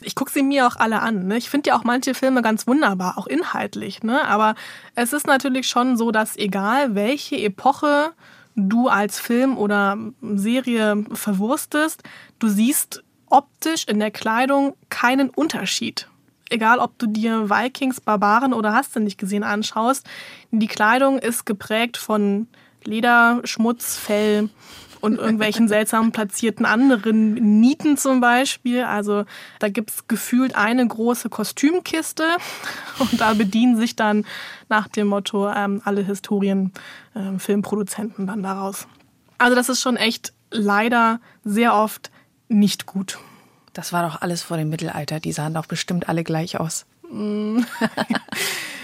Ich 0.02 0.14
gucke 0.14 0.32
sie 0.32 0.42
mir 0.42 0.66
auch 0.66 0.76
alle 0.76 1.00
an. 1.00 1.26
Ne? 1.26 1.36
Ich 1.36 1.50
finde 1.50 1.70
ja 1.70 1.78
auch 1.78 1.84
manche 1.84 2.14
Filme 2.14 2.42
ganz 2.42 2.66
wunderbar, 2.66 3.18
auch 3.18 3.26
inhaltlich. 3.26 4.02
Ne? 4.02 4.26
Aber 4.26 4.54
es 4.94 5.12
ist 5.12 5.26
natürlich 5.26 5.68
schon 5.68 5.96
so, 5.96 6.10
dass 6.10 6.36
egal 6.36 6.94
welche 6.94 7.36
Epoche 7.36 8.12
du 8.68 8.88
als 8.88 9.18
Film 9.20 9.56
oder 9.56 9.96
Serie 10.20 11.04
verwurstest, 11.12 12.02
du 12.38 12.48
siehst 12.48 13.02
optisch 13.26 13.84
in 13.86 14.00
der 14.00 14.10
Kleidung 14.10 14.74
keinen 14.88 15.30
Unterschied. 15.30 16.08
Egal, 16.50 16.80
ob 16.80 16.98
du 16.98 17.06
dir 17.06 17.48
Vikings, 17.48 18.00
Barbaren 18.00 18.52
oder 18.52 18.74
hast 18.74 18.96
du 18.96 19.00
nicht 19.00 19.18
gesehen 19.18 19.44
anschaust, 19.44 20.06
die 20.50 20.66
Kleidung 20.66 21.18
ist 21.18 21.46
geprägt 21.46 21.96
von 21.96 22.48
Leder, 22.82 23.40
Schmutz, 23.44 23.96
Fell, 23.96 24.48
und 25.00 25.18
irgendwelchen 25.18 25.66
seltsam 25.68 26.10
platzierten 26.12 26.66
anderen 26.66 27.60
Nieten 27.60 27.96
zum 27.96 28.20
Beispiel. 28.20 28.84
Also 28.84 29.24
da 29.58 29.68
gibt 29.68 29.90
es 29.90 30.06
gefühlt 30.08 30.56
eine 30.56 30.86
große 30.86 31.28
Kostümkiste 31.28 32.24
und 32.98 33.20
da 33.20 33.34
bedienen 33.34 33.76
sich 33.76 33.96
dann 33.96 34.24
nach 34.68 34.86
dem 34.88 35.08
Motto 35.08 35.50
ähm, 35.50 35.82
alle 35.84 36.04
Historien-Filmproduzenten 36.04 38.22
ähm, 38.22 38.26
dann 38.26 38.42
daraus. 38.42 38.86
Also 39.38 39.56
das 39.56 39.68
ist 39.68 39.80
schon 39.80 39.96
echt 39.96 40.32
leider 40.50 41.20
sehr 41.44 41.74
oft 41.74 42.10
nicht 42.48 42.86
gut. 42.86 43.18
Das 43.72 43.92
war 43.92 44.02
doch 44.02 44.20
alles 44.20 44.42
vor 44.42 44.56
dem 44.56 44.68
Mittelalter. 44.68 45.20
Die 45.20 45.30
sahen 45.32 45.54
doch 45.54 45.66
bestimmt 45.66 46.08
alle 46.08 46.24
gleich 46.24 46.58
aus. 46.58 46.86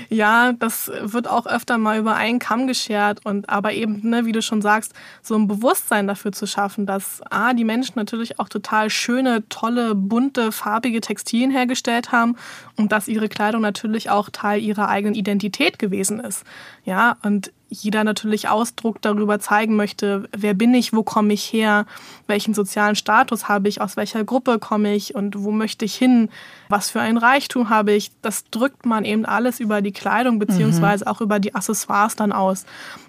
ja, 0.08 0.52
das 0.52 0.90
wird 1.00 1.28
auch 1.28 1.46
öfter 1.46 1.78
mal 1.78 1.98
über 1.98 2.16
einen 2.16 2.38
Kamm 2.38 2.66
geschert 2.66 3.24
und 3.24 3.48
aber 3.48 3.72
eben, 3.72 4.00
ne, 4.08 4.26
wie 4.26 4.32
du 4.32 4.42
schon 4.42 4.62
sagst, 4.62 4.94
so 5.22 5.36
ein 5.36 5.46
Bewusstsein 5.46 6.06
dafür 6.06 6.32
zu 6.32 6.46
schaffen, 6.46 6.86
dass 6.86 7.22
A, 7.30 7.54
die 7.54 7.64
Menschen 7.64 7.94
natürlich 7.96 8.38
auch 8.40 8.48
total 8.48 8.90
schöne, 8.90 9.48
tolle, 9.48 9.94
bunte, 9.94 10.52
farbige 10.52 11.00
Textilien 11.00 11.50
hergestellt 11.50 12.12
haben 12.12 12.36
und 12.76 12.92
dass 12.92 13.08
ihre 13.08 13.28
Kleidung 13.28 13.62
natürlich 13.62 14.10
auch 14.10 14.28
Teil 14.30 14.60
ihrer 14.60 14.88
eigenen 14.88 15.14
Identität 15.14 15.78
gewesen 15.78 16.20
ist. 16.20 16.44
Ja, 16.84 17.16
und 17.22 17.52
jeder 17.68 18.04
natürlich 18.04 18.48
Ausdruck 18.48 19.02
darüber 19.02 19.40
zeigen 19.40 19.76
möchte, 19.76 20.28
wer 20.36 20.54
bin 20.54 20.74
ich, 20.74 20.92
wo 20.92 21.02
komme 21.02 21.32
ich 21.32 21.52
her, 21.52 21.86
welchen 22.26 22.54
sozialen 22.54 22.94
Status 22.94 23.48
habe 23.48 23.68
ich, 23.68 23.80
aus 23.80 23.96
welcher 23.96 24.24
Gruppe 24.24 24.58
komme 24.58 24.94
ich 24.94 25.14
und 25.14 25.42
wo 25.42 25.50
möchte 25.50 25.84
ich 25.84 25.94
hin, 25.94 26.28
was 26.68 26.90
für 26.90 27.00
ein 27.00 27.16
Reichtum 27.16 27.68
habe 27.68 27.92
ich. 27.92 28.12
Das 28.22 28.44
drückt 28.50 28.86
man 28.86 29.04
eben 29.04 29.24
alles 29.24 29.60
über 29.60 29.82
die 29.82 29.92
Kleidung 29.92 30.38
beziehungsweise 30.38 31.04
mhm. 31.04 31.10
auch 31.10 31.20
über 31.20 31.40
die 31.40 31.54
Accessoires 31.54 32.16
dann 32.16 32.32
aus. 32.32 32.66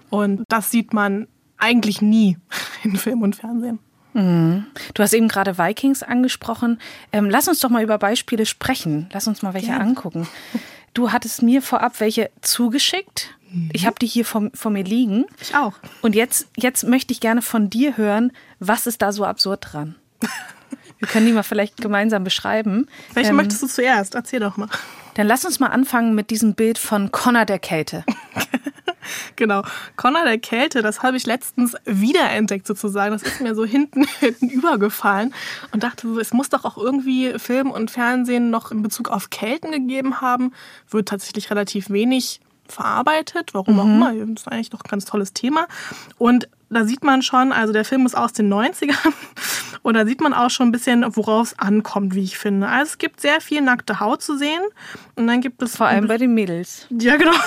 Und 0.10 0.44
das 0.48 0.72
sieht 0.72 0.94
man 0.94 1.28
eigentlich 1.58 2.02
nie 2.02 2.38
in 2.84 2.96
Film 2.96 3.22
und 3.22 3.36
Fernsehen. 3.36 3.80
Mhm. 4.14 4.66
Du 4.96 5.04
hast 5.04 5.14
eben 5.14 5.28
gerade 5.28 5.60
Vikings 5.60 6.02
angesprochen. 6.02 6.80
Ähm, 7.12 7.30
lass 7.30 7.48
uns 7.48 7.60
doch 7.60 7.70
mal 7.70 7.84
über 7.84 8.00
Beispiele 8.00 8.48
sprechen. 8.48 9.08
Lass 9.14 9.28
uns 9.28 9.44
mal 9.44 9.54
welche 9.54 9.72
ja. 9.72 9.78
angucken. 9.78 10.28
Du 10.98 11.12
hattest 11.12 11.44
mir 11.44 11.62
vorab 11.62 12.00
welche 12.00 12.32
zugeschickt 12.42 13.38
ich 13.72 13.86
habe 13.86 13.96
die 14.00 14.08
hier 14.08 14.26
vor, 14.26 14.50
vor, 14.54 14.72
mir 14.72 14.84
liegen. 14.84 15.26
Ich 15.40 15.56
auch. 15.56 15.74
Und 16.02 16.16
jetzt, 16.16 16.48
jetzt 16.58 16.84
möchte 16.84 17.14
ich 17.14 17.20
gerne 17.20 17.42
von 17.42 17.70
dir 17.70 17.98
hören, 17.98 18.32
was 18.60 18.88
ist 18.88 19.02
da 19.02 19.12
so 19.12 19.24
absurd 19.24 19.68
dran? 19.72 19.96
Wir 21.00 21.08
können 21.08 21.28
die 21.28 21.32
mal 21.32 21.44
vielleicht 21.44 21.78
gemeinsam 21.78 22.24
beschreiben. 22.24 22.88
Welche 23.14 23.30
ähm, 23.30 23.36
möchtest 23.36 23.62
du 23.62 23.68
zuerst? 23.68 24.16
Erzähl 24.16 24.40
doch 24.40 24.58
mal. 24.58 24.68
Dann 25.14 25.28
lass 25.28 25.46
uns 25.46 25.60
mal 25.60 25.68
anfangen 25.68 26.16
mit 26.16 26.32
diesem 26.32 26.56
Bild 26.56 26.80
von 26.80 27.12
Connor 27.12 27.46
der 27.46 27.60
Kälte. 27.60 28.04
genau. 29.36 29.64
Connor 29.96 30.24
der 30.24 30.38
Kälte, 30.38 30.82
das 30.82 31.04
habe 31.04 31.18
ich 31.18 31.26
letztens 31.26 31.76
wiederentdeckt 31.86 32.68
sozusagen. 32.68 33.12
Das 33.12 33.24
ist 33.24 33.42
mir 33.42 33.56
so 33.56 33.66
hinten, 33.66 34.06
hinten 34.20 34.50
übergefallen 34.50 35.34
und 35.72 35.84
dachte 35.84 36.08
es 36.20 36.34
muss 36.34 36.50
doch 36.50 36.66
auch 36.66 36.78
irgendwie 36.78 37.38
Film 37.38 37.72
und 37.72 37.92
Fernsehen 37.92 38.50
noch 38.50 38.72
in 38.72 38.82
Bezug 38.82 39.10
auf 39.10 39.30
Kälten 39.30 39.72
gegeben 39.72 40.22
haben. 40.22 40.54
Wird 40.90 41.10
tatsächlich 41.10 41.50
relativ 41.50 41.90
wenig 41.90 42.40
verarbeitet, 42.68 43.54
warum 43.54 43.76
mhm. 43.76 43.80
auch 43.80 43.86
immer. 43.86 44.26
Das 44.34 44.42
ist 44.42 44.48
eigentlich 44.48 44.70
doch 44.70 44.82
ein 44.82 44.90
ganz 44.90 45.06
tolles 45.06 45.34
Thema. 45.34 45.68
Und 46.18 46.50
da 46.70 46.86
sieht 46.86 47.04
man 47.04 47.22
schon, 47.22 47.52
also 47.52 47.74
der 47.74 47.86
Film 47.86 48.06
ist 48.06 48.16
aus 48.16 48.34
den 48.34 48.52
90ern 48.52 49.14
und 49.84 49.94
da 49.94 50.06
sieht 50.06 50.22
man 50.22 50.34
auch 50.34 50.50
schon 50.50 50.70
ein 50.70 50.72
bisschen, 50.72 51.06
worauf 51.16 51.48
es 51.48 51.60
ankommt, 51.60 52.16
wie 52.16 52.24
ich 52.24 52.38
finde. 52.38 52.68
Also 52.68 52.92
es 52.92 52.98
gibt 52.98 53.22
sehr 53.22 53.42
viel 53.42 53.62
nackte 53.62 54.00
Haut 54.00 54.22
zu 54.22 54.38
sehen 54.38 54.62
und 55.16 55.28
dann 55.28 55.42
gibt 55.42 55.62
es... 55.62 55.76
Vor 55.78 55.88
allem 55.88 56.08
bei 56.08 56.18
den 56.18 56.34
Mädels. 56.34 56.88
Ja, 56.90 57.18
genau. 57.18 57.36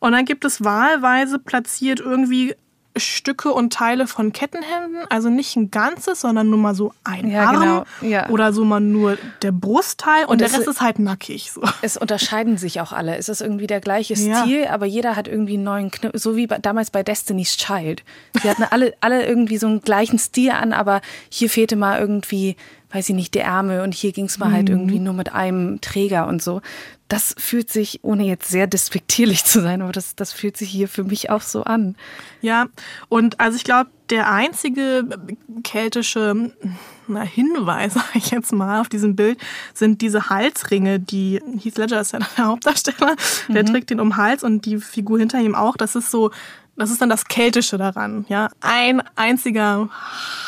Und 0.00 0.12
dann 0.12 0.24
gibt 0.24 0.44
es 0.44 0.62
wahlweise 0.62 1.38
platziert 1.38 2.00
irgendwie 2.00 2.54
Stücke 2.96 3.52
und 3.52 3.72
Teile 3.72 4.06
von 4.06 4.32
Kettenhemden, 4.32 5.04
also 5.10 5.28
nicht 5.28 5.56
ein 5.56 5.70
ganzes, 5.70 6.20
sondern 6.20 6.50
nur 6.50 6.58
mal 6.58 6.74
so 6.74 6.92
ein 7.04 7.30
ja, 7.30 7.44
Arm 7.44 7.60
genau. 7.60 7.84
ja. 8.00 8.28
oder 8.30 8.52
so 8.52 8.64
mal 8.64 8.80
nur 8.80 9.18
der 9.42 9.52
Brustteil 9.52 10.24
und, 10.24 10.30
und 10.32 10.40
der 10.40 10.52
Rest 10.52 10.66
ist 10.66 10.80
halt 10.80 10.98
nackig. 10.98 11.52
So. 11.52 11.62
Es 11.82 11.96
unterscheiden 11.96 12.56
sich 12.58 12.80
auch 12.80 12.92
alle. 12.92 13.16
Es 13.16 13.28
ist 13.28 13.40
irgendwie 13.40 13.66
der 13.66 13.80
gleiche 13.80 14.16
Stil, 14.16 14.62
ja. 14.64 14.70
aber 14.70 14.86
jeder 14.86 15.16
hat 15.16 15.28
irgendwie 15.28 15.54
einen 15.54 15.64
neuen 15.64 15.90
Knüppel, 15.90 16.18
so 16.18 16.36
wie 16.36 16.46
damals 16.46 16.90
bei 16.90 17.02
Destiny's 17.02 17.56
Child. 17.56 18.02
Sie 18.42 18.48
hatten 18.48 18.64
alle, 18.64 18.94
alle 19.00 19.26
irgendwie 19.26 19.58
so 19.58 19.66
einen 19.66 19.80
gleichen 19.80 20.18
Stil 20.18 20.50
an, 20.50 20.72
aber 20.72 21.00
hier 21.28 21.50
fehlte 21.50 21.76
mal 21.76 22.00
irgendwie 22.00 22.56
weiß 22.96 23.10
ich 23.10 23.14
nicht, 23.14 23.34
die 23.34 23.40
Ärmel 23.40 23.82
und 23.82 23.94
hier 23.94 24.12
ging 24.12 24.24
es 24.24 24.38
mal 24.38 24.46
halt 24.46 24.54
mhm. 24.54 24.56
halt 24.56 24.68
irgendwie 24.70 24.98
nur 24.98 25.12
mit 25.12 25.32
einem 25.32 25.80
Träger 25.82 26.26
und 26.26 26.42
so. 26.42 26.62
Das 27.08 27.34
fühlt 27.38 27.70
sich, 27.70 28.00
ohne 28.02 28.24
jetzt 28.24 28.48
sehr 28.48 28.66
despektierlich 28.66 29.44
zu 29.44 29.60
sein, 29.60 29.82
aber 29.82 29.92
das, 29.92 30.16
das 30.16 30.32
fühlt 30.32 30.56
sich 30.56 30.70
hier 30.70 30.88
für 30.88 31.04
mich 31.04 31.28
auch 31.28 31.42
so 31.42 31.62
an. 31.62 31.94
Ja, 32.40 32.66
und 33.08 33.38
also 33.38 33.56
ich 33.56 33.64
glaube, 33.64 33.90
der 34.08 34.32
einzige 34.32 35.04
keltische 35.62 36.52
na, 37.06 37.20
Hinweis, 37.20 37.94
sage 37.94 38.06
ich 38.14 38.30
jetzt 38.30 38.52
mal, 38.52 38.80
auf 38.80 38.88
diesem 38.88 39.14
Bild 39.14 39.38
sind 39.74 40.00
diese 40.00 40.30
Halsringe, 40.30 40.98
die 40.98 41.40
Heath 41.62 41.76
Ledger 41.76 42.00
ist 42.00 42.12
ja 42.12 42.20
der 42.38 42.46
Hauptdarsteller, 42.46 43.14
der 43.48 43.62
mhm. 43.62 43.66
trägt 43.66 43.90
den 43.90 44.00
um 44.00 44.10
den 44.10 44.16
Hals 44.16 44.42
und 44.42 44.64
die 44.64 44.78
Figur 44.78 45.18
hinter 45.18 45.38
ihm 45.38 45.54
auch. 45.54 45.76
Das 45.76 45.96
ist 45.96 46.10
so 46.10 46.30
das 46.76 46.90
ist 46.90 47.00
dann 47.00 47.08
das 47.08 47.26
Keltische 47.26 47.78
daran. 47.78 48.26
Ja, 48.28 48.48
ein 48.60 49.02
einziger 49.16 49.88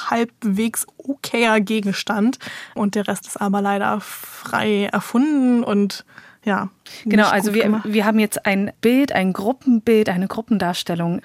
halbwegs 0.09 0.87
okayer 0.99 1.61
Gegenstand 1.61 2.38
und 2.75 2.95
der 2.95 3.09
Rest 3.09 3.27
ist 3.27 3.41
aber 3.41 3.62
leider 3.62 4.01
frei 4.01 4.88
erfunden 4.93 5.64
und 5.64 6.05
ja. 6.45 6.71
Genau, 7.05 7.29
also 7.29 7.53
wir, 7.53 7.83
wir 7.85 8.05
haben 8.05 8.19
jetzt 8.19 8.47
ein 8.47 8.73
Bild, 8.81 9.12
ein 9.12 9.33
Gruppenbild, 9.33 10.09
eine 10.09 10.29
Gruppendarstellung 10.29 11.21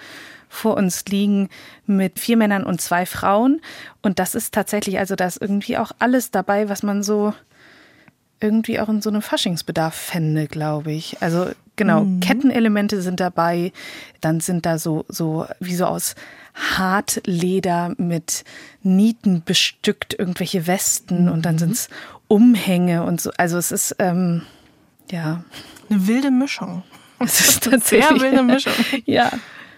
vor 0.50 0.78
uns 0.78 1.06
liegen 1.06 1.50
mit 1.86 2.20
vier 2.20 2.38
Männern 2.38 2.63
und 2.63 2.80
zwei 2.80 3.06
Frauen. 3.06 3.62
Und 4.02 4.20
das 4.20 4.36
ist 4.36 4.54
tatsächlich, 4.54 5.00
also 5.00 5.16
da 5.16 5.26
ist 5.26 5.42
irgendwie 5.42 5.78
auch 5.78 5.92
alles 6.00 6.32
dabei, 6.32 6.70
was 6.70 6.84
man 6.84 7.04
so 7.04 7.34
irgendwie 8.39 8.80
auch 8.80 8.89
in 8.89 9.02
so 9.02 9.10
einem 9.10 9.22
Faschingsbedarf 9.22 9.95
fände, 9.95 10.47
glaube 10.47 10.91
ich. 10.91 11.22
Also 11.22 11.51
genau, 11.76 12.03
mhm. 12.03 12.19
Kettenelemente 12.19 13.01
sind 13.01 13.19
dabei. 13.19 13.71
Dann 14.21 14.39
sind 14.39 14.65
da 14.65 14.78
so, 14.78 15.05
so 15.07 15.45
wie 15.59 15.76
so 15.76 15.86
aus 15.86 16.15
Hartleder 16.53 17.93
mit 17.97 18.43
Nieten 18.82 19.43
bestückt 19.43 20.15
irgendwelche 20.17 20.67
Westen 20.67 21.26
mhm. 21.26 21.32
und 21.32 21.45
dann 21.45 21.55
mhm. 21.55 21.59
sind 21.59 21.71
es 21.71 21.89
Umhänge 22.28 23.03
und 23.03 23.21
so. 23.21 23.32
Also 23.38 23.57
es 23.57 23.71
ist, 23.71 23.95
ähm, 23.99 24.43
ja. 25.11 25.43
Eine 25.89 26.07
wilde 26.07 26.32
Mischung. 26.32 26.84
Es 27.19 27.39
ist 27.39 27.63
tatsächlich. 27.69 28.07
Sehr 28.07 28.21
wilde 28.21 28.43
Mischung. 28.43 28.74
ja. 29.05 29.32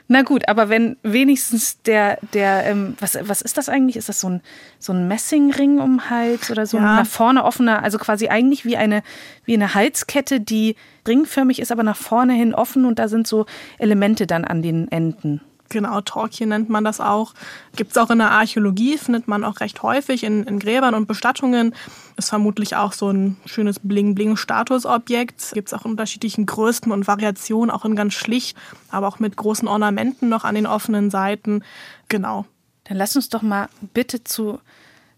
Na 0.07 0.21
gut, 0.21 0.47
aber 0.47 0.69
wenn 0.69 0.97
wenigstens 1.01 1.81
der, 1.81 2.19
der, 2.33 2.65
ähm, 2.67 2.95
was, 2.99 3.17
was 3.21 3.41
ist 3.41 3.57
das 3.57 3.69
eigentlich? 3.69 3.95
Ist 3.97 4.07
das 4.07 4.21
so 4.21 4.29
ein, 4.29 4.41
so 4.77 4.93
ein 4.93 5.07
Messingring 5.07 5.79
um 5.79 5.97
den 5.97 6.09
Hals 6.11 6.51
oder 6.51 6.67
so 6.67 6.77
Ja. 6.77 6.97
nach 6.97 7.07
vorne 7.07 7.43
offener, 7.43 7.81
also 7.81 7.97
quasi 7.97 8.27
eigentlich 8.27 8.65
wie 8.65 8.77
eine, 8.77 9.01
wie 9.45 9.55
eine 9.55 9.73
Halskette, 9.73 10.39
die 10.39 10.75
ringförmig 11.07 11.59
ist, 11.59 11.71
aber 11.71 11.81
nach 11.83 11.97
vorne 11.97 12.33
hin 12.33 12.53
offen 12.53 12.85
und 12.85 12.99
da 12.99 13.07
sind 13.07 13.25
so 13.25 13.47
Elemente 13.79 14.27
dann 14.27 14.45
an 14.45 14.61
den 14.61 14.91
Enden. 14.91 15.41
Genau, 15.69 15.99
Torquil 16.01 16.47
nennt 16.47 16.69
man 16.69 16.83
das 16.83 17.01
auch. 17.01 17.33
Gibt 17.75 17.91
es 17.91 17.97
auch 17.97 18.11
in 18.11 18.19
der 18.19 18.31
Archäologie, 18.31 18.97
findet 18.97 19.27
man 19.27 19.43
auch 19.43 19.59
recht 19.59 19.81
häufig 19.81 20.23
in, 20.23 20.43
in 20.43 20.59
Gräbern 20.59 20.93
und 20.93 21.07
Bestattungen. 21.07 21.73
Ist 22.17 22.29
vermutlich 22.29 22.75
auch 22.75 22.93
so 22.93 23.09
ein 23.09 23.37
schönes 23.45 23.79
Bling-Bling-Statusobjekt. 23.79 25.53
Gibt 25.53 25.67
es 25.67 25.73
auch 25.73 25.85
in 25.85 25.91
unterschiedlichen 25.91 26.45
Größen 26.45 26.91
und 26.91 27.07
Variationen, 27.07 27.71
auch 27.71 27.83
in 27.83 27.95
ganz 27.95 28.13
schlicht, 28.13 28.55
aber 28.89 29.07
auch 29.07 29.19
mit 29.19 29.35
großen 29.35 29.67
Ornamenten 29.67 30.29
noch 30.29 30.43
an 30.43 30.55
den 30.55 30.67
offenen 30.67 31.09
Seiten. 31.09 31.63
Genau. 32.09 32.45
Dann 32.83 32.97
lass 32.97 33.15
uns 33.15 33.29
doch 33.29 33.41
mal 33.41 33.67
bitte 33.93 34.23
zu 34.23 34.59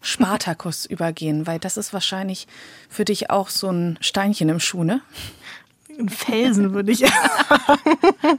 Spartacus 0.00 0.86
übergehen, 0.86 1.46
weil 1.46 1.58
das 1.58 1.76
ist 1.76 1.92
wahrscheinlich 1.92 2.46
für 2.88 3.04
dich 3.04 3.30
auch 3.30 3.48
so 3.48 3.68
ein 3.68 3.98
Steinchen 4.00 4.48
im 4.48 4.60
Schuh, 4.60 4.84
ne? 4.84 5.02
Ein 5.98 6.08
Felsen 6.08 6.74
würde 6.74 6.92
ich 6.92 6.98
sagen. 7.00 8.38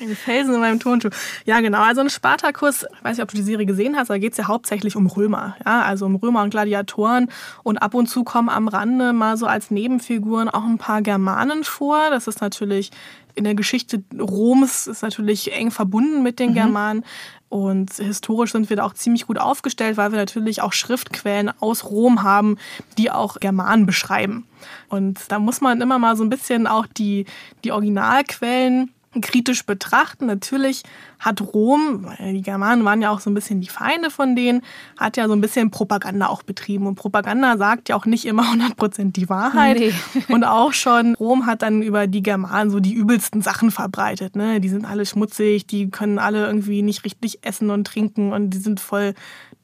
ein 0.00 0.14
Felsen 0.14 0.54
in 0.54 0.60
meinem 0.60 0.78
Turnschuh. 0.78 1.10
Ja, 1.44 1.60
genau. 1.60 1.82
Also 1.82 2.00
ein 2.00 2.10
Spartakus, 2.10 2.84
ich 2.84 3.04
weiß 3.04 3.16
nicht, 3.16 3.22
ob 3.24 3.30
du 3.30 3.36
die 3.36 3.42
Serie 3.42 3.66
gesehen 3.66 3.96
hast, 3.96 4.08
da 4.08 4.18
geht 4.18 4.32
es 4.32 4.38
ja 4.38 4.46
hauptsächlich 4.46 4.94
um 4.94 5.08
Römer. 5.08 5.56
Ja, 5.66 5.82
also 5.82 6.06
um 6.06 6.14
Römer 6.14 6.42
und 6.42 6.50
Gladiatoren. 6.50 7.28
Und 7.64 7.78
ab 7.78 7.94
und 7.94 8.06
zu 8.06 8.22
kommen 8.22 8.48
am 8.48 8.68
Rande 8.68 9.12
mal 9.12 9.36
so 9.36 9.46
als 9.46 9.72
Nebenfiguren 9.72 10.48
auch 10.48 10.64
ein 10.64 10.78
paar 10.78 11.02
Germanen 11.02 11.64
vor. 11.64 12.10
Das 12.10 12.28
ist 12.28 12.40
natürlich 12.40 12.92
in 13.34 13.44
der 13.44 13.54
Geschichte 13.54 14.02
Roms 14.18 14.86
ist 14.86 15.02
natürlich 15.02 15.52
eng 15.52 15.70
verbunden 15.70 16.22
mit 16.22 16.38
den 16.38 16.54
Germanen. 16.54 17.04
Und 17.48 17.92
historisch 17.92 18.52
sind 18.52 18.70
wir 18.70 18.78
da 18.78 18.84
auch 18.84 18.94
ziemlich 18.94 19.26
gut 19.26 19.38
aufgestellt, 19.38 19.98
weil 19.98 20.10
wir 20.10 20.18
natürlich 20.18 20.62
auch 20.62 20.72
Schriftquellen 20.72 21.52
aus 21.60 21.84
Rom 21.84 22.22
haben, 22.22 22.56
die 22.96 23.10
auch 23.10 23.40
Germanen 23.40 23.84
beschreiben. 23.84 24.46
Und 24.88 25.18
da 25.28 25.38
muss 25.38 25.60
man 25.60 25.82
immer 25.82 25.98
mal 25.98 26.16
so 26.16 26.24
ein 26.24 26.30
bisschen 26.30 26.66
auch 26.66 26.86
die, 26.86 27.26
die 27.62 27.72
Originalquellen 27.72 28.90
kritisch 29.20 29.66
betrachten. 29.66 30.26
Natürlich 30.26 30.82
hat 31.18 31.40
Rom, 31.40 32.06
die 32.18 32.42
Germanen 32.42 32.84
waren 32.84 33.02
ja 33.02 33.10
auch 33.10 33.20
so 33.20 33.30
ein 33.30 33.34
bisschen 33.34 33.60
die 33.60 33.68
Feinde 33.68 34.10
von 34.10 34.34
denen, 34.34 34.62
hat 34.96 35.16
ja 35.16 35.28
so 35.28 35.34
ein 35.34 35.40
bisschen 35.40 35.70
Propaganda 35.70 36.28
auch 36.28 36.42
betrieben. 36.42 36.86
Und 36.86 36.94
Propaganda 36.94 37.58
sagt 37.58 37.88
ja 37.88 37.96
auch 37.96 38.06
nicht 38.06 38.24
immer 38.24 38.42
100% 38.54 39.12
die 39.12 39.28
Wahrheit. 39.28 39.78
Nee. 39.78 39.92
Und 40.28 40.44
auch 40.44 40.72
schon 40.72 41.14
Rom 41.16 41.46
hat 41.46 41.62
dann 41.62 41.82
über 41.82 42.06
die 42.06 42.22
Germanen 42.22 42.70
so 42.70 42.80
die 42.80 42.94
übelsten 42.94 43.42
Sachen 43.42 43.70
verbreitet. 43.70 44.36
Ne? 44.36 44.60
Die 44.60 44.68
sind 44.68 44.84
alle 44.84 45.04
schmutzig, 45.04 45.66
die 45.66 45.90
können 45.90 46.18
alle 46.18 46.46
irgendwie 46.46 46.82
nicht 46.82 47.04
richtig 47.04 47.40
essen 47.42 47.70
und 47.70 47.86
trinken 47.86 48.32
und 48.32 48.50
die 48.50 48.58
sind 48.58 48.80
voll, 48.80 49.14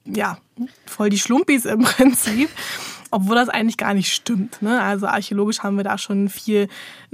ja, 0.04 0.38
voll 0.86 1.10
die 1.10 1.18
Schlumpis 1.18 1.64
im 1.64 1.80
Prinzip. 1.84 2.50
Obwohl 3.10 3.36
das 3.36 3.48
eigentlich 3.48 3.76
gar 3.76 3.94
nicht 3.94 4.12
stimmt. 4.12 4.60
Ne? 4.60 4.80
Also 4.82 5.06
archäologisch 5.06 5.60
haben 5.60 5.76
wir 5.76 5.84
da 5.84 5.98
schon 5.98 6.28
viel 6.28 6.68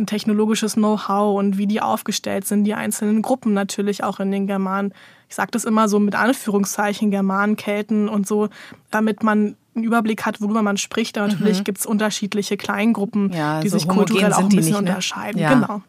technologisches 0.06 0.74
Know-how 0.74 1.38
und 1.38 1.56
wie 1.58 1.66
die 1.66 1.80
aufgestellt 1.80 2.46
sind, 2.46 2.64
die 2.64 2.74
einzelnen 2.74 3.22
Gruppen 3.22 3.54
natürlich 3.54 4.02
auch 4.02 4.20
in 4.20 4.30
den 4.30 4.46
Germanen. 4.46 4.92
Ich 5.28 5.36
sage 5.36 5.50
das 5.52 5.64
immer 5.64 5.88
so 5.88 5.98
mit 5.98 6.14
Anführungszeichen, 6.14 7.10
Germanen, 7.10 7.56
Kelten 7.56 8.08
und 8.08 8.26
so, 8.26 8.48
damit 8.90 9.22
man 9.22 9.56
einen 9.74 9.84
Überblick 9.84 10.26
hat, 10.26 10.40
worüber 10.40 10.62
man 10.62 10.76
spricht. 10.76 11.18
Aber 11.18 11.28
natürlich 11.28 11.64
gibt's 11.64 11.86
unterschiedliche 11.86 12.56
Kleingruppen, 12.56 13.32
Ja, 13.32 13.60
die 13.60 13.68
so 13.68 13.78
sich 13.78 13.88
kulturell 13.88 14.32
auch 14.32 14.38
ein 14.38 14.48
bisschen 14.48 14.64
nicht, 14.64 14.72
ne? 14.72 14.78
unterscheiden. 14.78 15.40
Ja. 15.40 15.54
Genau. 15.54 15.82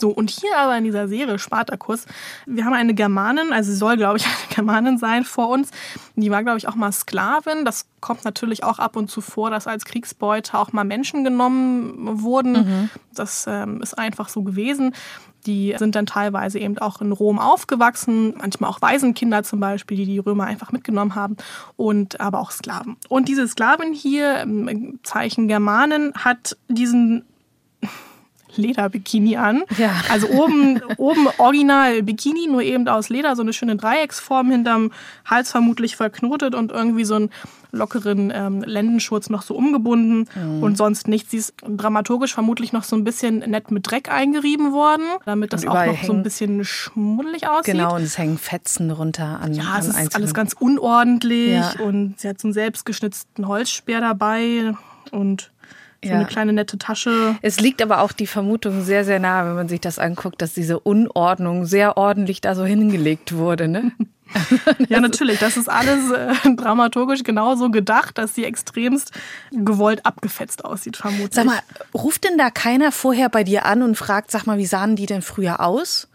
So, 0.00 0.10
und 0.10 0.30
hier 0.30 0.56
aber 0.56 0.76
in 0.78 0.84
dieser 0.84 1.08
Serie 1.08 1.38
Spartacus, 1.38 2.06
wir 2.46 2.64
haben 2.64 2.72
eine 2.72 2.94
Germanin, 2.94 3.52
also 3.52 3.70
sie 3.70 3.76
soll, 3.76 3.96
glaube 3.96 4.18
ich, 4.18 4.26
eine 4.26 4.54
Germanin 4.54 4.98
sein 4.98 5.24
vor 5.24 5.48
uns. 5.48 5.70
Die 6.16 6.30
war, 6.30 6.42
glaube 6.42 6.58
ich, 6.58 6.68
auch 6.68 6.74
mal 6.74 6.92
Sklavin. 6.92 7.64
Das 7.64 7.86
kommt 8.00 8.24
natürlich 8.24 8.64
auch 8.64 8.78
ab 8.78 8.96
und 8.96 9.10
zu 9.10 9.20
vor, 9.20 9.50
dass 9.50 9.66
als 9.66 9.84
Kriegsbeute 9.84 10.58
auch 10.58 10.72
mal 10.72 10.84
Menschen 10.84 11.24
genommen 11.24 12.22
wurden. 12.22 12.90
Das 13.14 13.46
ähm, 13.46 13.82
ist 13.82 13.98
einfach 13.98 14.28
so 14.28 14.42
gewesen. 14.42 14.94
Die 15.46 15.74
sind 15.78 15.94
dann 15.94 16.06
teilweise 16.06 16.58
eben 16.58 16.76
auch 16.78 17.00
in 17.00 17.12
Rom 17.12 17.38
aufgewachsen, 17.38 18.34
manchmal 18.36 18.70
auch 18.70 18.82
Waisenkinder 18.82 19.42
zum 19.42 19.60
Beispiel, 19.60 19.96
die 19.96 20.04
die 20.04 20.18
Römer 20.18 20.44
einfach 20.44 20.72
mitgenommen 20.72 21.14
haben 21.14 21.36
und 21.76 22.20
aber 22.20 22.40
auch 22.40 22.50
Sklaven. 22.50 22.96
Und 23.08 23.28
diese 23.28 23.48
Sklavin 23.48 23.92
hier, 23.92 24.36
ähm, 24.38 25.00
Zeichen 25.02 25.48
Germanen, 25.48 26.12
hat 26.14 26.58
diesen 26.68 27.24
Lederbikini 28.60 29.36
an. 29.36 29.62
Ja. 29.78 29.90
Also 30.10 30.28
oben, 30.28 30.80
oben 30.96 31.26
original 31.38 32.02
Bikini, 32.02 32.46
nur 32.46 32.62
eben 32.62 32.86
aus 32.88 33.08
Leder, 33.08 33.34
so 33.36 33.42
eine 33.42 33.52
schöne 33.52 33.76
Dreiecksform 33.76 34.50
hinterm 34.50 34.92
Hals 35.24 35.50
vermutlich 35.50 35.96
verknotet 35.96 36.54
und 36.54 36.70
irgendwie 36.70 37.04
so 37.04 37.14
einen 37.16 37.30
lockeren 37.72 38.32
ähm, 38.34 38.62
Lendenschurz 38.62 39.30
noch 39.30 39.42
so 39.42 39.54
umgebunden 39.54 40.26
Mhm. 40.34 40.60
und 40.62 40.76
sonst 40.76 41.06
nichts. 41.06 41.30
Sie 41.30 41.36
ist 41.36 41.54
dramaturgisch 41.64 42.34
vermutlich 42.34 42.72
noch 42.72 42.82
so 42.82 42.96
ein 42.96 43.04
bisschen 43.04 43.38
nett 43.38 43.70
mit 43.70 43.88
Dreck 43.88 44.10
eingerieben 44.10 44.72
worden, 44.72 45.04
damit 45.24 45.52
das 45.52 45.64
auch 45.66 45.74
noch 45.74 45.84
so 45.84 45.90
ein 45.90 45.94
hängen- 45.96 46.22
bisschen 46.24 46.64
schmuddelig 46.64 47.46
aussieht. 47.48 47.74
Genau, 47.74 47.94
und 47.94 48.02
es 48.02 48.18
hängen 48.18 48.38
Fetzen 48.38 48.90
runter 48.90 49.38
an, 49.40 49.54
Ja, 49.54 49.62
an 49.74 49.80
es 49.80 49.86
ist 49.88 50.16
alles 50.16 50.34
ganz 50.34 50.52
unordentlich 50.58 51.52
Ja. 51.52 51.72
und 51.84 52.18
sie 52.18 52.28
hat 52.28 52.40
so 52.40 52.48
einen 52.48 52.54
selbstgeschnitzten 52.54 53.46
Holzspeer 53.46 54.00
dabei 54.00 54.74
und 55.12 55.52
so 56.02 56.08
Ja. 56.10 56.16
eine 56.16 56.26
kleine 56.26 56.52
nette 56.52 56.78
Tasche. 56.78 57.36
Es 57.42 57.60
liegt 57.60 57.82
aber 57.82 58.00
auch 58.00 58.12
die 58.12 58.26
Vermutung 58.26 58.82
sehr, 58.82 59.04
sehr 59.04 59.18
nah, 59.18 59.44
wenn 59.46 59.54
man 59.54 59.68
sich 59.68 59.80
das 59.80 59.98
anguckt, 59.98 60.40
dass 60.42 60.54
diese 60.54 60.80
Unordnung 60.80 61.66
sehr 61.66 61.96
ordentlich 61.96 62.40
da 62.40 62.54
so 62.54 62.64
hingelegt 62.64 63.34
wurde. 63.34 63.68
Ne? 63.68 63.92
Ja, 64.88 65.00
natürlich. 65.00 65.40
Das 65.40 65.56
ist 65.56 65.68
alles 65.68 66.08
äh, 66.12 66.54
dramaturgisch 66.54 67.24
genauso 67.24 67.68
gedacht, 67.68 68.16
dass 68.16 68.32
sie 68.32 68.44
extremst 68.44 69.10
gewollt 69.50 70.06
abgefetzt 70.06 70.64
aussieht, 70.64 70.96
vermutlich. 70.96 71.34
Sag 71.34 71.46
mal, 71.46 71.58
ruft 71.92 72.22
denn 72.22 72.38
da 72.38 72.48
keiner 72.50 72.92
vorher 72.92 73.28
bei 73.28 73.42
dir 73.42 73.66
an 73.66 73.82
und 73.82 73.96
fragt, 73.96 74.30
sag 74.30 74.46
mal, 74.46 74.56
wie 74.56 74.66
sahen 74.66 74.94
die 74.94 75.06
denn 75.06 75.22
früher 75.22 75.58
aus? 75.58 76.06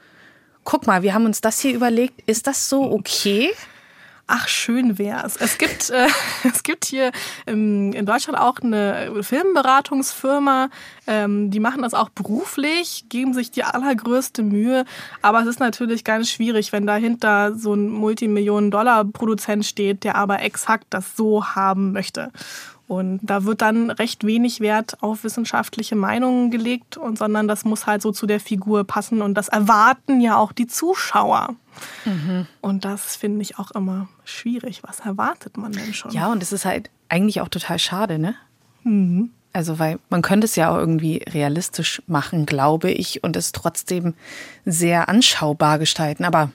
Guck 0.63 0.87
mal, 0.87 1.03
wir 1.03 1.13
haben 1.13 1.25
uns 1.25 1.41
das 1.41 1.59
hier 1.59 1.73
überlegt. 1.75 2.21
Ist 2.25 2.47
das 2.47 2.69
so 2.69 2.89
okay? 2.89 3.49
Ach, 4.27 4.47
schön 4.47 4.97
wär's. 4.97 5.35
Es 5.35 5.59
gibt, 5.59 5.91
äh, 5.91 6.07
es 6.51 6.63
gibt 6.63 6.85
hier 6.85 7.11
ähm, 7.45 7.93
in 7.93 8.07
Deutschland 8.07 8.39
auch 8.39 8.59
eine 8.59 9.21
Filmberatungsfirma, 9.21 10.69
ähm, 11.05 11.51
die 11.51 11.59
machen 11.59 11.83
das 11.83 11.93
auch 11.93 12.09
beruflich, 12.09 13.05
geben 13.09 13.35
sich 13.35 13.51
die 13.51 13.63
allergrößte 13.63 14.41
Mühe, 14.41 14.85
aber 15.21 15.41
es 15.41 15.47
ist 15.47 15.59
natürlich 15.59 16.03
ganz 16.03 16.31
schwierig, 16.31 16.71
wenn 16.71 16.87
dahinter 16.87 17.53
so 17.55 17.75
ein 17.75 17.89
Multimillionen-Dollar-Produzent 17.89 19.63
steht, 19.63 20.03
der 20.03 20.15
aber 20.15 20.41
exakt 20.41 20.87
das 20.89 21.15
so 21.15 21.45
haben 21.45 21.91
möchte. 21.91 22.31
Und 22.87 23.19
da 23.23 23.45
wird 23.45 23.61
dann 23.61 23.89
recht 23.89 24.25
wenig 24.25 24.59
Wert 24.59 25.01
auf 25.01 25.23
wissenschaftliche 25.23 25.95
Meinungen 25.95 26.51
gelegt, 26.51 26.97
und 26.97 27.17
sondern 27.17 27.47
das 27.47 27.65
muss 27.65 27.87
halt 27.87 28.01
so 28.03 28.11
zu 28.11 28.27
der 28.27 28.39
Figur 28.39 28.83
passen. 28.83 29.21
Und 29.23 29.33
das 29.33 29.47
erwarten 29.47 30.21
ja 30.21 30.37
auch 30.37 30.51
die 30.51 30.67
Zuschauer. 30.67 31.55
Und 32.61 32.85
das 32.85 33.15
finde 33.15 33.41
ich 33.41 33.57
auch 33.57 33.71
immer 33.71 34.07
schwierig. 34.23 34.83
Was 34.83 34.99
erwartet 34.99 35.57
man 35.57 35.71
denn 35.71 35.93
schon? 35.93 36.11
Ja, 36.11 36.31
und 36.31 36.43
es 36.43 36.51
ist 36.53 36.65
halt 36.65 36.89
eigentlich 37.09 37.41
auch 37.41 37.49
total 37.49 37.79
schade, 37.79 38.19
ne? 38.19 38.35
Also, 39.51 39.79
weil 39.79 39.99
man 40.09 40.21
könnte 40.21 40.45
es 40.45 40.55
ja 40.55 40.69
auch 40.69 40.77
irgendwie 40.77 41.23
realistisch 41.27 42.01
machen, 42.07 42.45
glaube 42.45 42.91
ich, 42.91 43.23
und 43.23 43.35
es 43.35 43.51
trotzdem 43.51 44.13
sehr 44.65 45.09
anschaubar 45.09 45.79
gestalten. 45.79 46.23
Aber 46.23 46.51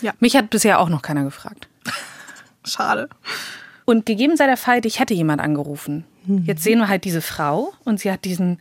Ja. 0.00 0.12
mich 0.20 0.36
hat 0.36 0.50
bisher 0.50 0.78
auch 0.78 0.88
noch 0.88 1.02
keiner 1.02 1.24
gefragt. 1.24 1.66
Schade. 2.64 3.08
Und 3.84 4.06
gegeben 4.06 4.36
sei 4.36 4.46
der 4.46 4.56
Fall, 4.56 4.80
dich 4.80 5.00
hätte 5.00 5.14
jemand 5.14 5.40
angerufen. 5.40 6.04
Jetzt 6.44 6.62
sehen 6.62 6.78
wir 6.78 6.88
halt 6.88 7.04
diese 7.04 7.20
Frau 7.20 7.72
und 7.84 7.98
sie 7.98 8.10
hat 8.10 8.24
diesen 8.24 8.58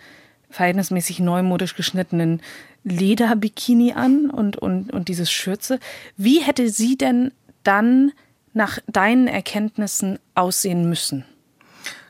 verhältnismäßig 0.50 1.20
neumodisch 1.20 1.76
geschnittenen 1.76 2.42
Lederbikini 2.84 3.94
an 3.94 4.30
und, 4.30 4.58
und, 4.58 4.92
und 4.92 5.08
dieses 5.08 5.32
Schürze. 5.32 5.80
Wie 6.18 6.40
hätte 6.40 6.70
sie 6.70 6.98
denn 6.98 7.32
dann 7.64 8.12
nach 8.54 8.80
deinen 8.88 9.28
Erkenntnissen 9.28 10.20
aussehen 10.36 10.90
müssen? 10.90 11.26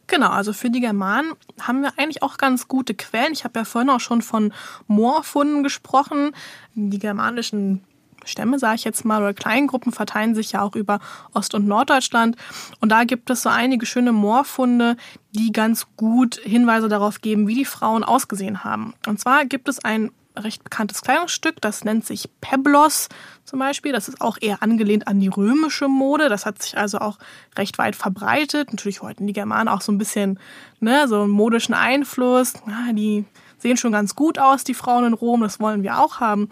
Genau, 0.08 0.30
also 0.30 0.52
für 0.52 0.70
die 0.70 0.82
Germanen 0.82 1.32
haben 1.62 1.82
wir 1.82 1.94
eigentlich 1.98 2.24
auch 2.24 2.38
ganz 2.38 2.68
gute 2.68 2.94
Quellen. 2.94 3.32
Ich 3.32 3.44
habe 3.44 3.60
ja 3.60 3.66
vorhin 3.66 3.90
auch 3.90 4.00
schon 4.00 4.22
von 4.22 4.54
Moorfunden 4.88 5.64
gesprochen. 5.64 6.32
Die 6.74 7.00
germanischen 7.00 7.82
Stämme, 8.26 8.60
sage 8.60 8.76
ich 8.76 8.84
jetzt 8.84 9.06
mal, 9.06 9.22
oder 9.22 9.34
Kleingruppen 9.34 9.92
verteilen 9.92 10.36
sich 10.36 10.54
ja 10.54 10.62
auch 10.62 10.76
über 10.76 11.00
Ost- 11.34 11.56
und 11.56 11.68
Norddeutschland. 11.68 12.36
Und 12.80 12.90
da 12.90 13.04
gibt 13.04 13.30
es 13.30 13.44
so 13.44 13.50
einige 13.50 13.86
schöne 13.86 14.12
Moorfunde, 14.12 14.98
die 15.32 15.52
ganz 15.52 15.88
gut 15.98 16.36
Hinweise 16.44 16.90
darauf 16.90 17.22
geben, 17.22 17.48
wie 17.48 17.56
die 17.56 17.66
Frauen 17.66 18.04
ausgesehen 18.04 18.64
haben. 18.64 18.94
Und 19.08 19.20
zwar 19.20 19.46
gibt 19.46 19.68
es 19.70 19.84
ein 19.84 20.12
recht 20.38 20.64
bekanntes 20.64 21.02
Kleidungsstück, 21.02 21.62
das 21.62 21.84
nennt 21.84 22.06
sich 22.06 22.30
Peblos 22.40 23.10
zum 23.44 23.60
Beispiel. 23.60 23.92
Das 23.92 24.08
ist 24.08 24.22
auch 24.22 24.38
eher 24.40 24.64
angelehnt 24.64 25.08
an 25.08 25.20
die 25.20 25.28
römische 25.28 25.88
Mode. 25.88 26.30
Das 26.30 26.46
hat 26.46 26.62
sich 26.62 26.78
also 26.78 27.00
auch 27.00 27.18
recht 27.58 27.78
weit 27.78 27.96
verbreitet. 27.96 28.72
Natürlich 28.72 29.02
wollten 29.02 29.28
die 29.28 29.34
Germanen 29.34 29.68
auch 29.68 29.82
so 29.82 29.92
ein 29.92 29.98
bisschen 29.98 30.40
ne, 30.80 31.08
so 31.08 31.22
einen 31.22 31.32
modischen 31.32 31.74
Einfluss. 31.74 32.54
Ja, 32.68 32.94
die 32.94 33.26
sehen 33.58 33.78
schon 33.78 33.92
ganz 33.92 34.16
gut 34.16 34.40
aus, 34.40 34.64
die 34.64 34.74
Frauen 34.74 35.06
in 35.06 35.14
Rom. 35.14 35.42
Das 35.42 35.60
wollen 35.60 35.84
wir 35.84 36.00
auch 36.00 36.20
haben. 36.20 36.50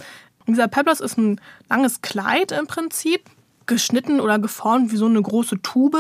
Dieser 0.54 0.68
Peplos 0.68 1.00
ist 1.00 1.18
ein 1.18 1.40
langes 1.70 2.02
Kleid 2.02 2.52
im 2.52 2.68
Prinzip, 2.68 3.22
geschnitten 3.70 4.20
oder 4.20 4.40
geformt 4.40 4.92
wie 4.92 4.98
so 4.98 5.06
eine 5.06 5.22
große 5.22 5.62
Tube. 5.62 5.98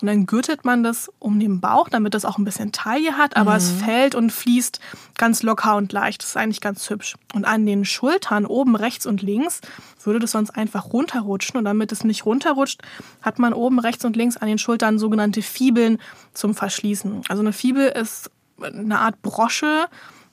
Und 0.00 0.06
dann 0.06 0.26
gürtet 0.26 0.64
man 0.64 0.84
das 0.84 1.10
um 1.18 1.40
den 1.40 1.60
Bauch, 1.60 1.88
damit 1.88 2.14
das 2.14 2.24
auch 2.24 2.38
ein 2.38 2.44
bisschen 2.44 2.70
Taille 2.70 3.18
hat, 3.18 3.36
aber 3.36 3.52
mhm. 3.52 3.56
es 3.56 3.70
fällt 3.70 4.14
und 4.14 4.30
fließt 4.30 4.78
ganz 5.16 5.42
locker 5.42 5.74
und 5.74 5.92
leicht. 5.92 6.22
Das 6.22 6.30
ist 6.30 6.36
eigentlich 6.36 6.60
ganz 6.60 6.88
hübsch. 6.88 7.16
Und 7.34 7.44
an 7.44 7.66
den 7.66 7.84
Schultern, 7.84 8.46
oben 8.46 8.76
rechts 8.76 9.06
und 9.06 9.22
links, 9.22 9.60
würde 10.04 10.20
das 10.20 10.32
sonst 10.32 10.50
einfach 10.50 10.92
runterrutschen. 10.92 11.58
Und 11.58 11.64
damit 11.64 11.90
es 11.90 12.04
nicht 12.04 12.26
runterrutscht, 12.26 12.80
hat 13.22 13.40
man 13.40 13.52
oben 13.52 13.80
rechts 13.80 14.04
und 14.04 14.14
links 14.14 14.36
an 14.36 14.46
den 14.46 14.58
Schultern 14.58 15.00
sogenannte 15.00 15.42
Fibeln 15.42 15.98
zum 16.32 16.54
Verschließen. 16.54 17.22
Also 17.28 17.42
eine 17.42 17.52
Fibel 17.52 17.88
ist 17.88 18.30
eine 18.60 19.00
Art 19.00 19.20
Brosche, 19.22 19.88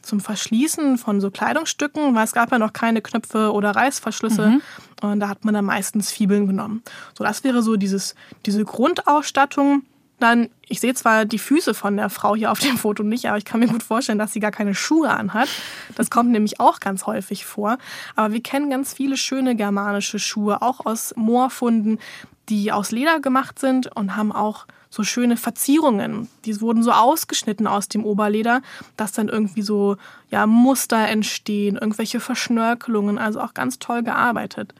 zum 0.05 0.19
Verschließen 0.19 0.97
von 0.97 1.19
so 1.19 1.31
Kleidungsstücken, 1.31 2.15
weil 2.15 2.23
es 2.23 2.33
gab 2.33 2.51
ja 2.51 2.59
noch 2.59 2.73
keine 2.73 3.01
Knöpfe 3.01 3.51
oder 3.51 3.71
Reißverschlüsse. 3.71 4.47
Mhm. 4.47 4.61
Und 5.01 5.19
da 5.19 5.29
hat 5.29 5.43
man 5.45 5.53
dann 5.53 5.65
meistens 5.65 6.11
Fibeln 6.11 6.47
genommen. 6.47 6.83
So, 7.17 7.23
das 7.23 7.43
wäre 7.43 7.61
so 7.61 7.75
dieses, 7.75 8.15
diese 8.45 8.63
Grundausstattung. 8.63 9.83
Dann, 10.19 10.49
ich 10.67 10.79
sehe 10.79 10.93
zwar 10.93 11.25
die 11.25 11.39
Füße 11.39 11.73
von 11.73 11.97
der 11.97 12.09
Frau 12.09 12.37
hier 12.37 12.49
auf 12.49 12.59
dem 12.59 12.77
Foto 12.77 13.03
nicht, 13.03 13.27
aber 13.27 13.37
ich 13.37 13.43
kann 13.43 13.59
mir 13.59 13.67
gut 13.67 13.83
vorstellen, 13.83 14.17
dass 14.17 14.31
sie 14.31 14.39
gar 14.39 14.51
keine 14.51 14.73
Schuhe 14.73 15.09
anhat. 15.09 15.49
Das 15.95 16.09
kommt 16.09 16.31
nämlich 16.31 16.61
auch 16.61 16.79
ganz 16.79 17.05
häufig 17.05 17.45
vor. 17.45 17.77
Aber 18.15 18.33
wir 18.33 18.41
kennen 18.41 18.69
ganz 18.69 18.93
viele 18.93 19.17
schöne 19.17 19.57
germanische 19.57 20.19
Schuhe, 20.19 20.61
auch 20.61 20.85
aus 20.85 21.13
Moorfunden, 21.17 21.99
die 22.47 22.71
aus 22.71 22.91
Leder 22.91 23.19
gemacht 23.19 23.59
sind 23.59 23.93
und 23.95 24.15
haben 24.15 24.31
auch 24.31 24.67
so 24.95 25.03
schöne 25.03 25.37
Verzierungen. 25.37 26.29
Die 26.45 26.59
wurden 26.61 26.81
so 26.81 26.91
ausgeschnitten 26.91 27.67
aus 27.67 27.89
dem 27.89 28.05
Oberleder, 28.05 28.61
dass 28.95 29.11
dann 29.11 29.27
irgendwie 29.27 29.61
so 29.61 29.97
ja, 30.31 30.47
Muster 30.47 31.07
entstehen, 31.07 31.75
irgendwelche 31.75 32.19
Verschnörkelungen, 32.19 33.17
also 33.17 33.41
auch 33.41 33.53
ganz 33.53 33.77
toll 33.77 34.03
gearbeitet. 34.03 34.73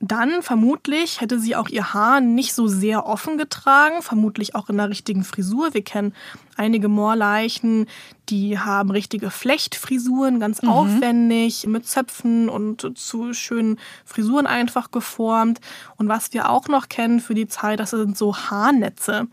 Dann 0.00 0.42
vermutlich 0.42 1.20
hätte 1.20 1.38
sie 1.38 1.56
auch 1.56 1.68
ihr 1.68 1.94
Haar 1.94 2.20
nicht 2.20 2.52
so 2.52 2.66
sehr 2.66 3.06
offen 3.06 3.38
getragen, 3.38 4.02
vermutlich 4.02 4.54
auch 4.54 4.68
in 4.68 4.76
der 4.76 4.90
richtigen 4.90 5.24
Frisur. 5.24 5.72
Wir 5.72 5.82
kennen 5.82 6.14
einige 6.56 6.88
Moorleichen, 6.88 7.86
die 8.30 8.58
haben 8.58 8.90
richtige 8.90 9.30
Flechtfrisuren, 9.30 10.40
ganz 10.40 10.62
mhm. 10.62 10.70
aufwendig, 10.70 11.66
mit 11.66 11.86
Zöpfen 11.86 12.48
und 12.48 12.96
zu 12.96 13.34
schönen 13.34 13.78
Frisuren 14.04 14.46
einfach 14.46 14.90
geformt. 14.90 15.60
Und 15.96 16.08
was 16.08 16.32
wir 16.32 16.48
auch 16.48 16.68
noch 16.68 16.88
kennen 16.88 17.20
für 17.20 17.34
die 17.34 17.48
Zeit, 17.48 17.80
das 17.80 17.90
sind 17.90 18.16
so 18.16 18.34
Haarnetze. 18.34 19.26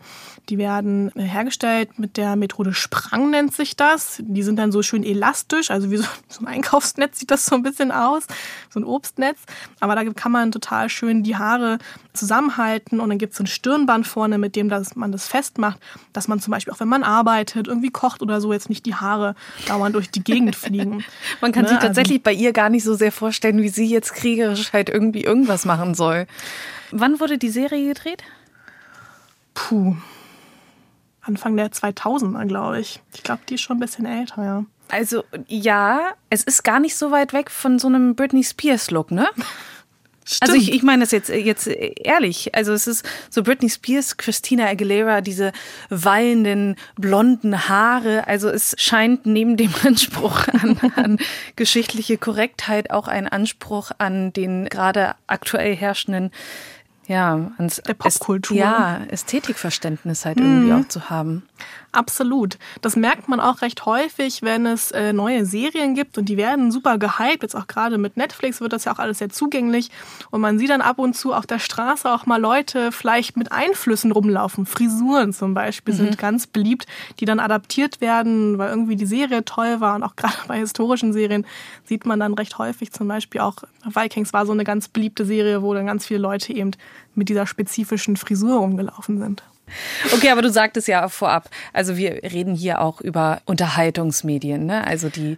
Die 0.48 0.58
werden 0.58 1.10
hergestellt 1.14 1.98
mit 1.98 2.16
der 2.16 2.36
Methode 2.36 2.74
Sprang 2.74 3.30
nennt 3.30 3.54
sich 3.54 3.76
das. 3.76 4.18
Die 4.20 4.42
sind 4.42 4.56
dann 4.56 4.72
so 4.72 4.82
schön 4.82 5.04
elastisch, 5.04 5.70
also 5.70 5.90
wie 5.90 5.96
so, 5.96 6.06
ein 6.40 6.46
Einkaufsnetz 6.46 7.18
sieht 7.20 7.30
das 7.30 7.46
so 7.46 7.54
ein 7.54 7.62
bisschen 7.62 7.92
aus, 7.92 8.26
so 8.68 8.80
ein 8.80 8.84
Obstnetz. 8.84 9.38
Aber 9.80 9.94
da 9.94 10.04
kann 10.12 10.32
man 10.32 10.52
total 10.52 10.88
schön 10.88 11.22
die 11.22 11.36
Haare 11.36 11.78
zusammenhalten 12.12 13.00
und 13.00 13.08
dann 13.08 13.18
gibt 13.18 13.32
es 13.32 13.40
ein 13.40 13.46
Stirnband 13.46 14.06
vorne, 14.06 14.36
mit 14.36 14.54
dem 14.54 14.68
das, 14.68 14.96
man 14.96 15.12
das 15.12 15.28
festmacht, 15.28 15.78
dass 16.12 16.28
man 16.28 16.40
zum 16.40 16.50
Beispiel 16.50 16.72
auch 16.72 16.80
wenn 16.80 16.88
man 16.88 17.04
arbeitet, 17.12 17.68
irgendwie 17.68 17.90
kocht 17.90 18.22
oder 18.22 18.40
so, 18.40 18.52
jetzt 18.52 18.68
nicht 18.68 18.86
die 18.86 18.94
Haare 18.94 19.34
dauernd 19.66 19.94
durch 19.94 20.10
die 20.10 20.24
Gegend 20.24 20.56
fliegen. 20.56 21.04
man 21.40 21.52
kann 21.52 21.64
ne? 21.64 21.68
sich 21.68 21.78
tatsächlich 21.78 22.18
also, 22.18 22.24
bei 22.24 22.32
ihr 22.32 22.52
gar 22.52 22.70
nicht 22.70 22.84
so 22.84 22.94
sehr 22.94 23.12
vorstellen, 23.12 23.62
wie 23.62 23.68
sie 23.68 23.86
jetzt 23.86 24.14
kriegerisch 24.14 24.72
halt 24.72 24.88
irgendwie 24.88 25.24
irgendwas 25.24 25.64
machen 25.64 25.94
soll. 25.94 26.26
Wann 26.90 27.20
wurde 27.20 27.38
die 27.38 27.50
Serie 27.50 27.88
gedreht? 27.88 28.22
Puh, 29.54 29.96
Anfang 31.20 31.56
der 31.56 31.70
2000er, 31.70 32.46
glaube 32.46 32.80
ich. 32.80 33.00
Ich 33.14 33.22
glaube, 33.22 33.42
die 33.48 33.54
ist 33.54 33.60
schon 33.60 33.76
ein 33.76 33.80
bisschen 33.80 34.06
älter, 34.06 34.44
ja. 34.44 34.64
Also 34.90 35.24
ja, 35.46 36.12
es 36.28 36.42
ist 36.42 36.64
gar 36.64 36.80
nicht 36.80 36.96
so 36.96 37.10
weit 37.10 37.32
weg 37.32 37.50
von 37.50 37.78
so 37.78 37.88
einem 37.88 38.14
Britney 38.14 38.44
Spears 38.44 38.90
Look, 38.90 39.10
ne? 39.10 39.28
Stimmt. 40.24 40.42
Also 40.42 40.54
ich, 40.54 40.72
ich 40.72 40.82
meine 40.82 41.02
das 41.02 41.10
jetzt, 41.10 41.28
jetzt 41.28 41.66
ehrlich. 41.66 42.54
Also 42.54 42.72
es 42.72 42.86
ist 42.86 43.04
so 43.28 43.42
Britney 43.42 43.68
Spears, 43.68 44.16
Christina 44.16 44.66
Aguilera, 44.66 45.20
diese 45.20 45.52
wallenden 45.88 46.76
blonden 46.96 47.68
Haare. 47.68 48.26
Also 48.26 48.48
es 48.48 48.74
scheint 48.78 49.26
neben 49.26 49.56
dem 49.56 49.72
Anspruch 49.84 50.46
an, 50.48 50.78
an 50.96 51.18
geschichtliche 51.56 52.18
Korrektheit 52.18 52.90
auch 52.90 53.08
ein 53.08 53.26
Anspruch 53.26 53.90
an 53.98 54.32
den 54.32 54.66
gerade 54.66 55.14
aktuell 55.26 55.74
herrschenden 55.74 56.30
ja, 57.08 57.50
ans 57.58 57.82
der 57.84 57.94
Popkultur. 57.94 58.56
Ja, 58.56 59.00
Ästhetikverständnis 59.08 60.24
halt 60.24 60.38
irgendwie 60.38 60.70
mhm. 60.70 60.80
auch 60.80 60.88
zu 60.88 61.10
haben. 61.10 61.42
Absolut. 61.92 62.56
Das 62.80 62.96
merkt 62.96 63.28
man 63.28 63.38
auch 63.38 63.60
recht 63.60 63.84
häufig, 63.84 64.40
wenn 64.40 64.64
es 64.64 64.92
äh, 64.92 65.12
neue 65.12 65.44
Serien 65.44 65.94
gibt 65.94 66.16
und 66.16 66.24
die 66.30 66.38
werden 66.38 66.72
super 66.72 66.96
gehypt. 66.96 67.42
Jetzt 67.42 67.54
auch 67.54 67.66
gerade 67.66 67.98
mit 67.98 68.16
Netflix 68.16 68.62
wird 68.62 68.72
das 68.72 68.86
ja 68.86 68.94
auch 68.94 68.98
alles 68.98 69.18
sehr 69.18 69.28
zugänglich. 69.28 69.90
Und 70.30 70.40
man 70.40 70.58
sieht 70.58 70.70
dann 70.70 70.80
ab 70.80 70.98
und 70.98 71.14
zu 71.14 71.34
auf 71.34 71.46
der 71.46 71.58
Straße 71.58 72.10
auch 72.10 72.24
mal 72.24 72.40
Leute 72.40 72.92
vielleicht 72.92 73.36
mit 73.36 73.52
Einflüssen 73.52 74.10
rumlaufen. 74.10 74.64
Frisuren 74.64 75.34
zum 75.34 75.52
Beispiel 75.52 75.92
mhm. 75.92 75.98
sind 75.98 76.18
ganz 76.18 76.46
beliebt, 76.46 76.86
die 77.20 77.26
dann 77.26 77.40
adaptiert 77.40 78.00
werden, 78.00 78.56
weil 78.56 78.70
irgendwie 78.70 78.96
die 78.96 79.06
Serie 79.06 79.44
toll 79.44 79.80
war. 79.80 79.94
Und 79.96 80.02
auch 80.02 80.16
gerade 80.16 80.34
bei 80.48 80.58
historischen 80.58 81.12
Serien 81.12 81.46
sieht 81.84 82.06
man 82.06 82.20
dann 82.20 82.32
recht 82.32 82.56
häufig 82.56 82.92
zum 82.92 83.06
Beispiel 83.06 83.42
auch 83.42 83.56
Vikings 83.84 84.32
war 84.32 84.46
so 84.46 84.52
eine 84.52 84.64
ganz 84.64 84.88
beliebte 84.88 85.26
Serie, 85.26 85.60
wo 85.60 85.74
dann 85.74 85.86
ganz 85.86 86.06
viele 86.06 86.20
Leute 86.20 86.54
eben 86.54 86.70
mit 87.14 87.28
dieser 87.28 87.46
spezifischen 87.46 88.16
Frisur 88.16 88.58
rumgelaufen 88.58 89.18
sind. 89.18 89.42
Okay, 90.12 90.30
aber 90.30 90.42
du 90.42 90.50
sagtest 90.50 90.88
ja 90.88 91.08
vorab, 91.08 91.48
also 91.72 91.96
wir 91.96 92.22
reden 92.22 92.54
hier 92.54 92.80
auch 92.80 93.00
über 93.00 93.40
Unterhaltungsmedien, 93.46 94.66
ne? 94.66 94.86
Also 94.86 95.08
die 95.08 95.36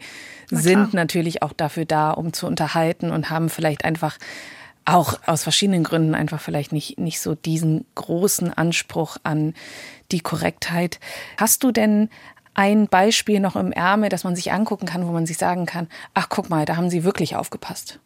Na 0.51 0.61
sind 0.61 0.95
natürlich 0.95 1.43
auch 1.43 1.53
dafür 1.53 1.85
da, 1.85 2.11
um 2.11 2.33
zu 2.33 2.47
unterhalten 2.47 3.11
und 3.11 3.31
haben 3.31 3.49
vielleicht 3.49 3.85
einfach 3.85 4.19
auch 4.85 5.19
aus 5.27 5.43
verschiedenen 5.43 5.85
Gründen 5.85 6.15
einfach 6.15 6.41
vielleicht 6.41 6.73
nicht, 6.73 6.99
nicht 6.99 7.21
so 7.21 7.35
diesen 7.35 7.87
großen 7.95 8.53
Anspruch 8.53 9.17
an 9.23 9.55
die 10.13 10.21
Korrektheit. 10.21 11.01
Hast 11.39 11.63
du 11.63 11.71
denn 11.71 12.11
ein 12.55 12.87
Beispiel 12.87 13.41
noch 13.41 13.57
im 13.57 13.73
Ärmel, 13.73 14.11
das 14.11 14.25
man 14.25 14.37
sich 14.37 14.53
angucken 14.53 14.87
kann, 14.87 15.07
wo 15.07 15.13
man 15.13 15.27
sich 15.27 15.39
sagen 15.39 15.67
kann, 15.67 15.89
ach 16.13 16.29
guck 16.29 16.51
mal, 16.51 16.65
da 16.65 16.77
haben 16.77 16.91
sie 16.91 17.05
wirklich 17.05 17.35
aufgepasst? 17.37 17.99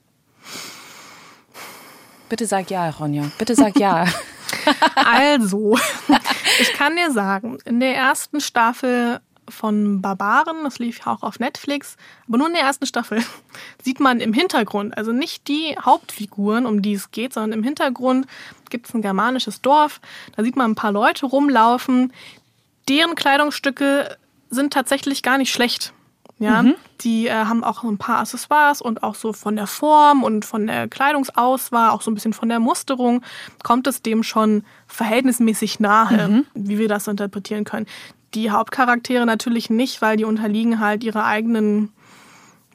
Bitte 2.28 2.46
sag 2.46 2.70
ja, 2.70 2.90
Ronja. 2.90 3.30
Bitte 3.38 3.54
sag 3.54 3.78
ja. 3.78 4.06
also, 4.94 5.78
ich 6.60 6.72
kann 6.74 6.96
dir 6.96 7.10
sagen, 7.10 7.58
in 7.64 7.80
der 7.80 7.96
ersten 7.96 8.40
Staffel 8.40 9.20
von 9.48 10.02
Barbaren, 10.02 10.64
das 10.64 10.78
lief 10.78 11.06
auch 11.06 11.22
auf 11.22 11.38
Netflix, 11.38 11.96
aber 12.28 12.38
nur 12.38 12.48
in 12.48 12.52
der 12.52 12.62
ersten 12.62 12.86
Staffel, 12.86 13.24
sieht 13.82 14.00
man 14.00 14.20
im 14.20 14.32
Hintergrund, 14.32 14.96
also 14.96 15.12
nicht 15.12 15.48
die 15.48 15.76
Hauptfiguren, 15.80 16.66
um 16.66 16.82
die 16.82 16.94
es 16.94 17.10
geht, 17.10 17.32
sondern 17.32 17.58
im 17.58 17.64
Hintergrund 17.64 18.26
gibt 18.70 18.88
es 18.88 18.94
ein 18.94 19.02
germanisches 19.02 19.62
Dorf, 19.62 20.00
da 20.36 20.42
sieht 20.42 20.56
man 20.56 20.72
ein 20.72 20.74
paar 20.74 20.92
Leute 20.92 21.26
rumlaufen, 21.26 22.12
deren 22.88 23.14
Kleidungsstücke 23.14 24.16
sind 24.50 24.72
tatsächlich 24.72 25.22
gar 25.22 25.38
nicht 25.38 25.52
schlecht. 25.52 25.92
Ja, 26.40 26.62
mhm. 26.62 26.74
die 27.00 27.26
äh, 27.26 27.32
haben 27.32 27.64
auch 27.64 27.82
ein 27.82 27.98
paar 27.98 28.20
Accessoires 28.20 28.80
und 28.80 29.02
auch 29.02 29.16
so 29.16 29.32
von 29.32 29.56
der 29.56 29.66
Form 29.66 30.22
und 30.22 30.44
von 30.44 30.68
der 30.68 30.86
Kleidungsauswahl, 30.86 31.90
auch 31.90 32.02
so 32.02 32.10
ein 32.10 32.14
bisschen 32.14 32.32
von 32.32 32.48
der 32.48 32.60
Musterung, 32.60 33.22
kommt 33.64 33.88
es 33.88 34.02
dem 34.02 34.22
schon 34.22 34.62
verhältnismäßig 34.86 35.80
nahe, 35.80 36.28
mhm. 36.28 36.46
wie 36.54 36.78
wir 36.78 36.88
das 36.88 37.08
interpretieren 37.08 37.64
können. 37.64 37.86
Die 38.34 38.50
Hauptcharaktere 38.50 39.26
natürlich 39.26 39.68
nicht, 39.68 40.00
weil 40.00 40.16
die 40.16 40.24
unterliegen 40.24 40.78
halt 40.78 41.02
ihrer 41.02 41.24
eigenen 41.24 41.92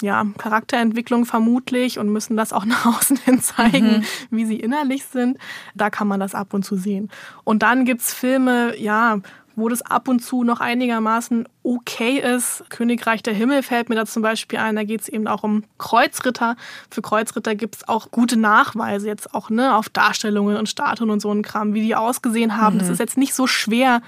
ja, 0.02 0.26
Charakterentwicklung 0.38 1.26
vermutlich 1.26 1.98
und 1.98 2.10
müssen 2.10 2.36
das 2.36 2.52
auch 2.52 2.66
nach 2.66 2.86
außen 2.86 3.18
hin 3.18 3.42
zeigen, 3.42 4.00
mhm. 4.00 4.04
wie 4.30 4.46
sie 4.46 4.60
innerlich 4.60 5.06
sind. 5.06 5.38
Da 5.74 5.90
kann 5.90 6.08
man 6.08 6.20
das 6.20 6.36
ab 6.36 6.54
und 6.54 6.64
zu 6.64 6.76
sehen. 6.76 7.10
Und 7.46 7.64
dann 7.64 7.86
gibt's 7.86 8.14
Filme, 8.14 8.78
ja, 8.78 9.20
wo 9.56 9.70
das 9.70 9.82
ab 9.82 10.08
und 10.08 10.20
zu 10.20 10.44
noch 10.44 10.60
einigermaßen 10.60 11.48
okay 11.64 12.20
ist. 12.20 12.64
Königreich 12.70 13.24
der 13.24 13.34
Himmel 13.34 13.64
fällt 13.64 13.90
mir 13.90 13.96
da 13.96 14.06
zum 14.06 14.22
Beispiel 14.22 14.60
ein. 14.60 14.76
Da 14.76 14.84
geht 14.84 15.02
es 15.02 15.10
eben 15.10 15.28
auch 15.28 15.44
um 15.44 15.64
Kreuzritter. 15.78 16.56
Für 16.90 17.02
Kreuzritter 17.02 17.56
gibt 17.56 17.76
es 17.76 17.88
auch 17.88 18.12
gute 18.12 18.38
Nachweise 18.38 19.08
jetzt 19.08 19.34
auch 19.34 19.50
ne, 19.50 19.76
auf 19.76 19.90
Darstellungen 19.90 20.58
und 20.58 20.70
Statuen 20.70 21.10
und 21.10 21.22
so 21.22 21.32
ein 21.32 21.44
Kram, 21.44 21.74
wie 21.74 21.82
die 21.82 21.96
ausgesehen 21.96 22.58
haben. 22.58 22.78
Es 22.78 22.88
mhm. 22.88 22.94
ist 22.94 23.00
jetzt 23.00 23.18
nicht 23.18 23.34
so 23.34 23.48
schwer, 23.48 24.02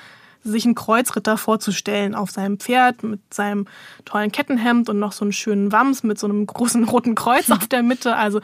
sich 0.46 0.66
einen 0.66 0.76
Kreuzritter 0.76 1.38
vorzustellen 1.38 2.14
auf 2.14 2.30
seinem 2.30 2.60
Pferd 2.60 3.04
mit 3.04 3.20
seinem 3.34 3.66
tollen 4.06 4.32
Kettenhemd 4.32 4.90
und 4.90 5.00
noch 5.00 5.12
so 5.12 5.26
einen 5.26 5.34
schönen 5.34 5.72
Wams 5.72 6.04
mit 6.04 6.20
so 6.20 6.28
einem 6.28 6.46
großen 6.46 6.84
roten 6.84 7.16
Kreuz 7.16 7.50
auf 7.52 7.68
der 7.68 7.84
Mitte. 7.84 8.16
Also 8.16 8.42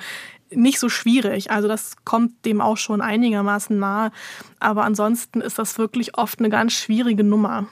nicht 0.53 0.79
so 0.79 0.89
schwierig. 0.89 1.51
Also 1.51 1.67
das 1.67 1.95
kommt 2.05 2.45
dem 2.45 2.61
auch 2.61 2.77
schon 2.77 3.01
einigermaßen 3.01 3.77
nahe. 3.77 4.11
Aber 4.59 4.83
ansonsten 4.83 5.41
ist 5.41 5.59
das 5.59 5.77
wirklich 5.77 6.17
oft 6.17 6.39
eine 6.39 6.49
ganz 6.49 6.73
schwierige 6.73 7.23
Nummer. 7.23 7.67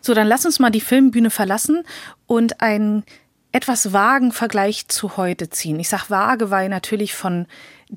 So, 0.00 0.14
dann 0.14 0.26
lass 0.26 0.46
uns 0.46 0.58
mal 0.58 0.70
die 0.70 0.80
Filmbühne 0.80 1.30
verlassen 1.30 1.84
und 2.26 2.60
einen 2.60 3.04
etwas 3.52 3.92
vagen 3.92 4.32
Vergleich 4.32 4.86
zu 4.88 5.16
heute 5.16 5.50
ziehen. 5.50 5.80
Ich 5.80 5.88
sage 5.88 6.04
vage, 6.08 6.50
weil 6.50 6.68
natürlich 6.68 7.14
von 7.14 7.46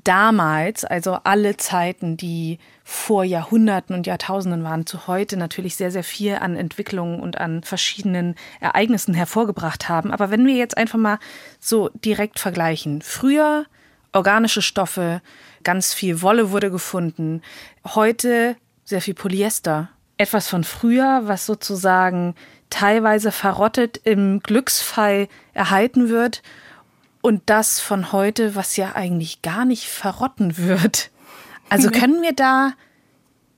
damals, 0.02 0.84
also 0.84 1.18
alle 1.22 1.56
Zeiten, 1.56 2.16
die 2.16 2.58
vor 2.82 3.22
Jahrhunderten 3.22 3.94
und 3.94 4.06
Jahrtausenden 4.06 4.64
waren, 4.64 4.86
zu 4.86 5.06
heute 5.06 5.36
natürlich 5.36 5.76
sehr, 5.76 5.92
sehr 5.92 6.02
viel 6.02 6.34
an 6.34 6.56
Entwicklungen 6.56 7.20
und 7.20 7.38
an 7.38 7.62
verschiedenen 7.62 8.34
Ereignissen 8.60 9.14
hervorgebracht 9.14 9.88
haben. 9.88 10.10
Aber 10.10 10.30
wenn 10.30 10.46
wir 10.46 10.54
jetzt 10.54 10.76
einfach 10.76 10.98
mal 10.98 11.18
so 11.60 11.88
direkt 11.94 12.40
vergleichen, 12.40 13.00
früher 13.00 13.66
organische 14.14 14.62
Stoffe, 14.62 15.20
ganz 15.62 15.92
viel 15.92 16.22
Wolle 16.22 16.50
wurde 16.50 16.70
gefunden, 16.70 17.42
heute 17.86 18.56
sehr 18.84 19.00
viel 19.00 19.14
Polyester. 19.14 19.88
Etwas 20.16 20.48
von 20.48 20.62
früher, 20.62 21.22
was 21.24 21.44
sozusagen 21.46 22.34
teilweise 22.70 23.32
verrottet 23.32 24.00
im 24.04 24.40
Glücksfall 24.40 25.28
erhalten 25.52 26.08
wird 26.08 26.42
und 27.20 27.42
das 27.46 27.80
von 27.80 28.12
heute, 28.12 28.54
was 28.54 28.76
ja 28.76 28.92
eigentlich 28.94 29.42
gar 29.42 29.64
nicht 29.64 29.88
verrotten 29.88 30.58
wird. 30.58 31.10
Also 31.68 31.90
können 31.92 32.22
wir 32.22 32.34
da 32.34 32.72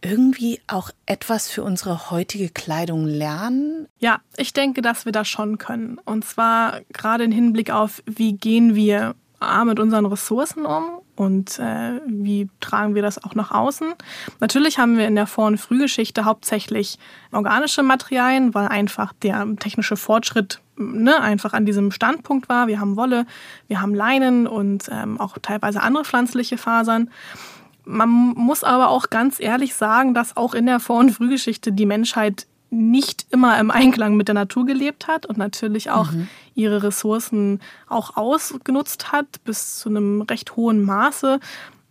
irgendwie 0.02 0.61
auch 0.66 0.90
etwas 1.07 1.50
für 1.50 1.64
unsere 1.64 2.11
heutige 2.11 2.48
Kleidung 2.48 3.07
lernen? 3.07 3.88
Ja, 3.98 4.20
ich 4.36 4.52
denke, 4.52 4.82
dass 4.82 5.04
wir 5.04 5.12
das 5.12 5.28
schon 5.28 5.59
können. 5.59 5.98
Und 6.04 6.24
zwar 6.24 6.80
gerade 6.92 7.24
im 7.24 7.32
Hinblick 7.32 7.70
auf, 7.70 8.02
wie 8.07 8.34
gehen 8.34 8.74
wir 8.74 9.14
A, 9.39 9.64
mit 9.64 9.78
unseren 9.78 10.07
Ressourcen 10.07 10.64
um 10.64 10.84
und 11.14 11.59
äh, 11.59 12.01
wie 12.07 12.49
tragen 12.61 12.95
wir 12.95 13.03
das 13.03 13.22
auch 13.22 13.34
nach 13.34 13.51
außen. 13.51 13.95
Natürlich 14.41 14.78
haben 14.78 14.97
wir 14.97 15.07
in 15.07 15.14
der 15.14 15.26
Vor- 15.26 15.47
und 15.47 15.59
Frühgeschichte 15.59 16.24
hauptsächlich 16.24 16.99
organische 17.32 17.82
Materialien, 17.82 18.55
weil 18.55 18.68
einfach 18.68 19.12
der 19.22 19.47
technische 19.59 19.97
Fortschritt 19.97 20.61
ne, 20.76 21.20
einfach 21.20 21.53
an 21.53 21.66
diesem 21.66 21.91
Standpunkt 21.91 22.49
war. 22.49 22.66
Wir 22.66 22.80
haben 22.80 22.97
Wolle, 22.97 23.26
wir 23.68 23.80
haben 23.80 23.95
Leinen 23.95 24.47
und 24.47 24.89
ähm, 24.91 25.20
auch 25.20 25.37
teilweise 25.41 25.82
andere 25.82 26.05
pflanzliche 26.05 26.59
Fasern. 26.59 27.11
Man 27.84 28.09
muss 28.09 28.64
aber 28.64 28.89
auch 28.89 29.11
ganz 29.11 29.39
ehrlich 29.39 29.74
sagen, 29.74 30.12
dass 30.12 30.37
auch 30.37 30.55
in 30.55 30.66
der 30.66 30.80
Vor- 30.80 30.99
und 30.99 31.12
Frühgeschichte 31.12 31.72
die 31.72 31.87
Menschheit 31.87 32.47
nicht 32.70 33.26
immer 33.30 33.58
im 33.58 33.70
Einklang 33.70 34.16
mit 34.16 34.28
der 34.28 34.34
Natur 34.34 34.66
gelebt 34.66 35.06
hat 35.06 35.26
und 35.26 35.38
natürlich 35.38 35.90
auch 35.90 36.10
mhm. 36.10 36.28
ihre 36.54 36.82
Ressourcen 36.82 37.60
auch 37.88 38.16
ausgenutzt 38.16 39.12
hat 39.12 39.26
bis 39.44 39.78
zu 39.78 39.88
einem 39.88 40.22
recht 40.22 40.56
hohen 40.56 40.82
Maße. 40.82 41.40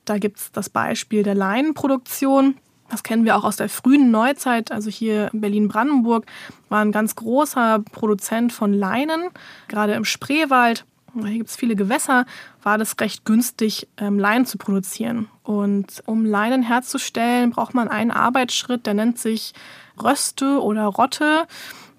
Da 0.03 0.17
gibt 0.17 0.38
es 0.38 0.51
das 0.51 0.69
Beispiel 0.69 1.23
der 1.23 1.36
Leinenproduktion. 1.36 2.55
Das 2.89 3.03
kennen 3.03 3.26
wir 3.26 3.36
auch 3.36 3.43
aus 3.43 3.55
der 3.55 3.69
frühen 3.69 4.11
Neuzeit. 4.11 4.71
Also 4.71 4.89
hier 4.89 5.30
in 5.34 5.41
Berlin-Brandenburg 5.41 6.26
war 6.69 6.82
ein 6.82 6.91
ganz 6.91 7.15
großer 7.15 7.80
Produzent 7.91 8.53
von 8.53 8.73
Leinen, 8.73 9.30
gerade 9.67 9.93
im 9.93 10.05
Spreewald. 10.05 10.86
Hier 11.15 11.38
gibt 11.38 11.49
es 11.49 11.55
viele 11.55 11.76
Gewässer, 11.76 12.26
war 12.61 12.78
das 12.78 12.99
recht 12.99 13.23
günstig, 13.23 13.88
ähm, 13.97 14.19
Leinen 14.19 14.45
zu 14.45 14.57
produzieren. 14.57 15.30
Und 15.43 16.03
um 16.05 16.26
Leinen 16.26 16.61
herzustellen, 16.61 17.51
braucht 17.51 17.73
man 17.73 17.88
einen 17.88 18.11
Arbeitsschritt, 18.11 18.86
der 18.86 18.95
nennt 18.95 19.17
sich 19.17 19.53
Röste 20.02 20.62
oder 20.62 20.86
Rotte. 20.86 21.48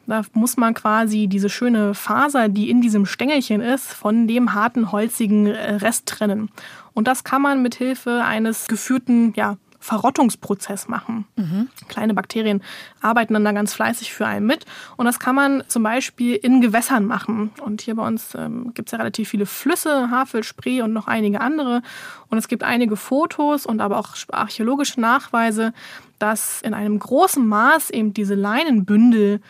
Da 0.07 0.23
muss 0.33 0.57
man 0.57 0.75
quasi 0.75 1.27
diese 1.27 1.49
schöne 1.49 1.95
Faser, 1.95 2.49
die 2.49 2.71
in 2.71 2.81
diesem 2.81 3.07
Stängelchen 3.07 3.61
ist, 3.61 3.93
von 3.93 4.29
dem 4.29 4.55
harten, 4.55 4.93
holzigen 4.93 5.47
äh, 5.47 5.75
Rest 5.75 6.07
trennen. 6.07 6.51
Und 6.95 7.09
das 7.09 7.25
kann 7.25 7.43
man 7.43 7.63
mit 7.63 7.75
Hilfe 7.75 8.23
eines 8.25 8.69
geführten 8.69 9.33
ja, 9.37 9.57
Verrottungsprozess 9.87 10.89
machen. 10.89 11.27
Mhm. 11.37 11.69
Kleine 11.87 12.13
Bakterien 12.15 12.61
arbeiten 13.01 13.35
dann 13.35 13.45
da 13.45 13.53
ganz 13.53 13.73
fleißig 13.73 14.13
für 14.13 14.27
einen 14.27 14.45
mit. 14.45 14.65
Und 14.97 15.07
das 15.07 15.21
kann 15.21 15.37
man 15.37 15.63
zum 15.69 15.85
Beispiel 15.85 16.35
in 16.35 16.61
Gewässern 16.61 17.05
machen. 17.05 17.51
Und 17.63 17.83
hier 17.83 17.95
bei 17.95 18.05
uns 18.05 18.35
ähm, 18.35 18.73
gibt 18.75 18.89
es 18.89 18.93
ja 18.93 18.99
relativ 18.99 19.29
viele 19.29 19.47
Flüsse, 19.47 20.11
Havel, 20.11 20.43
Spree 20.43 20.83
und 20.83 20.93
noch 20.93 21.07
einige 21.07 21.41
andere. 21.41 21.83
Und 22.29 22.39
es 22.39 22.49
gibt 22.49 22.65
einige 22.65 22.97
Fotos 22.97 23.65
und 23.65 23.81
aber 23.81 23.99
auch 23.99 24.17
archäologische 24.33 25.01
Nachweise, 25.01 25.73
dass 26.19 26.63
in 26.63 26.75
einem 26.75 26.99
großen 26.99 27.47
Maß 27.47 27.91
eben 27.91 28.15
diese 28.15 28.35
Leinenbündel 28.35 29.41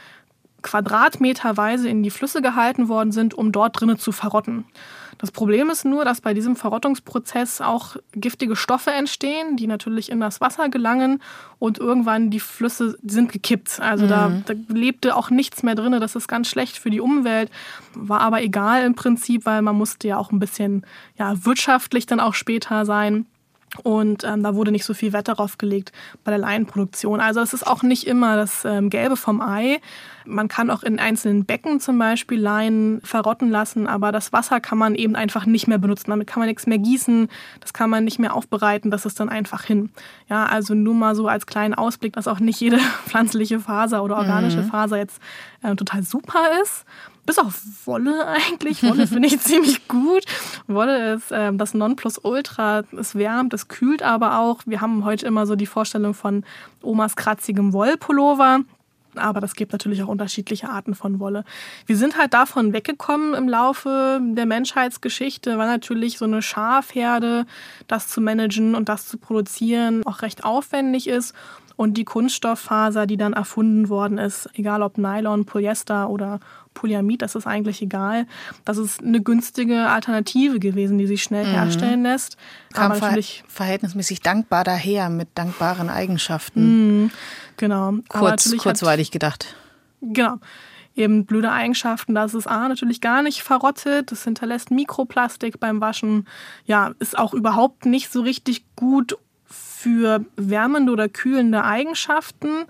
quadratmeterweise 0.62 1.88
in 1.88 2.02
die 2.02 2.10
Flüsse 2.10 2.42
gehalten 2.42 2.88
worden 2.88 3.12
sind, 3.12 3.34
um 3.34 3.52
dort 3.52 3.80
drinnen 3.80 3.98
zu 3.98 4.10
verrotten. 4.10 4.64
Das 5.18 5.30
Problem 5.30 5.70
ist 5.70 5.84
nur, 5.84 6.04
dass 6.04 6.20
bei 6.20 6.34
diesem 6.34 6.56
Verrottungsprozess 6.56 7.60
auch 7.60 7.96
giftige 8.12 8.54
Stoffe 8.54 8.90
entstehen, 8.90 9.56
die 9.56 9.66
natürlich 9.66 10.10
in 10.10 10.20
das 10.20 10.40
Wasser 10.40 10.68
gelangen 10.68 11.22
und 11.58 11.78
irgendwann 11.78 12.30
die 12.30 12.40
Flüsse 12.40 12.98
sind 13.02 13.32
gekippt. 13.32 13.80
Also 13.80 14.04
mhm. 14.04 14.08
da, 14.08 14.42
da, 14.46 14.54
lebte 14.68 15.16
auch 15.16 15.30
nichts 15.30 15.62
mehr 15.62 15.74
drin. 15.74 15.92
Das 15.92 16.16
ist 16.16 16.28
ganz 16.28 16.48
schlecht 16.48 16.76
für 16.76 16.90
die 16.90 17.00
Umwelt. 17.00 17.50
War 17.94 18.20
aber 18.20 18.42
egal 18.42 18.84
im 18.84 18.94
Prinzip, 18.94 19.46
weil 19.46 19.62
man 19.62 19.76
musste 19.76 20.08
ja 20.08 20.18
auch 20.18 20.32
ein 20.32 20.38
bisschen 20.38 20.84
ja, 21.16 21.44
wirtschaftlich 21.46 22.04
dann 22.04 22.20
auch 22.20 22.34
später 22.34 22.84
sein. 22.84 23.26
Und 23.82 24.24
ähm, 24.24 24.42
da 24.42 24.54
wurde 24.54 24.72
nicht 24.72 24.84
so 24.84 24.94
viel 24.94 25.12
Wert 25.12 25.28
darauf 25.28 25.58
gelegt 25.58 25.92
bei 26.24 26.30
der 26.30 26.38
Leinenproduktion. 26.38 27.20
Also 27.20 27.40
es 27.40 27.52
ist 27.52 27.66
auch 27.66 27.82
nicht 27.82 28.06
immer 28.06 28.36
das 28.36 28.64
ähm, 28.64 28.90
Gelbe 28.90 29.16
vom 29.16 29.40
Ei. 29.40 29.80
Man 30.26 30.48
kann 30.48 30.70
auch 30.70 30.82
in 30.82 30.98
einzelnen 30.98 31.44
Becken 31.44 31.80
zum 31.80 31.98
Beispiel 31.98 32.40
Leinen 32.40 33.00
verrotten 33.02 33.50
lassen, 33.50 33.86
aber 33.86 34.12
das 34.12 34.32
Wasser 34.32 34.60
kann 34.60 34.78
man 34.78 34.94
eben 34.94 35.16
einfach 35.16 35.46
nicht 35.46 35.66
mehr 35.66 35.78
benutzen. 35.78 36.10
Damit 36.10 36.26
kann 36.26 36.40
man 36.40 36.48
nichts 36.48 36.66
mehr 36.66 36.78
gießen, 36.78 37.28
das 37.60 37.72
kann 37.72 37.90
man 37.90 38.04
nicht 38.04 38.18
mehr 38.18 38.34
aufbereiten, 38.34 38.90
das 38.90 39.06
ist 39.06 39.20
dann 39.20 39.28
einfach 39.28 39.64
hin. 39.64 39.90
Ja, 40.28 40.46
also 40.46 40.74
nur 40.74 40.94
mal 40.94 41.14
so 41.14 41.28
als 41.28 41.46
kleinen 41.46 41.74
Ausblick, 41.74 42.12
dass 42.14 42.28
auch 42.28 42.40
nicht 42.40 42.60
jede 42.60 42.78
pflanzliche 43.06 43.60
Faser 43.60 44.02
oder 44.02 44.16
organische 44.16 44.62
mhm. 44.62 44.68
Faser 44.70 44.96
jetzt 44.96 45.20
äh, 45.62 45.74
total 45.74 46.02
super 46.02 46.40
ist 46.62 46.84
bis 47.26 47.38
auf 47.38 47.60
Wolle 47.84 48.26
eigentlich. 48.28 48.82
Wolle 48.82 49.06
finde 49.06 49.28
ich 49.28 49.40
ziemlich 49.40 49.88
gut. 49.88 50.24
Wolle 50.68 51.14
ist 51.14 51.32
äh, 51.32 51.52
das 51.52 51.74
Nonplusultra. 51.74 52.84
Es 52.96 53.16
wärmt, 53.16 53.52
es 53.52 53.68
kühlt 53.68 54.02
aber 54.02 54.38
auch. 54.38 54.60
Wir 54.64 54.80
haben 54.80 55.04
heute 55.04 55.26
immer 55.26 55.46
so 55.46 55.56
die 55.56 55.66
Vorstellung 55.66 56.14
von 56.14 56.44
Omas 56.82 57.16
kratzigem 57.16 57.72
Wollpullover. 57.72 58.60
Aber 59.18 59.40
das 59.40 59.54
gibt 59.54 59.72
natürlich 59.72 60.02
auch 60.02 60.08
unterschiedliche 60.08 60.68
Arten 60.68 60.94
von 60.94 61.20
Wolle. 61.20 61.44
Wir 61.86 61.96
sind 61.96 62.18
halt 62.18 62.34
davon 62.34 62.72
weggekommen 62.72 63.34
im 63.34 63.48
Laufe 63.48 64.20
der 64.22 64.46
Menschheitsgeschichte, 64.46 65.58
weil 65.58 65.66
natürlich 65.66 66.18
so 66.18 66.24
eine 66.24 66.42
Schafherde, 66.42 67.46
das 67.86 68.08
zu 68.08 68.20
managen 68.20 68.74
und 68.74 68.88
das 68.88 69.06
zu 69.06 69.18
produzieren, 69.18 70.06
auch 70.06 70.22
recht 70.22 70.44
aufwendig 70.44 71.08
ist. 71.08 71.34
Und 71.76 71.98
die 71.98 72.04
Kunststofffaser, 72.04 73.06
die 73.06 73.18
dann 73.18 73.34
erfunden 73.34 73.90
worden 73.90 74.16
ist, 74.16 74.48
egal 74.54 74.82
ob 74.82 74.96
Nylon, 74.96 75.44
Polyester 75.44 76.08
oder 76.08 76.40
Polyamid, 76.76 77.22
das 77.22 77.34
ist 77.34 77.46
eigentlich 77.46 77.82
egal. 77.82 78.26
Das 78.64 78.78
ist 78.78 79.02
eine 79.02 79.20
günstige 79.20 79.88
Alternative 79.88 80.60
gewesen, 80.60 80.98
die 80.98 81.06
sich 81.06 81.24
schnell 81.24 81.44
mhm. 81.44 81.50
herstellen 81.50 82.02
lässt. 82.04 82.36
Kam 82.72 82.92
ver 82.92 83.00
natürlich 83.00 83.42
verhältnismäßig 83.48 84.20
dankbar 84.20 84.62
daher 84.62 85.10
mit 85.10 85.28
dankbaren 85.34 85.90
Eigenschaften. 85.90 87.02
Mhm, 87.02 87.10
genau. 87.56 87.94
Kurz, 88.08 88.56
kurzweilig 88.56 89.08
hat, 89.08 89.12
gedacht. 89.12 89.56
Genau 90.00 90.38
eben 90.96 91.26
blöde 91.26 91.52
Eigenschaften. 91.52 92.14
Das 92.14 92.32
ist 92.32 92.46
A 92.46 92.68
natürlich 92.68 93.02
gar 93.02 93.22
nicht 93.22 93.42
verrottet, 93.42 94.10
das 94.10 94.24
hinterlässt 94.24 94.70
Mikroplastik 94.70 95.60
beim 95.60 95.80
Waschen. 95.80 96.26
Ja, 96.64 96.92
ist 96.98 97.18
auch 97.18 97.34
überhaupt 97.34 97.84
nicht 97.84 98.10
so 98.10 98.22
richtig 98.22 98.64
gut 98.76 99.18
für 99.44 100.24
wärmende 100.36 100.92
oder 100.92 101.08
kühlende 101.08 101.62
Eigenschaften. 101.62 102.64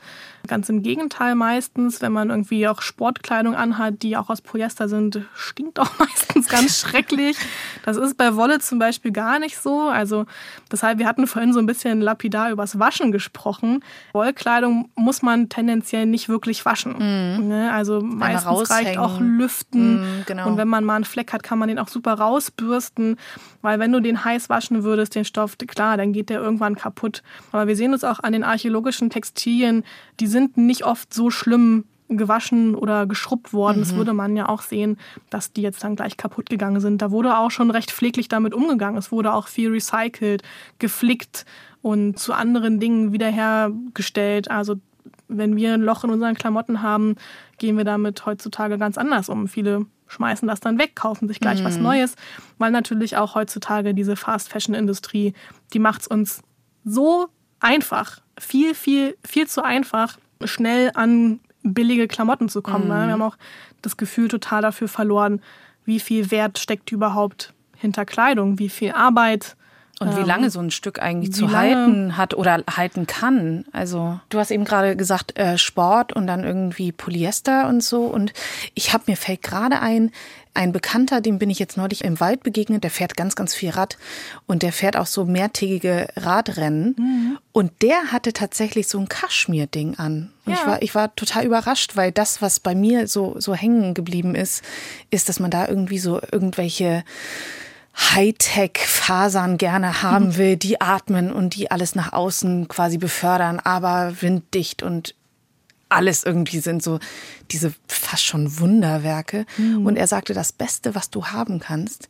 Ganz 0.47 0.69
im 0.69 0.83
Gegenteil 0.83 1.35
meistens, 1.35 2.01
wenn 2.01 2.13
man 2.13 2.31
irgendwie 2.31 2.69
auch 2.69 2.83
Sportkleidung 2.83 3.55
anhat, 3.55 4.03
die 4.03 4.17
auch 4.17 4.31
aus 4.31 4.41
Polyester 4.41 4.89
sind, 4.89 5.21
stinkt 5.35 5.79
auch 5.79 5.91
meistens 5.99 6.49
ganz 6.49 6.81
schrecklich. 6.81 7.37
Das 7.85 7.97
ist 7.97 8.17
bei 8.17 8.37
Wolle 8.37 8.59
zum 8.59 8.79
Beispiel 8.79 9.13
gar 9.13 9.39
nicht 9.39 9.59
so. 9.59 9.89
Also 9.89 10.27
deshalb, 10.71 10.99
wir 10.99 11.07
hatten 11.07 11.27
vorhin 11.27 11.53
so 11.53 11.59
ein 11.59 11.67
bisschen 11.67 12.01
lapidar 12.01 12.51
übers 12.51 12.79
Waschen 12.79 13.13
gesprochen. 13.13 13.83
Wollkleidung 14.13 14.91
muss 14.95 15.23
man 15.23 15.49
tendenziell 15.49 16.07
nicht 16.07 16.29
wirklich 16.29 16.65
waschen. 16.65 16.93
Mhm. 16.95 17.49
Ne? 17.49 17.73
Also 17.73 18.01
meistens 18.01 18.71
reicht 18.71 18.99
auch 18.99 19.21
Lüften. 19.21 20.01
Mhm, 20.01 20.23
genau. 20.27 20.49
Und 20.49 20.57
wenn 20.57 20.69
man 20.69 20.85
mal 20.85 20.97
einen 20.97 21.05
Fleck 21.05 21.33
hat, 21.33 21.43
kann 21.43 21.59
man 21.59 21.69
den 21.69 21.79
auch 21.79 21.89
super 21.89 22.15
rausbürsten. 22.15 23.17
Weil 23.63 23.79
wenn 23.79 23.93
du 23.93 24.01
den 24.01 24.25
heiß 24.25 24.49
waschen 24.49 24.85
würdest, 24.85 25.15
den 25.15 25.25
Stoff, 25.25 25.59
klar, 25.59 25.97
dann 25.97 26.13
geht 26.13 26.31
der 26.31 26.41
irgendwann 26.41 26.77
kaputt. 26.77 27.23
Aber 27.53 27.67
wir 27.67 27.75
sehen 27.77 27.93
uns 27.93 28.05
auch 28.05 28.21
an 28.21 28.33
den 28.33 28.45
archäologischen 28.45 29.11
Textilien, 29.11 29.85
die 30.21 30.27
sind 30.37 30.59
nicht 30.59 30.85
oft 30.85 31.15
so 31.15 31.31
schlimm 31.31 31.85
gewaschen 32.09 32.75
oder 32.75 33.07
geschrubbt 33.07 33.53
worden. 33.53 33.79
Mhm. 33.79 33.81
Das 33.81 33.97
würde 33.97 34.13
man 34.13 34.37
ja 34.37 34.49
auch 34.49 34.63
sehen, 34.63 34.99
dass 35.31 35.53
die 35.53 35.63
jetzt 35.63 35.83
dann 35.83 35.97
gleich 35.97 36.17
kaputt 36.17 36.51
gegangen 36.51 36.81
sind. 36.81 37.03
Da 37.03 37.11
wurde 37.11 37.37
auch 37.39 37.51
schon 37.51 37.71
recht 37.71 37.91
pfleglich 37.91 38.29
damit 38.29 38.55
umgegangen. 38.55 38.99
Es 38.99 39.11
wurde 39.11 39.33
auch 39.33 39.49
viel 39.49 39.71
recycelt, 39.71 40.43
geflickt 40.79 41.47
und 41.83 42.19
zu 42.19 42.33
anderen 42.33 42.79
Dingen 42.79 43.13
wiederhergestellt. 43.13 44.51
Also 44.51 44.77
wenn 45.29 45.57
wir 45.57 45.75
ein 45.75 45.83
Loch 45.83 46.05
in 46.05 46.11
unseren 46.11 46.35
Klamotten 46.35 46.83
haben, 46.83 47.17
gehen 47.59 47.77
wir 47.77 47.85
damit 47.85 48.27
heutzutage 48.27 48.79
ganz 48.79 48.99
anders 48.99 49.29
um. 49.29 49.49
Viele 49.49 49.87
schmeißen 50.07 50.47
das 50.47 50.61
dann 50.61 50.79
weg, 50.79 50.95
kaufen 50.95 51.27
sich 51.27 51.41
gleich 51.41 51.61
mhm. 51.61 51.65
was 51.65 51.79
Neues, 51.79 52.15
weil 52.59 52.71
natürlich 52.71 53.17
auch 53.17 53.35
heutzutage 53.35 53.95
diese 53.95 54.15
Fast-Fashion-Industrie, 54.15 55.33
die 55.73 55.79
macht 55.81 56.03
es 56.03 56.07
uns 56.07 56.43
so 56.85 57.27
einfach, 57.59 58.21
viel, 58.39 58.75
viel, 58.75 59.17
viel 59.25 59.49
zu 59.49 59.65
einfach, 59.65 60.19
schnell 60.45 60.91
an 60.95 61.41
billige 61.63 62.09
Klamotten 62.09 62.49
zu 62.49 62.63
kommen. 62.63 62.87
Mhm. 62.87 62.91
Wir 62.91 63.13
haben 63.13 63.23
auch 63.23 63.37
das 63.83 63.97
Gefühl 63.97 64.29
total 64.29 64.63
dafür 64.63 64.89
verloren, 64.89 65.41
wie 65.85 66.01
viel 66.01 66.31
Wert 66.31 66.59
steckt 66.59 66.93
überhaupt 66.93 67.53
hinter 67.77 68.05
Kleidung, 68.05 68.59
wie 68.59 68.69
viel 68.69 68.93
Arbeit 68.93 69.57
und 69.99 70.15
wie 70.15 70.21
ähm, 70.21 70.27
lange 70.27 70.51
so 70.51 70.61
ein 70.61 70.71
Stück 70.71 71.01
eigentlich 71.01 71.33
zu 71.33 71.53
halten 71.53 72.17
hat 72.17 72.35
oder 72.35 72.63
halten 72.71 73.07
kann. 73.07 73.65
Also 73.73 74.21
du 74.29 74.39
hast 74.39 74.51
eben 74.51 74.65
gerade 74.65 74.95
gesagt 74.95 75.39
äh, 75.39 75.57
Sport 75.57 76.13
und 76.13 76.27
dann 76.27 76.45
irgendwie 76.45 76.93
Polyester 76.93 77.69
und 77.69 77.83
so. 77.83 78.05
Und 78.05 78.33
ich 78.75 78.93
habe 78.93 79.05
mir 79.07 79.17
fällt 79.17 79.43
gerade 79.43 79.81
ein, 79.81 80.11
ein 80.57 80.73
Bekannter, 80.73 81.21
dem 81.21 81.39
bin 81.39 81.51
ich 81.51 81.59
jetzt 81.59 81.77
neulich 81.77 82.05
im 82.05 82.19
Wald 82.21 82.43
begegnet, 82.43 82.83
der 82.83 82.91
fährt 82.91 83.17
ganz, 83.17 83.37
ganz 83.37 83.55
viel 83.55 83.71
Rad 83.71 83.99
und 84.47 84.63
der 84.63 84.73
fährt 84.73 84.97
auch 84.97 85.07
so 85.07 85.25
mehrtägige 85.25 86.09
Radrennen. 86.17 86.95
Mhm. 86.99 87.39
Und 87.53 87.73
der 87.83 88.13
hatte 88.13 88.33
tatsächlich 88.33 88.89
so 88.89 88.99
ein 88.99 89.09
Kaschmir-Ding 89.09 89.99
an. 89.99 90.33
Und 90.45 90.53
ja. 90.53 90.59
ich, 90.59 90.67
war, 90.67 90.83
ich 90.83 90.95
war 90.95 91.17
total 91.17 91.45
überrascht, 91.45 91.97
weil 91.97 92.13
das, 92.13 92.43
was 92.43 92.61
bei 92.61 92.75
mir 92.75 93.09
so, 93.09 93.37
so 93.39 93.55
hängen 93.55 93.95
geblieben 93.95 94.35
ist, 94.35 94.63
ist, 95.11 95.29
dass 95.29 95.41
man 95.41 95.51
da 95.51 95.69
irgendwie 95.69 95.99
so 95.99 96.21
irgendwelche 96.33 97.05
Hightech-Fasern 97.97 99.57
gerne 99.57 100.03
haben 100.03 100.37
will, 100.37 100.57
die 100.57 100.81
atmen 100.81 101.33
und 101.33 101.57
die 101.57 101.71
alles 101.71 101.95
nach 101.95 102.13
außen 102.13 102.69
quasi 102.69 102.99
befördern, 102.99 103.59
aber 103.59 104.21
winddicht 104.21 104.83
und 104.83 105.15
alles 105.89 106.25
irgendwie 106.25 106.61
sind 106.61 106.83
so 106.83 106.99
diese 107.51 107.73
fast 107.87 108.25
schon 108.25 108.59
Wunderwerke. 108.59 109.47
Mhm. 109.57 109.87
Und 109.87 109.97
er 109.97 110.07
sagte, 110.07 110.35
das 110.35 110.53
Beste, 110.53 110.95
was 110.95 111.11
du 111.11 111.27
haben 111.27 111.61
kannst, 111.61 112.09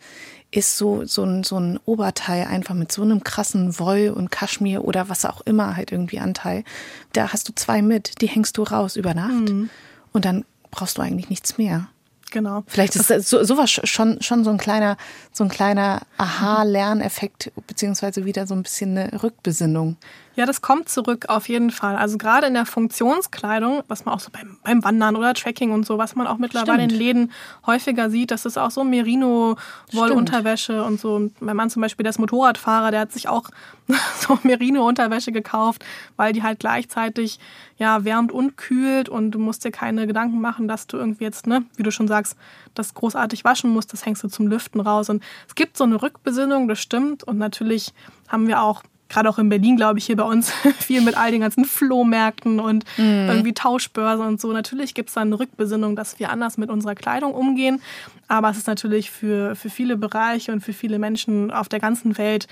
ist 0.51 0.79
so, 0.79 1.05
so, 1.05 1.25
ein, 1.25 1.45
so 1.45 1.59
ein 1.59 1.79
Oberteil 1.85 2.47
einfach 2.47 2.75
mit 2.75 2.93
so 2.93 3.03
einem 3.03 3.25
krassen 3.25 3.79
Woll 3.79 4.13
und 4.15 4.31
Kaschmir 4.31 4.85
oder 4.85 5.09
was 5.09 5.25
auch 5.25 5.41
immer 5.43 5.77
halt 5.77 5.93
irgendwie 5.93 6.21
Anteil. 6.21 6.65
Da 7.13 7.33
hast 7.33 7.49
du 7.49 7.55
zwei 7.55 7.83
mit, 7.83 8.21
die 8.21 8.29
hängst 8.29 8.57
du 8.57 8.63
raus 8.63 8.97
über 8.97 9.13
Nacht 9.13 9.51
mhm. 9.51 9.71
und 10.13 10.25
dann 10.25 10.45
brauchst 10.71 10.99
du 10.99 11.03
eigentlich 11.03 11.31
nichts 11.31 11.59
mehr. 11.59 11.89
Genau. 12.31 12.65
Vielleicht 12.67 12.97
ist 12.97 13.11
das 13.11 13.29
so, 13.29 13.43
sowas 13.45 13.71
schon, 13.71 14.21
schon 14.21 14.45
so 14.45 14.51
ein 14.51 14.59
kleiner, 14.59 14.97
so 15.33 15.45
ein 15.45 15.51
kleiner 15.51 16.03
Aha-Lerneffekt, 16.19 17.53
beziehungsweise 17.67 18.25
wieder 18.25 18.47
so 18.47 18.55
ein 18.55 18.63
bisschen 18.63 18.97
eine 18.97 19.23
Rückbesinnung. 19.23 19.97
Ja, 20.37 20.45
das 20.45 20.61
kommt 20.61 20.91
zurück 20.91 21.25
auf 21.29 21.49
jeden 21.49 21.71
Fall. 21.71 21.97
Also 21.97 22.19
gerade 22.19 22.47
in 22.47 22.53
der 22.53 22.67
Funktionskleidung, 22.67 23.83
was 23.89 24.05
man 24.05 24.15
auch 24.15 24.21
so 24.21 24.29
beim, 24.31 24.59
beim 24.63 24.85
Wandern 24.85 25.17
oder 25.17 25.33
Tracking 25.33 25.73
und 25.73 25.87
so, 25.87 25.97
was 25.97 26.15
man 26.15 26.27
auch 26.27 26.37
mittlerweile 26.37 26.83
Stimmt. 26.83 26.93
in 26.93 26.99
Läden 26.99 27.33
häufiger 27.67 28.11
sieht, 28.11 28.31
das 28.31 28.45
ist 28.45 28.59
auch 28.59 28.71
so 28.71 28.85
Merino-Wollunterwäsche 28.85 30.85
und 30.85 31.01
so. 31.01 31.31
Mein 31.41 31.57
Mann 31.57 31.71
zum 31.71 31.81
Beispiel, 31.81 32.05
der 32.05 32.11
ist 32.11 32.19
Motorradfahrer, 32.19 32.91
der 32.91 33.01
hat 33.01 33.13
sich 33.13 33.31
auch 33.31 33.49
so 34.21 34.39
Merino-Unterwäsche 34.43 35.33
gekauft, 35.33 35.83
weil 36.17 36.35
die 36.35 36.43
halt 36.43 36.61
gleichzeitig 36.61 37.39
ja 37.79 38.05
wärmt 38.05 38.31
und 38.31 38.59
kühlt 38.59 39.09
und 39.09 39.31
du 39.31 39.39
musst 39.39 39.65
dir 39.65 39.71
keine 39.71 40.07
Gedanken 40.07 40.43
machen, 40.43 40.69
dass 40.69 40.87
du 40.87 40.99
irgendwie 40.99 41.25
jetzt, 41.25 41.47
ne, 41.47 41.65
wie 41.77 41.83
du 41.83 41.91
schon 41.91 42.09
sagst, 42.09 42.37
das 42.75 42.93
großartig 42.93 43.43
waschen 43.45 43.71
musst, 43.71 43.95
das 43.95 44.05
hängst 44.05 44.23
du 44.23 44.29
zum 44.29 44.49
Lüften 44.49 44.81
raus. 44.81 45.09
Und 45.09 45.23
es 45.49 45.55
gibt 45.55 45.79
so 45.79 45.85
eine 45.85 46.03
Rückbesinnung, 46.03 46.69
das 46.69 46.79
stimmt. 46.79 47.25
Und 47.25 47.39
natürlich 47.39 47.95
haben 48.29 48.49
wir 48.49 48.61
auch 48.61 48.83
gerade 49.09 49.29
auch 49.29 49.39
in 49.39 49.49
Berlin, 49.49 49.77
glaube 49.77 49.99
ich, 49.99 50.07
hier 50.07 50.17
bei 50.17 50.25
uns 50.25 50.51
viel 50.79 51.01
mit 51.01 51.17
all 51.17 51.31
den 51.31 51.41
ganzen 51.41 51.65
Flohmärkten 51.65 52.61
und 52.61 52.85
mhm. 52.97 53.29
irgendwie 53.29 53.55
Tauschbörsen 53.55 54.27
und 54.27 54.41
so. 54.41 54.53
Natürlich 54.53 54.95
gibt 54.95 55.09
es 55.09 55.15
da 55.15 55.21
eine 55.21 55.39
Rückbesinnung, 55.39 55.97
dass 55.97 56.19
wir 56.19 56.31
anders 56.31 56.59
mit 56.59 56.71
unserer 56.71 56.95
Kleidung 56.95 57.35
umgehen. 57.35 57.81
Aber 58.29 58.51
es 58.51 58.57
ist 58.57 58.67
natürlich 58.67 59.11
für, 59.11 59.55
für 59.55 59.71
viele 59.71 59.97
Bereiche 59.97 60.53
und 60.53 60.61
für 60.61 60.73
viele 60.73 60.99
Menschen 60.99 61.51
auf 61.51 61.69
der 61.69 61.81
ganzen 61.81 62.19
Welt 62.19 62.47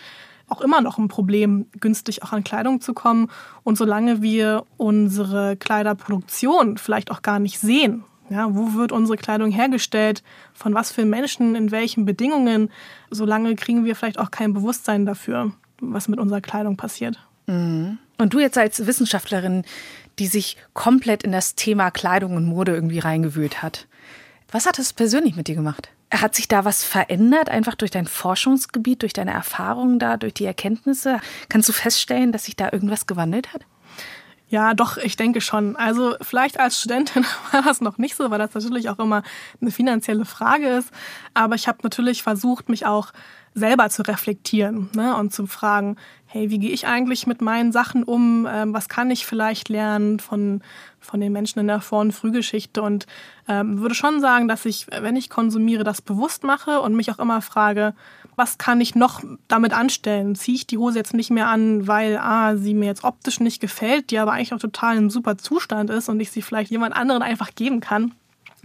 auch 0.47 0.61
immer 0.61 0.83
noch 0.83 0.99
ein 0.99 1.09
Problem, 1.09 1.67
günstig 1.81 2.23
auch 2.23 2.33
an 2.33 2.45
Kleidung 2.45 2.81
zu 2.81 2.93
kommen. 2.93 3.31
Und 3.63 3.79
solange 3.79 4.21
wir 4.23 4.65
unsere 4.77 5.57
Kleiderproduktion 5.57 6.77
vielleicht 6.77 7.11
auch 7.11 7.23
gar 7.23 7.39
nicht 7.39 7.59
sehen, 7.59 8.05
ja, 8.31 8.55
wo 8.55 8.75
wird 8.75 8.91
unsere 8.91 9.19
Kleidung 9.19 9.51
hergestellt? 9.51 10.23
Von 10.55 10.75
was 10.75 10.93
für 10.93 11.05
Menschen, 11.05 11.55
in 11.55 11.71
welchen 11.71 12.07
Bedingungen? 12.07 12.71
Solange 13.11 13.55
kriegen 13.55 13.85
wir 13.85 13.97
vielleicht 13.97 14.19
auch 14.19 14.31
kein 14.31 14.55
Bewusstsein 14.55 15.05
dafür 15.05 15.53
was 15.93 16.09
mit 16.09 16.19
unserer 16.19 16.41
Kleidung 16.41 16.77
passiert. 16.77 17.19
Mhm. 17.47 17.99
Und 18.19 18.33
du 18.33 18.41
jetzt 18.41 18.59
als 18.59 18.87
Wissenschaftlerin, 18.87 19.65
die 20.19 20.27
sich 20.27 20.57
komplett 20.73 21.23
in 21.23 21.33
das 21.33 21.55
Thema 21.55 21.91
Kleidung 21.91 22.37
und 22.37 22.47
Mode 22.47 22.75
irgendwie 22.75 23.01
reingewühlt 23.01 23.63
hat, 23.63 23.87
was 24.51 24.67
hat 24.67 24.79
es 24.79 24.93
persönlich 24.93 25.35
mit 25.35 25.49
dir 25.49 25.57
gemacht? 25.57 25.91
Hat 26.13 26.35
sich 26.35 26.47
da 26.47 26.65
was 26.65 26.85
verändert, 26.85 27.49
einfach 27.49 27.75
durch 27.75 27.91
dein 27.91 28.07
Forschungsgebiet, 28.07 29.03
durch 29.03 29.13
deine 29.13 29.33
Erfahrungen 29.33 29.99
da, 29.99 30.17
durch 30.17 30.35
die 30.35 30.45
Erkenntnisse? 30.45 31.19
Kannst 31.49 31.69
du 31.69 31.73
feststellen, 31.73 32.31
dass 32.31 32.45
sich 32.45 32.55
da 32.55 32.69
irgendwas 32.71 33.07
gewandelt 33.07 33.53
hat? 33.53 33.67
Ja, 34.55 34.73
doch, 34.73 34.99
ich 34.99 35.17
denke 35.17 35.41
schon. 35.41 35.75
Also 35.75 36.15
vielleicht 36.23 36.61
als 36.61 36.79
Studentin 36.79 37.27
war 37.51 37.63
das 37.63 37.81
noch 37.81 37.99
nicht 37.99 38.15
so, 38.15 38.31
weil 38.31 38.39
das 38.39 38.55
natürlich 38.55 38.89
auch 38.89 39.01
immer 39.01 39.25
eine 39.61 39.73
finanzielle 39.73 40.25
Frage 40.25 40.69
ist. 40.69 40.93
Aber 41.35 41.57
ich 41.57 41.67
habe 41.67 41.79
natürlich 41.83 42.23
versucht, 42.23 42.69
mich 42.69 42.87
auch 42.87 43.11
selber 43.55 43.91
zu 43.91 44.03
reflektieren 44.03 44.91
ne? 44.95 45.17
und 45.17 45.33
zu 45.33 45.49
fragen, 45.49 45.97
hey, 46.27 46.51
wie 46.51 46.61
gehe 46.61 46.71
ich 46.71 46.87
eigentlich 46.87 47.27
mit 47.27 47.43
meinen 47.43 47.73
Sachen 47.73 48.05
um? 48.05 48.47
Ähm, 48.49 48.73
was 48.73 48.89
kann 48.89 49.11
ich 49.11 49.27
vielleicht 49.27 49.71
lernen 49.71 50.21
von, 50.21 50.63
von 51.01 51.21
den 51.21 51.33
Menschen 51.33 51.59
in 51.59 51.67
der 51.67 51.81
Vor- 51.81 52.03
und 52.03 52.13
Frühgeschichte? 52.13 52.81
Und 52.81 53.09
ähm, 53.49 53.81
würde 53.81 53.97
schon 53.97 54.21
sagen, 54.21 54.47
dass 54.47 54.67
ich, 54.67 54.87
wenn 54.89 55.17
ich 55.17 55.31
konsumiere, 55.31 55.83
das 55.83 56.01
bewusst 56.01 56.45
mache 56.45 56.81
und 56.81 56.95
mich 56.95 57.11
auch 57.11 57.19
immer 57.19 57.43
frage, 57.43 57.93
was 58.37 58.59
kann 58.59 58.81
ich 58.81 58.95
noch 58.95 59.23
damit 59.49 59.73
anstellen? 59.73 60.35
Ziehe 60.35 60.57
ich 60.57 60.67
die 60.67 60.79
Hose 60.79 60.99
jetzt 60.99 61.15
nicht 61.15 61.31
mehr 61.31 61.49
an, 61.49 61.87
weil 61.87 62.19
ah, 62.19 62.57
sie 62.57 62.75
mir 62.75 62.87
jetzt 62.87 63.05
optisch 63.05 63.41
nicht 63.41 63.61
gefällt, 63.61 64.11
die 64.11 64.19
aber 64.19 64.33
eigentlich 64.33 64.55
auch 64.55 64.59
total 64.59 64.97
in 64.97 65.11
super 65.11 65.39
Zustand 65.39 65.91
ist 65.91 66.09
und 66.09 66.21
ich 66.21 66.31
sie 66.31 66.43
vielleicht 66.43 66.71
jemand 66.71 66.97
anderen 66.97 67.23
einfach 67.23 67.55
geben 67.55 67.81
kann? 67.81 68.15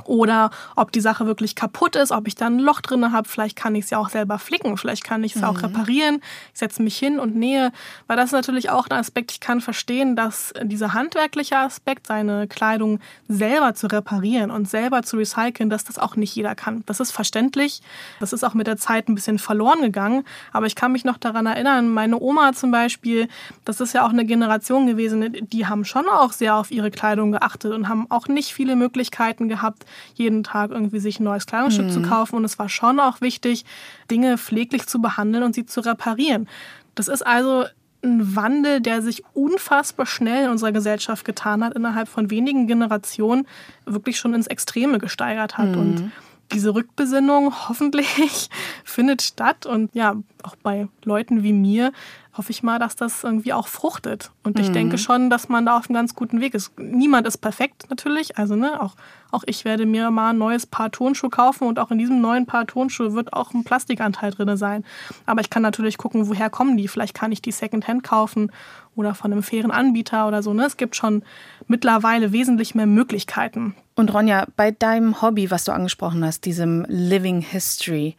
Oder 0.09 0.49
ob 0.75 0.91
die 0.91 1.01
Sache 1.01 1.25
wirklich 1.25 1.55
kaputt 1.55 1.95
ist, 1.95 2.11
ob 2.11 2.27
ich 2.27 2.35
da 2.35 2.47
ein 2.47 2.59
Loch 2.59 2.81
drin 2.81 3.11
habe. 3.11 3.29
Vielleicht 3.29 3.55
kann 3.55 3.75
ich 3.75 3.85
es 3.85 3.89
ja 3.91 3.99
auch 3.99 4.09
selber 4.09 4.39
flicken, 4.39 4.75
vielleicht 4.75 5.03
kann 5.03 5.23
ich 5.23 5.35
es 5.35 5.41
mhm. 5.41 5.47
auch 5.47 5.63
reparieren. 5.63 6.21
Ich 6.53 6.59
setze 6.59 6.81
mich 6.81 6.97
hin 6.97 7.19
und 7.19 7.35
nähe, 7.35 7.71
weil 8.07 8.17
das 8.17 8.27
ist 8.27 8.31
natürlich 8.33 8.69
auch 8.69 8.87
ein 8.89 8.97
Aspekt, 8.97 9.31
ich 9.31 9.39
kann 9.39 9.61
verstehen, 9.61 10.15
dass 10.15 10.53
dieser 10.63 10.93
handwerkliche 10.93 11.57
Aspekt, 11.57 12.07
seine 12.07 12.47
Kleidung 12.47 12.99
selber 13.27 13.75
zu 13.75 13.87
reparieren 13.87 14.51
und 14.51 14.67
selber 14.67 15.03
zu 15.03 15.17
recyceln, 15.17 15.69
dass 15.69 15.83
das 15.83 15.99
auch 15.99 16.15
nicht 16.15 16.35
jeder 16.35 16.55
kann. 16.55 16.83
Das 16.87 16.99
ist 16.99 17.11
verständlich. 17.11 17.81
Das 18.19 18.33
ist 18.33 18.43
auch 18.43 18.55
mit 18.55 18.65
der 18.67 18.77
Zeit 18.77 19.07
ein 19.07 19.15
bisschen 19.15 19.37
verloren 19.37 19.81
gegangen. 19.81 20.25
Aber 20.51 20.65
ich 20.65 20.75
kann 20.75 20.91
mich 20.91 21.05
noch 21.05 21.17
daran 21.17 21.45
erinnern, 21.45 21.89
meine 21.89 22.19
Oma 22.19 22.53
zum 22.53 22.71
Beispiel, 22.71 23.27
das 23.65 23.79
ist 23.79 23.93
ja 23.93 24.05
auch 24.05 24.09
eine 24.09 24.25
Generation 24.25 24.87
gewesen, 24.87 25.47
die 25.51 25.67
haben 25.67 25.85
schon 25.85 26.07
auch 26.09 26.31
sehr 26.31 26.55
auf 26.55 26.71
ihre 26.71 26.89
Kleidung 26.89 27.31
geachtet 27.31 27.73
und 27.73 27.87
haben 27.87 28.07
auch 28.09 28.27
nicht 28.27 28.53
viele 28.53 28.75
Möglichkeiten 28.75 29.49
gehabt, 29.49 29.85
jeden 30.15 30.43
Tag 30.43 30.71
irgendwie 30.71 30.99
sich 30.99 31.19
ein 31.19 31.23
neues 31.23 31.45
Kleidungsstück 31.45 31.87
mhm. 31.87 31.91
zu 31.91 32.01
kaufen. 32.01 32.35
Und 32.35 32.45
es 32.45 32.59
war 32.59 32.69
schon 32.69 32.99
auch 32.99 33.21
wichtig, 33.21 33.65
Dinge 34.09 34.37
pfleglich 34.37 34.87
zu 34.87 35.01
behandeln 35.01 35.43
und 35.43 35.55
sie 35.55 35.65
zu 35.65 35.81
reparieren. 35.81 36.47
Das 36.95 37.07
ist 37.07 37.25
also 37.25 37.65
ein 38.01 38.35
Wandel, 38.35 38.79
der 38.81 39.01
sich 39.01 39.23
unfassbar 39.33 40.05
schnell 40.05 40.45
in 40.45 40.51
unserer 40.51 40.71
Gesellschaft 40.71 41.25
getan 41.25 41.63
hat, 41.63 41.73
innerhalb 41.73 42.07
von 42.07 42.29
wenigen 42.29 42.67
Generationen 42.67 43.45
wirklich 43.85 44.17
schon 44.17 44.33
ins 44.33 44.47
Extreme 44.47 44.99
gesteigert 44.99 45.57
hat. 45.57 45.69
Mhm. 45.69 45.77
Und 45.77 46.11
diese 46.51 46.73
Rückbesinnung 46.73 47.53
hoffentlich 47.69 48.49
findet 48.83 49.21
statt 49.21 49.65
und 49.65 49.93
ja, 49.93 50.15
auch 50.43 50.55
bei 50.57 50.87
Leuten 51.03 51.43
wie 51.43 51.53
mir 51.53 51.91
hoffe 52.39 52.51
ich 52.51 52.63
mal, 52.63 52.79
dass 52.79 52.95
das 52.95 53.25
irgendwie 53.25 53.51
auch 53.51 53.67
fruchtet. 53.67 54.31
Und 54.43 54.59
ich 54.59 54.69
mhm. 54.69 54.73
denke 54.73 54.97
schon, 54.97 55.29
dass 55.29 55.49
man 55.49 55.65
da 55.65 55.77
auf 55.77 55.89
einem 55.89 55.95
ganz 55.95 56.15
guten 56.15 56.39
Weg 56.39 56.53
ist. 56.53 56.71
Niemand 56.79 57.27
ist 57.27 57.39
perfekt 57.39 57.87
natürlich. 57.89 58.37
Also, 58.37 58.55
ne, 58.55 58.81
auch, 58.81 58.95
auch 59.29 59.43
ich 59.45 59.65
werde 59.65 59.85
mir 59.85 60.09
mal 60.09 60.29
ein 60.29 60.37
neues 60.37 60.65
Paar 60.65 60.89
Tonschuhe 60.89 61.29
kaufen 61.29 61.67
und 61.67 61.79
auch 61.79 61.91
in 61.91 61.97
diesem 61.97 62.21
neuen 62.21 62.45
Paar 62.45 62.65
Tonschuhe 62.65 63.13
wird 63.13 63.33
auch 63.33 63.53
ein 63.53 63.65
Plastikanteil 63.65 64.31
drin 64.31 64.55
sein. 64.55 64.85
Aber 65.25 65.41
ich 65.41 65.49
kann 65.49 65.61
natürlich 65.61 65.97
gucken, 65.97 66.29
woher 66.29 66.49
kommen 66.49 66.77
die. 66.77 66.87
Vielleicht 66.87 67.13
kann 67.13 67.33
ich 67.33 67.41
die 67.41 67.51
Secondhand 67.51 68.03
kaufen 68.03 68.53
oder 68.95 69.15
von 69.15 69.33
einem 69.33 69.43
fairen 69.43 69.71
Anbieter 69.71 70.25
oder 70.25 70.41
so. 70.41 70.53
Ne? 70.53 70.65
Es 70.65 70.77
gibt 70.77 70.95
schon 70.95 71.23
mittlerweile 71.67 72.31
wesentlich 72.31 72.73
mehr 72.73 72.87
Möglichkeiten. 72.87 73.75
Und 73.99 74.13
Ronja, 74.13 74.47
bei 74.55 74.71
deinem 74.71 75.21
Hobby, 75.21 75.51
was 75.51 75.65
du 75.65 75.73
angesprochen 75.73 76.23
hast, 76.23 76.45
diesem 76.45 76.85
Living 76.87 77.41
History, 77.41 78.15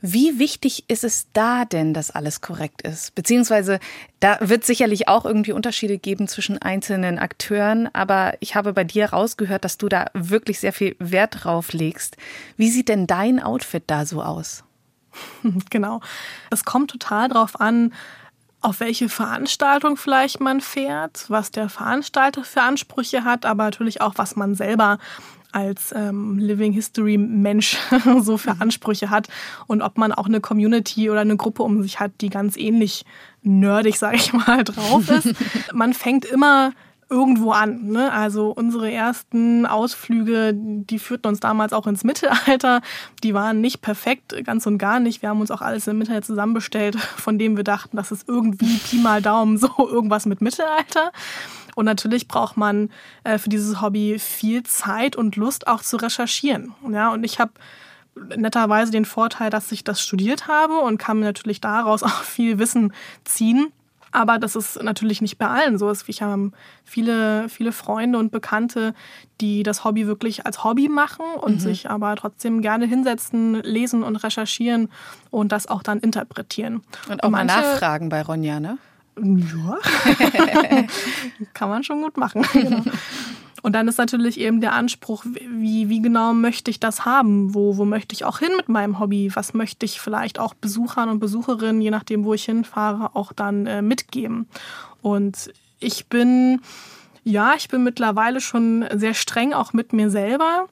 wie 0.00 0.40
wichtig 0.40 0.86
ist 0.88 1.04
es 1.04 1.28
da 1.32 1.64
denn, 1.64 1.94
dass 1.94 2.10
alles 2.10 2.40
korrekt 2.40 2.82
ist? 2.82 3.14
Beziehungsweise, 3.14 3.78
da 4.18 4.38
wird 4.40 4.64
sicherlich 4.64 5.06
auch 5.06 5.24
irgendwie 5.24 5.52
Unterschiede 5.52 5.96
geben 5.96 6.26
zwischen 6.26 6.58
einzelnen 6.58 7.20
Akteuren, 7.20 7.88
aber 7.92 8.34
ich 8.40 8.56
habe 8.56 8.72
bei 8.72 8.82
dir 8.82 9.10
rausgehört, 9.10 9.64
dass 9.64 9.78
du 9.78 9.88
da 9.88 10.06
wirklich 10.12 10.58
sehr 10.58 10.72
viel 10.72 10.96
Wert 10.98 11.44
drauf 11.44 11.72
legst. 11.72 12.16
Wie 12.56 12.68
sieht 12.68 12.88
denn 12.88 13.06
dein 13.06 13.40
Outfit 13.40 13.84
da 13.86 14.04
so 14.04 14.24
aus? 14.24 14.64
Genau. 15.70 16.00
Es 16.50 16.64
kommt 16.64 16.90
total 16.90 17.28
drauf 17.28 17.60
an, 17.60 17.92
auf 18.62 18.80
welche 18.80 19.08
Veranstaltung 19.08 19.96
vielleicht 19.96 20.40
man 20.40 20.60
fährt, 20.60 21.26
was 21.28 21.50
der 21.50 21.68
Veranstalter 21.68 22.44
für 22.44 22.62
Ansprüche 22.62 23.24
hat, 23.24 23.44
aber 23.44 23.64
natürlich 23.64 24.00
auch, 24.00 24.14
was 24.16 24.36
man 24.36 24.54
selber 24.54 24.98
als 25.52 25.92
ähm, 25.94 26.38
Living 26.38 26.72
History 26.72 27.18
Mensch 27.18 27.76
so 28.20 28.38
für 28.38 28.54
mhm. 28.54 28.62
Ansprüche 28.62 29.10
hat 29.10 29.28
und 29.66 29.82
ob 29.82 29.98
man 29.98 30.12
auch 30.12 30.26
eine 30.26 30.40
Community 30.40 31.10
oder 31.10 31.20
eine 31.20 31.36
Gruppe 31.36 31.62
um 31.62 31.82
sich 31.82 32.00
hat, 32.00 32.12
die 32.20 32.30
ganz 32.30 32.56
ähnlich 32.56 33.04
nerdig, 33.42 33.98
sage 33.98 34.16
ich 34.16 34.32
mal, 34.32 34.64
drauf 34.64 35.10
ist. 35.10 35.34
man 35.72 35.92
fängt 35.92 36.24
immer 36.24 36.72
irgendwo 37.12 37.52
an. 37.52 37.88
Ne? 37.88 38.10
Also 38.10 38.50
unsere 38.50 38.90
ersten 38.90 39.66
Ausflüge, 39.66 40.52
die 40.54 40.98
führten 40.98 41.28
uns 41.28 41.40
damals 41.40 41.72
auch 41.72 41.86
ins 41.86 42.02
Mittelalter. 42.02 42.80
Die 43.22 43.34
waren 43.34 43.60
nicht 43.60 43.82
perfekt, 43.82 44.34
ganz 44.44 44.66
und 44.66 44.78
gar 44.78 44.98
nicht. 44.98 45.22
Wir 45.22 45.28
haben 45.28 45.40
uns 45.40 45.50
auch 45.50 45.60
alles 45.60 45.86
im 45.86 46.00
Internet 46.00 46.24
zusammenbestellt, 46.24 46.96
von 46.96 47.38
dem 47.38 47.56
wir 47.56 47.64
dachten, 47.64 47.96
das 47.96 48.10
ist 48.10 48.28
irgendwie 48.28 48.78
Pi 48.78 48.96
mal 48.96 49.22
Daumen 49.22 49.58
so 49.58 49.68
irgendwas 49.78 50.26
mit 50.26 50.40
Mittelalter. 50.40 51.12
Und 51.74 51.84
natürlich 51.84 52.28
braucht 52.28 52.56
man 52.56 52.90
äh, 53.24 53.38
für 53.38 53.48
dieses 53.48 53.80
Hobby 53.80 54.18
viel 54.18 54.62
Zeit 54.62 55.14
und 55.14 55.36
Lust 55.36 55.66
auch 55.68 55.82
zu 55.82 55.96
recherchieren. 55.96 56.74
Ja, 56.90 57.12
und 57.12 57.24
ich 57.24 57.38
habe 57.38 57.52
netterweise 58.36 58.92
den 58.92 59.04
Vorteil, 59.04 59.50
dass 59.50 59.72
ich 59.72 59.84
das 59.84 60.02
studiert 60.02 60.48
habe 60.48 60.80
und 60.80 60.98
kann 60.98 61.18
mir 61.18 61.26
natürlich 61.26 61.60
daraus 61.60 62.02
auch 62.02 62.22
viel 62.22 62.58
Wissen 62.58 62.92
ziehen. 63.24 63.72
Aber 64.12 64.38
das 64.38 64.54
ist 64.56 64.82
natürlich 64.82 65.22
nicht 65.22 65.38
bei 65.38 65.48
allen 65.48 65.78
so. 65.78 65.90
Ich 66.06 66.22
habe 66.22 66.52
viele, 66.84 67.48
viele 67.48 67.72
Freunde 67.72 68.18
und 68.18 68.30
Bekannte, 68.30 68.94
die 69.40 69.62
das 69.62 69.84
Hobby 69.84 70.06
wirklich 70.06 70.46
als 70.46 70.62
Hobby 70.64 70.88
machen 70.88 71.24
und 71.40 71.54
mhm. 71.54 71.60
sich 71.60 71.90
aber 71.90 72.14
trotzdem 72.16 72.60
gerne 72.60 72.86
hinsetzen, 72.86 73.54
lesen 73.62 74.02
und 74.02 74.16
recherchieren 74.16 74.90
und 75.30 75.50
das 75.50 75.66
auch 75.66 75.82
dann 75.82 75.98
interpretieren. 75.98 76.82
Und 77.08 77.22
auch 77.22 77.28
und 77.28 77.32
manche, 77.32 77.56
mal 77.56 77.62
nachfragen 77.62 78.10
bei 78.10 78.22
Ronja, 78.22 78.60
ne? 78.60 78.78
Ja, 79.16 79.78
kann 81.54 81.68
man 81.68 81.82
schon 81.82 82.02
gut 82.02 82.16
machen. 82.16 82.46
Genau. 82.52 82.82
Und 83.62 83.74
dann 83.74 83.86
ist 83.86 83.98
natürlich 83.98 84.40
eben 84.40 84.60
der 84.60 84.72
Anspruch, 84.72 85.24
wie, 85.24 85.88
wie 85.88 86.02
genau 86.02 86.34
möchte 86.34 86.70
ich 86.70 86.80
das 86.80 87.04
haben? 87.04 87.54
Wo, 87.54 87.76
wo 87.76 87.84
möchte 87.84 88.12
ich 88.12 88.24
auch 88.24 88.40
hin 88.40 88.50
mit 88.56 88.68
meinem 88.68 88.98
Hobby? 88.98 89.30
Was 89.34 89.54
möchte 89.54 89.86
ich 89.86 90.00
vielleicht 90.00 90.40
auch 90.40 90.54
Besuchern 90.54 91.08
und 91.08 91.20
Besucherinnen, 91.20 91.80
je 91.80 91.92
nachdem, 91.92 92.24
wo 92.24 92.34
ich 92.34 92.44
hinfahre, 92.44 93.14
auch 93.14 93.32
dann 93.32 93.66
äh, 93.66 93.80
mitgeben? 93.80 94.48
Und 95.00 95.52
ich 95.78 96.06
bin, 96.06 96.60
ja, 97.22 97.54
ich 97.56 97.68
bin 97.68 97.84
mittlerweile 97.84 98.40
schon 98.40 98.84
sehr 98.94 99.14
streng 99.14 99.52
auch 99.52 99.72
mit 99.72 99.92
mir 99.92 100.10
selber, 100.10 100.66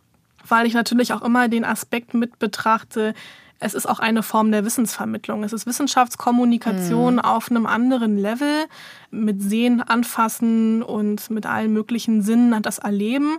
weil 0.48 0.66
ich 0.66 0.74
natürlich 0.74 1.12
auch 1.12 1.22
immer 1.22 1.48
den 1.48 1.64
Aspekt 1.64 2.14
mit 2.14 2.40
betrachte, 2.40 3.14
es 3.60 3.74
ist 3.74 3.86
auch 3.86 4.00
eine 4.00 4.22
Form 4.22 4.50
der 4.50 4.64
Wissensvermittlung. 4.64 5.44
Es 5.44 5.52
ist 5.52 5.66
Wissenschaftskommunikation 5.66 7.14
mhm. 7.14 7.20
auf 7.20 7.50
einem 7.50 7.66
anderen 7.66 8.16
Level 8.16 8.64
mit 9.10 9.42
Sehen, 9.42 9.82
Anfassen 9.82 10.82
und 10.82 11.30
mit 11.30 11.44
allen 11.44 11.72
möglichen 11.72 12.22
Sinnen 12.22 12.60
das 12.62 12.78
Erleben. 12.78 13.36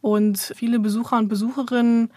Und 0.00 0.38
viele 0.56 0.78
Besucher 0.78 1.18
und 1.18 1.28
Besucherinnen 1.28 2.10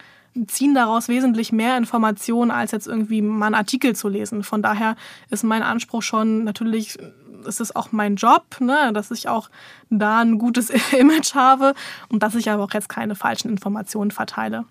ziehen 0.46 0.74
daraus 0.74 1.08
wesentlich 1.08 1.50
mehr 1.50 1.76
Informationen, 1.76 2.52
als 2.52 2.70
jetzt 2.70 2.86
irgendwie 2.86 3.22
mal 3.22 3.46
einen 3.46 3.54
Artikel 3.56 3.96
zu 3.96 4.08
lesen. 4.08 4.44
Von 4.44 4.62
daher 4.62 4.94
ist 5.30 5.42
mein 5.42 5.64
Anspruch 5.64 6.02
schon 6.02 6.44
natürlich, 6.44 6.96
ist 7.44 7.60
es 7.60 7.74
auch 7.74 7.90
mein 7.90 8.14
Job, 8.14 8.60
ne, 8.60 8.92
dass 8.92 9.10
ich 9.10 9.28
auch 9.28 9.50
da 9.90 10.20
ein 10.20 10.38
gutes 10.38 10.70
Image 10.92 11.34
habe 11.34 11.74
und 12.08 12.22
dass 12.22 12.36
ich 12.36 12.50
aber 12.50 12.62
auch 12.62 12.72
jetzt 12.72 12.88
keine 12.88 13.16
falschen 13.16 13.50
Informationen 13.50 14.12
verteile 14.12 14.64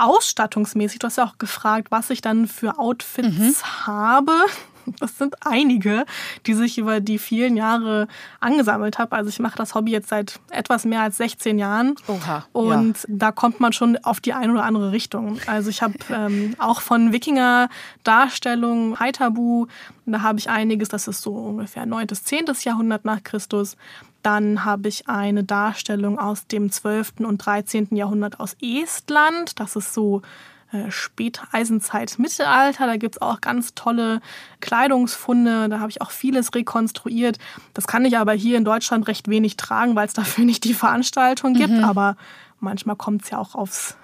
ausstattungsmäßig, 0.00 0.98
du 0.98 1.06
hast 1.06 1.16
ja 1.16 1.24
auch 1.24 1.38
gefragt, 1.38 1.88
was 1.90 2.10
ich 2.10 2.20
dann 2.20 2.46
für 2.46 2.78
Outfits 2.78 3.62
mhm. 3.62 3.86
habe. 3.86 4.32
Das 4.98 5.18
sind 5.18 5.34
einige, 5.46 6.04
die 6.46 6.54
sich 6.54 6.78
über 6.78 7.00
die 7.00 7.18
vielen 7.18 7.56
Jahre 7.56 8.08
angesammelt 8.40 8.98
habe. 8.98 9.14
Also 9.14 9.28
ich 9.28 9.38
mache 9.38 9.56
das 9.56 9.74
Hobby 9.74 9.92
jetzt 9.92 10.08
seit 10.08 10.40
etwas 10.50 10.84
mehr 10.84 11.02
als 11.02 11.18
16 11.18 11.58
Jahren. 11.58 11.94
Oha, 12.08 12.44
und 12.52 12.96
ja. 12.96 13.04
da 13.08 13.32
kommt 13.32 13.60
man 13.60 13.72
schon 13.72 13.98
auf 13.98 14.20
die 14.20 14.32
eine 14.32 14.52
oder 14.52 14.64
andere 14.64 14.90
Richtung. 14.92 15.38
Also 15.46 15.70
ich 15.70 15.82
habe 15.82 15.94
ähm, 16.10 16.54
auch 16.58 16.80
von 16.80 17.12
Wikinger-Darstellungen, 17.12 18.98
Haitabu, 18.98 19.66
da 20.06 20.22
habe 20.22 20.38
ich 20.38 20.50
einiges, 20.50 20.88
das 20.88 21.06
ist 21.06 21.22
so 21.22 21.32
ungefähr 21.32 21.86
9. 21.86 22.06
bis 22.06 22.24
10. 22.24 22.46
Jahrhundert 22.62 23.04
nach 23.04 23.22
Christus. 23.22 23.76
Dann 24.22 24.64
habe 24.64 24.88
ich 24.88 25.08
eine 25.08 25.44
Darstellung 25.44 26.18
aus 26.18 26.46
dem 26.46 26.70
12. 26.70 27.20
und 27.20 27.38
13. 27.38 27.88
Jahrhundert 27.92 28.38
aus 28.40 28.56
Estland. 28.60 29.58
Das 29.58 29.76
ist 29.76 29.94
so 29.94 30.22
äh, 30.72 30.90
Späteisenzeit, 30.90 32.18
Mittelalter. 32.18 32.86
Da 32.86 32.96
gibt 32.96 33.16
es 33.16 33.22
auch 33.22 33.40
ganz 33.40 33.74
tolle 33.74 34.20
Kleidungsfunde. 34.60 35.68
Da 35.68 35.80
habe 35.80 35.90
ich 35.90 36.00
auch 36.00 36.10
vieles 36.10 36.54
rekonstruiert. 36.54 37.38
Das 37.74 37.86
kann 37.86 38.04
ich 38.04 38.18
aber 38.18 38.32
hier 38.32 38.56
in 38.56 38.64
Deutschland 38.64 39.08
recht 39.08 39.28
wenig 39.28 39.56
tragen, 39.56 39.96
weil 39.96 40.06
es 40.06 40.12
dafür 40.12 40.44
nicht 40.44 40.62
die 40.64 40.74
Veranstaltung 40.74 41.54
gibt. 41.54 41.72
Mhm. 41.72 41.84
Aber 41.84 42.16
manchmal 42.60 42.96
kommt 42.96 43.22
es 43.24 43.30
ja 43.30 43.38
auch 43.38 43.54
aufs 43.56 43.96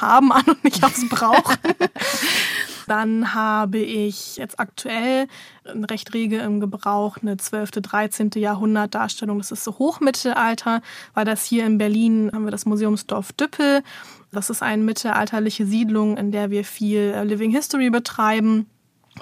Haben 0.00 0.32
an 0.32 0.44
und 0.46 0.62
nicht 0.62 0.84
aufs 0.84 1.08
Brauchen. 1.08 1.56
Dann 2.90 3.34
habe 3.34 3.78
ich 3.78 4.36
jetzt 4.36 4.58
aktuell 4.58 5.28
recht 5.64 6.12
rege 6.12 6.38
im 6.38 6.58
Gebrauch 6.58 7.18
eine 7.22 7.36
12., 7.36 7.70
13. 7.70 8.30
Jahrhundert 8.34 8.96
Darstellung. 8.96 9.38
Das 9.38 9.52
ist 9.52 9.62
so 9.62 9.78
Hochmittelalter, 9.78 10.82
weil 11.14 11.24
das 11.24 11.44
hier 11.44 11.66
in 11.66 11.78
Berlin 11.78 12.32
haben 12.34 12.46
wir 12.46 12.50
das 12.50 12.66
Museumsdorf 12.66 13.32
Düppel. 13.32 13.84
Das 14.32 14.50
ist 14.50 14.64
eine 14.64 14.82
mittelalterliche 14.82 15.66
Siedlung, 15.66 16.16
in 16.16 16.32
der 16.32 16.50
wir 16.50 16.64
viel 16.64 17.12
äh, 17.14 17.22
Living 17.22 17.52
History 17.52 17.90
betreiben. 17.90 18.66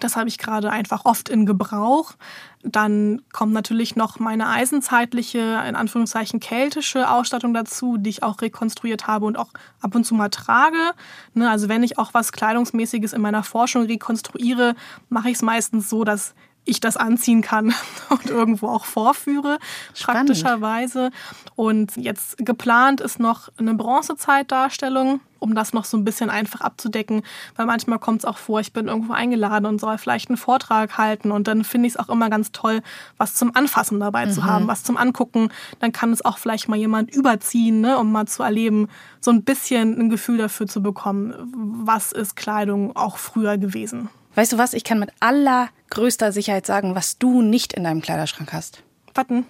Das 0.00 0.16
habe 0.16 0.28
ich 0.28 0.38
gerade 0.38 0.70
einfach 0.70 1.04
oft 1.04 1.28
in 1.28 1.46
Gebrauch. 1.46 2.12
Dann 2.62 3.22
kommt 3.32 3.52
natürlich 3.52 3.96
noch 3.96 4.18
meine 4.18 4.48
eisenzeitliche, 4.48 5.62
in 5.66 5.76
Anführungszeichen 5.76 6.40
keltische 6.40 7.10
Ausstattung 7.10 7.54
dazu, 7.54 7.96
die 7.96 8.10
ich 8.10 8.22
auch 8.22 8.40
rekonstruiert 8.40 9.06
habe 9.06 9.26
und 9.26 9.38
auch 9.38 9.50
ab 9.80 9.94
und 9.94 10.04
zu 10.04 10.14
mal 10.14 10.28
trage. 10.28 10.92
Ne, 11.34 11.50
also 11.50 11.68
wenn 11.68 11.82
ich 11.82 11.98
auch 11.98 12.14
was 12.14 12.32
Kleidungsmäßiges 12.32 13.12
in 13.12 13.20
meiner 13.20 13.42
Forschung 13.42 13.82
rekonstruiere, 13.84 14.74
mache 15.08 15.28
ich 15.28 15.36
es 15.36 15.42
meistens 15.42 15.88
so, 15.88 16.04
dass 16.04 16.34
ich 16.68 16.80
das 16.80 16.96
anziehen 16.96 17.40
kann 17.40 17.74
und 18.10 18.26
irgendwo 18.26 18.68
auch 18.68 18.84
vorführe, 18.84 19.58
Spannend. 19.94 20.28
praktischerweise. 20.28 21.10
Und 21.56 21.96
jetzt 21.96 22.36
geplant 22.38 23.00
ist 23.00 23.18
noch 23.18 23.48
eine 23.56 23.74
Bronzezeitdarstellung, 23.74 25.20
um 25.38 25.54
das 25.54 25.72
noch 25.72 25.84
so 25.84 25.96
ein 25.96 26.04
bisschen 26.04 26.30
einfach 26.30 26.60
abzudecken, 26.60 27.22
weil 27.56 27.66
manchmal 27.66 27.98
kommt 27.98 28.20
es 28.20 28.24
auch 28.24 28.38
vor, 28.38 28.60
ich 28.60 28.72
bin 28.72 28.88
irgendwo 28.88 29.12
eingeladen 29.12 29.66
und 29.66 29.80
soll 29.80 29.98
vielleicht 29.98 30.28
einen 30.28 30.36
Vortrag 30.36 30.98
halten 30.98 31.30
und 31.30 31.48
dann 31.48 31.64
finde 31.64 31.86
ich 31.86 31.94
es 31.94 31.98
auch 31.98 32.08
immer 32.08 32.30
ganz 32.30 32.52
toll, 32.52 32.82
was 33.16 33.34
zum 33.34 33.54
Anfassen 33.54 34.00
dabei 34.00 34.26
mhm. 34.26 34.32
zu 34.32 34.44
haben, 34.44 34.66
was 34.68 34.82
zum 34.82 34.96
Angucken. 34.96 35.50
Dann 35.80 35.92
kann 35.92 36.12
es 36.12 36.24
auch 36.24 36.38
vielleicht 36.38 36.68
mal 36.68 36.76
jemand 36.76 37.14
überziehen, 37.14 37.80
ne, 37.80 37.98
um 37.98 38.12
mal 38.12 38.26
zu 38.26 38.42
erleben, 38.42 38.88
so 39.20 39.30
ein 39.30 39.42
bisschen 39.42 39.98
ein 39.98 40.10
Gefühl 40.10 40.38
dafür 40.38 40.66
zu 40.66 40.82
bekommen, 40.82 41.34
was 41.84 42.12
ist 42.12 42.36
Kleidung 42.36 42.96
auch 42.96 43.18
früher 43.18 43.58
gewesen. 43.58 44.08
Weißt 44.34 44.52
du 44.52 44.58
was, 44.58 44.72
ich 44.72 44.84
kann 44.84 45.00
mit 45.00 45.10
allergrößter 45.20 46.32
Sicherheit 46.32 46.64
sagen, 46.64 46.94
was 46.94 47.18
du 47.18 47.42
nicht 47.42 47.72
in 47.72 47.84
deinem 47.84 48.02
Kleiderschrank 48.02 48.52
hast. 48.52 48.82
Warten. 49.14 49.44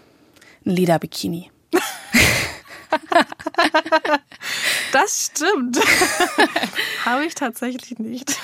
Ein 0.65 0.71
Lederbikini. 0.71 1.51
das 4.93 5.31
stimmt. 5.33 5.79
Habe 7.05 7.25
ich 7.25 7.35
tatsächlich 7.35 7.99
nicht. 7.99 8.39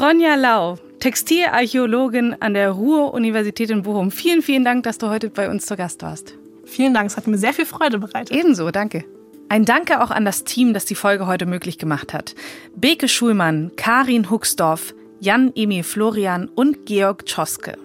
Ronja 0.00 0.34
Lau, 0.34 0.78
Textilarchäologin 1.00 2.36
an 2.40 2.54
der 2.54 2.70
Ruhr-Universität 2.70 3.70
in 3.70 3.82
Bochum. 3.82 4.10
Vielen, 4.10 4.42
vielen 4.42 4.64
Dank, 4.64 4.84
dass 4.84 4.98
du 4.98 5.08
heute 5.08 5.30
bei 5.30 5.50
uns 5.50 5.66
zu 5.66 5.76
Gast 5.76 6.02
warst. 6.02 6.34
Vielen 6.64 6.94
Dank, 6.94 7.10
es 7.10 7.16
hat 7.16 7.26
mir 7.26 7.38
sehr 7.38 7.54
viel 7.54 7.66
Freude 7.66 7.98
bereitet. 7.98 8.36
Ebenso, 8.36 8.70
danke. 8.70 9.04
Ein 9.48 9.64
Danke 9.64 10.02
auch 10.02 10.10
an 10.10 10.24
das 10.24 10.42
Team, 10.42 10.74
das 10.74 10.86
die 10.86 10.96
Folge 10.96 11.28
heute 11.28 11.46
möglich 11.46 11.78
gemacht 11.78 12.12
hat. 12.12 12.34
Beke 12.74 13.06
Schulmann, 13.06 13.70
Karin 13.76 14.28
Huxdorf, 14.28 14.92
Jan-Emil 15.20 15.84
Florian 15.84 16.48
und 16.48 16.84
Georg 16.84 17.26
Tschoske. 17.26 17.78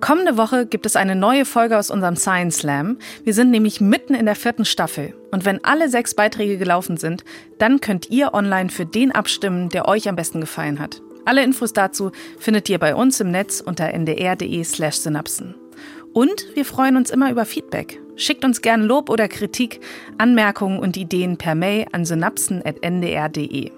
Kommende 0.00 0.36
Woche 0.36 0.66
gibt 0.66 0.86
es 0.86 0.96
eine 0.96 1.16
neue 1.16 1.44
Folge 1.44 1.78
aus 1.78 1.90
unserem 1.90 2.16
Science 2.16 2.58
Slam. 2.58 2.98
Wir 3.24 3.34
sind 3.34 3.50
nämlich 3.50 3.80
mitten 3.80 4.14
in 4.14 4.26
der 4.26 4.36
vierten 4.36 4.64
Staffel. 4.64 5.14
Und 5.30 5.44
wenn 5.44 5.64
alle 5.64 5.88
sechs 5.88 6.14
Beiträge 6.14 6.58
gelaufen 6.58 6.96
sind, 6.96 7.24
dann 7.58 7.80
könnt 7.80 8.10
ihr 8.10 8.34
online 8.34 8.70
für 8.70 8.86
den 8.86 9.12
abstimmen, 9.12 9.68
der 9.68 9.88
euch 9.88 10.08
am 10.08 10.16
besten 10.16 10.40
gefallen 10.40 10.78
hat. 10.78 11.02
Alle 11.24 11.42
Infos 11.42 11.72
dazu 11.72 12.12
findet 12.38 12.68
ihr 12.68 12.78
bei 12.78 12.94
uns 12.94 13.20
im 13.20 13.30
Netz 13.30 13.60
unter 13.60 13.92
ndr.de 13.92 14.62
slash 14.64 14.96
synapsen. 14.96 15.54
Und 16.12 16.46
wir 16.54 16.64
freuen 16.64 16.96
uns 16.96 17.10
immer 17.10 17.30
über 17.30 17.44
Feedback. 17.44 18.00
Schickt 18.16 18.44
uns 18.44 18.62
gerne 18.62 18.86
Lob 18.86 19.10
oder 19.10 19.28
Kritik, 19.28 19.80
Anmerkungen 20.16 20.78
und 20.78 20.96
Ideen 20.96 21.36
per 21.36 21.54
Mail 21.54 21.86
an 21.92 22.06
synapsen.ndr.de. 22.06 23.70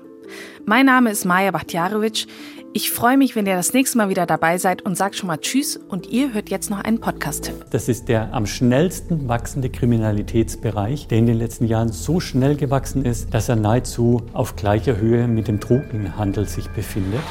Mein 0.64 0.86
Name 0.86 1.10
ist 1.10 1.24
Maja 1.24 1.50
Bachtjarewitsch. 1.50 2.26
Ich 2.74 2.90
freue 2.90 3.16
mich, 3.16 3.34
wenn 3.34 3.46
ihr 3.46 3.56
das 3.56 3.72
nächste 3.72 3.96
Mal 3.96 4.10
wieder 4.10 4.26
dabei 4.26 4.58
seid 4.58 4.82
und 4.82 4.94
sagt 4.94 5.16
schon 5.16 5.28
mal 5.28 5.38
Tschüss 5.38 5.80
und 5.88 6.06
ihr 6.06 6.34
hört 6.34 6.50
jetzt 6.50 6.68
noch 6.68 6.78
einen 6.80 7.00
Podcast-Tipp. 7.00 7.64
Das 7.70 7.88
ist 7.88 8.08
der 8.08 8.34
am 8.34 8.44
schnellsten 8.44 9.26
wachsende 9.26 9.70
Kriminalitätsbereich, 9.70 11.08
der 11.08 11.18
in 11.18 11.26
den 11.26 11.38
letzten 11.38 11.64
Jahren 11.64 11.90
so 11.90 12.20
schnell 12.20 12.56
gewachsen 12.56 13.06
ist, 13.06 13.32
dass 13.32 13.48
er 13.48 13.56
nahezu 13.56 14.22
auf 14.34 14.54
gleicher 14.54 14.98
Höhe 14.98 15.26
mit 15.28 15.48
dem 15.48 15.60
Drogenhandel 15.60 16.46
sich 16.46 16.68
befindet. 16.68 17.22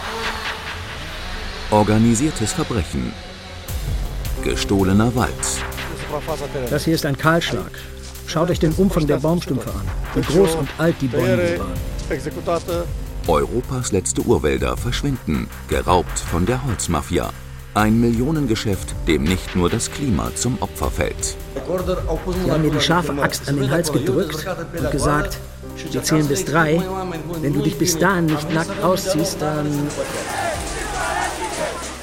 Organisiertes 1.70 2.54
Verbrechen. 2.54 3.14
Gestohlener 4.44 5.14
Wald. 5.16 5.32
Das 6.72 6.86
hier 6.86 6.96
ist 6.96 7.06
ein 7.06 7.18
Kahlschlag. 7.18 7.72
Schaut 8.26 8.50
euch 8.50 8.60
den 8.60 8.74
Umfang 8.74 9.06
der 9.06 9.18
Baumstümpfe 9.18 9.70
an, 9.70 9.88
wie 10.16 10.22
groß 10.22 10.56
und 10.56 10.70
alt 10.80 10.96
die 11.00 11.08
Bäume 11.08 11.60
waren. 11.60 11.74
Europas 13.28 13.92
letzte 13.92 14.22
Urwälder 14.22 14.78
verschwinden, 14.78 15.50
geraubt 15.68 16.18
von 16.18 16.46
der 16.46 16.66
Holzmafia. 16.66 17.32
Ein 17.74 18.00
Millionengeschäft, 18.00 18.96
dem 19.06 19.24
nicht 19.24 19.54
nur 19.54 19.70
das 19.70 19.92
Klima 19.92 20.32
zum 20.34 20.58
Opfer 20.62 20.90
fällt. 20.90 21.36
Sie 22.46 22.52
haben 22.52 22.62
mir 22.62 22.72
die 22.72 22.80
scharfe 22.80 23.22
Axt 23.22 23.50
an 23.50 23.58
den 23.58 23.70
Hals 23.70 23.92
gedrückt 23.92 24.48
und 24.80 24.92
gesagt, 24.92 25.38
wir 25.92 26.04
zählen 26.04 26.28
bis 26.28 26.46
drei. 26.46 26.82
Wenn 27.42 27.54
du 27.54 27.62
dich 27.62 27.78
bis 27.78 28.00
dahin 28.00 28.28
nicht 28.28 28.54
nackt 28.54 28.82
ausziehst, 28.82 29.42
dann... 29.42 29.68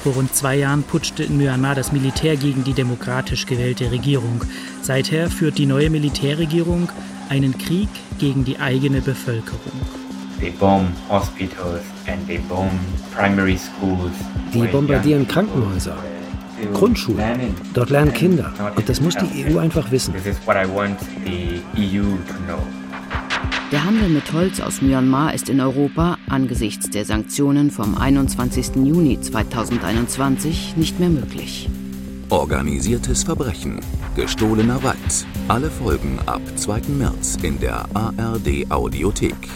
Vor 0.03 0.13
rund 0.13 0.35
zwei 0.35 0.57
Jahren 0.57 0.83
putschte 0.83 1.23
in 1.23 1.37
Myanmar 1.37 1.73
das 1.73 1.91
Militär 1.91 2.37
gegen 2.37 2.63
die 2.63 2.73
demokratisch 2.73 3.47
gewählte 3.47 3.89
Regierung. 3.89 4.41
Seither 4.83 5.31
führt 5.31 5.57
die 5.57 5.65
neue 5.65 5.89
Militärregierung 5.89 6.89
einen 7.29 7.57
Krieg 7.57 7.89
gegen 8.19 8.45
die 8.45 8.59
eigene 8.59 9.01
Bevölkerung. 9.01 10.04
They 10.45 10.51
bomb 10.51 10.93
hospitals 11.09 11.81
and 12.05 12.27
they 12.27 12.37
bomb 12.37 12.69
primary 13.15 13.57
schools. 13.57 14.11
Die 14.53 14.67
bombardieren 14.67 15.27
Krankenhäuser, 15.27 15.97
Grundschulen. 16.71 17.55
Dort 17.73 17.89
lernen 17.89 18.13
Kinder. 18.13 18.53
Und 18.75 18.87
das 18.87 19.01
muss 19.01 19.15
die 19.15 19.43
EU 19.43 19.57
einfach 19.57 19.89
wissen. 19.89 20.13
This 20.13 20.27
is 20.27 20.37
what 20.45 20.55
I 20.55 20.67
want 20.71 20.99
the 21.25 21.61
EU 21.75 22.03
to 22.27 22.35
know. 22.45 22.59
Der 23.71 23.83
Handel 23.83 24.07
mit 24.09 24.31
Holz 24.33 24.59
aus 24.59 24.83
Myanmar 24.83 25.33
ist 25.33 25.49
in 25.49 25.59
Europa 25.59 26.19
angesichts 26.29 26.91
der 26.91 27.05
Sanktionen 27.05 27.71
vom 27.71 27.97
21. 27.97 28.75
Juni 28.83 29.19
2021 29.19 30.77
nicht 30.77 30.99
mehr 30.99 31.09
möglich. 31.09 31.67
Organisiertes 32.29 33.23
Verbrechen. 33.23 33.79
Gestohlener 34.15 34.83
Wald. 34.83 35.25
Alle 35.47 35.71
Folgen 35.71 36.19
ab 36.27 36.41
2. 36.55 36.81
März 36.99 37.39
in 37.41 37.59
der 37.59 37.85
ARD 37.95 38.69
Audiothek. 38.69 39.49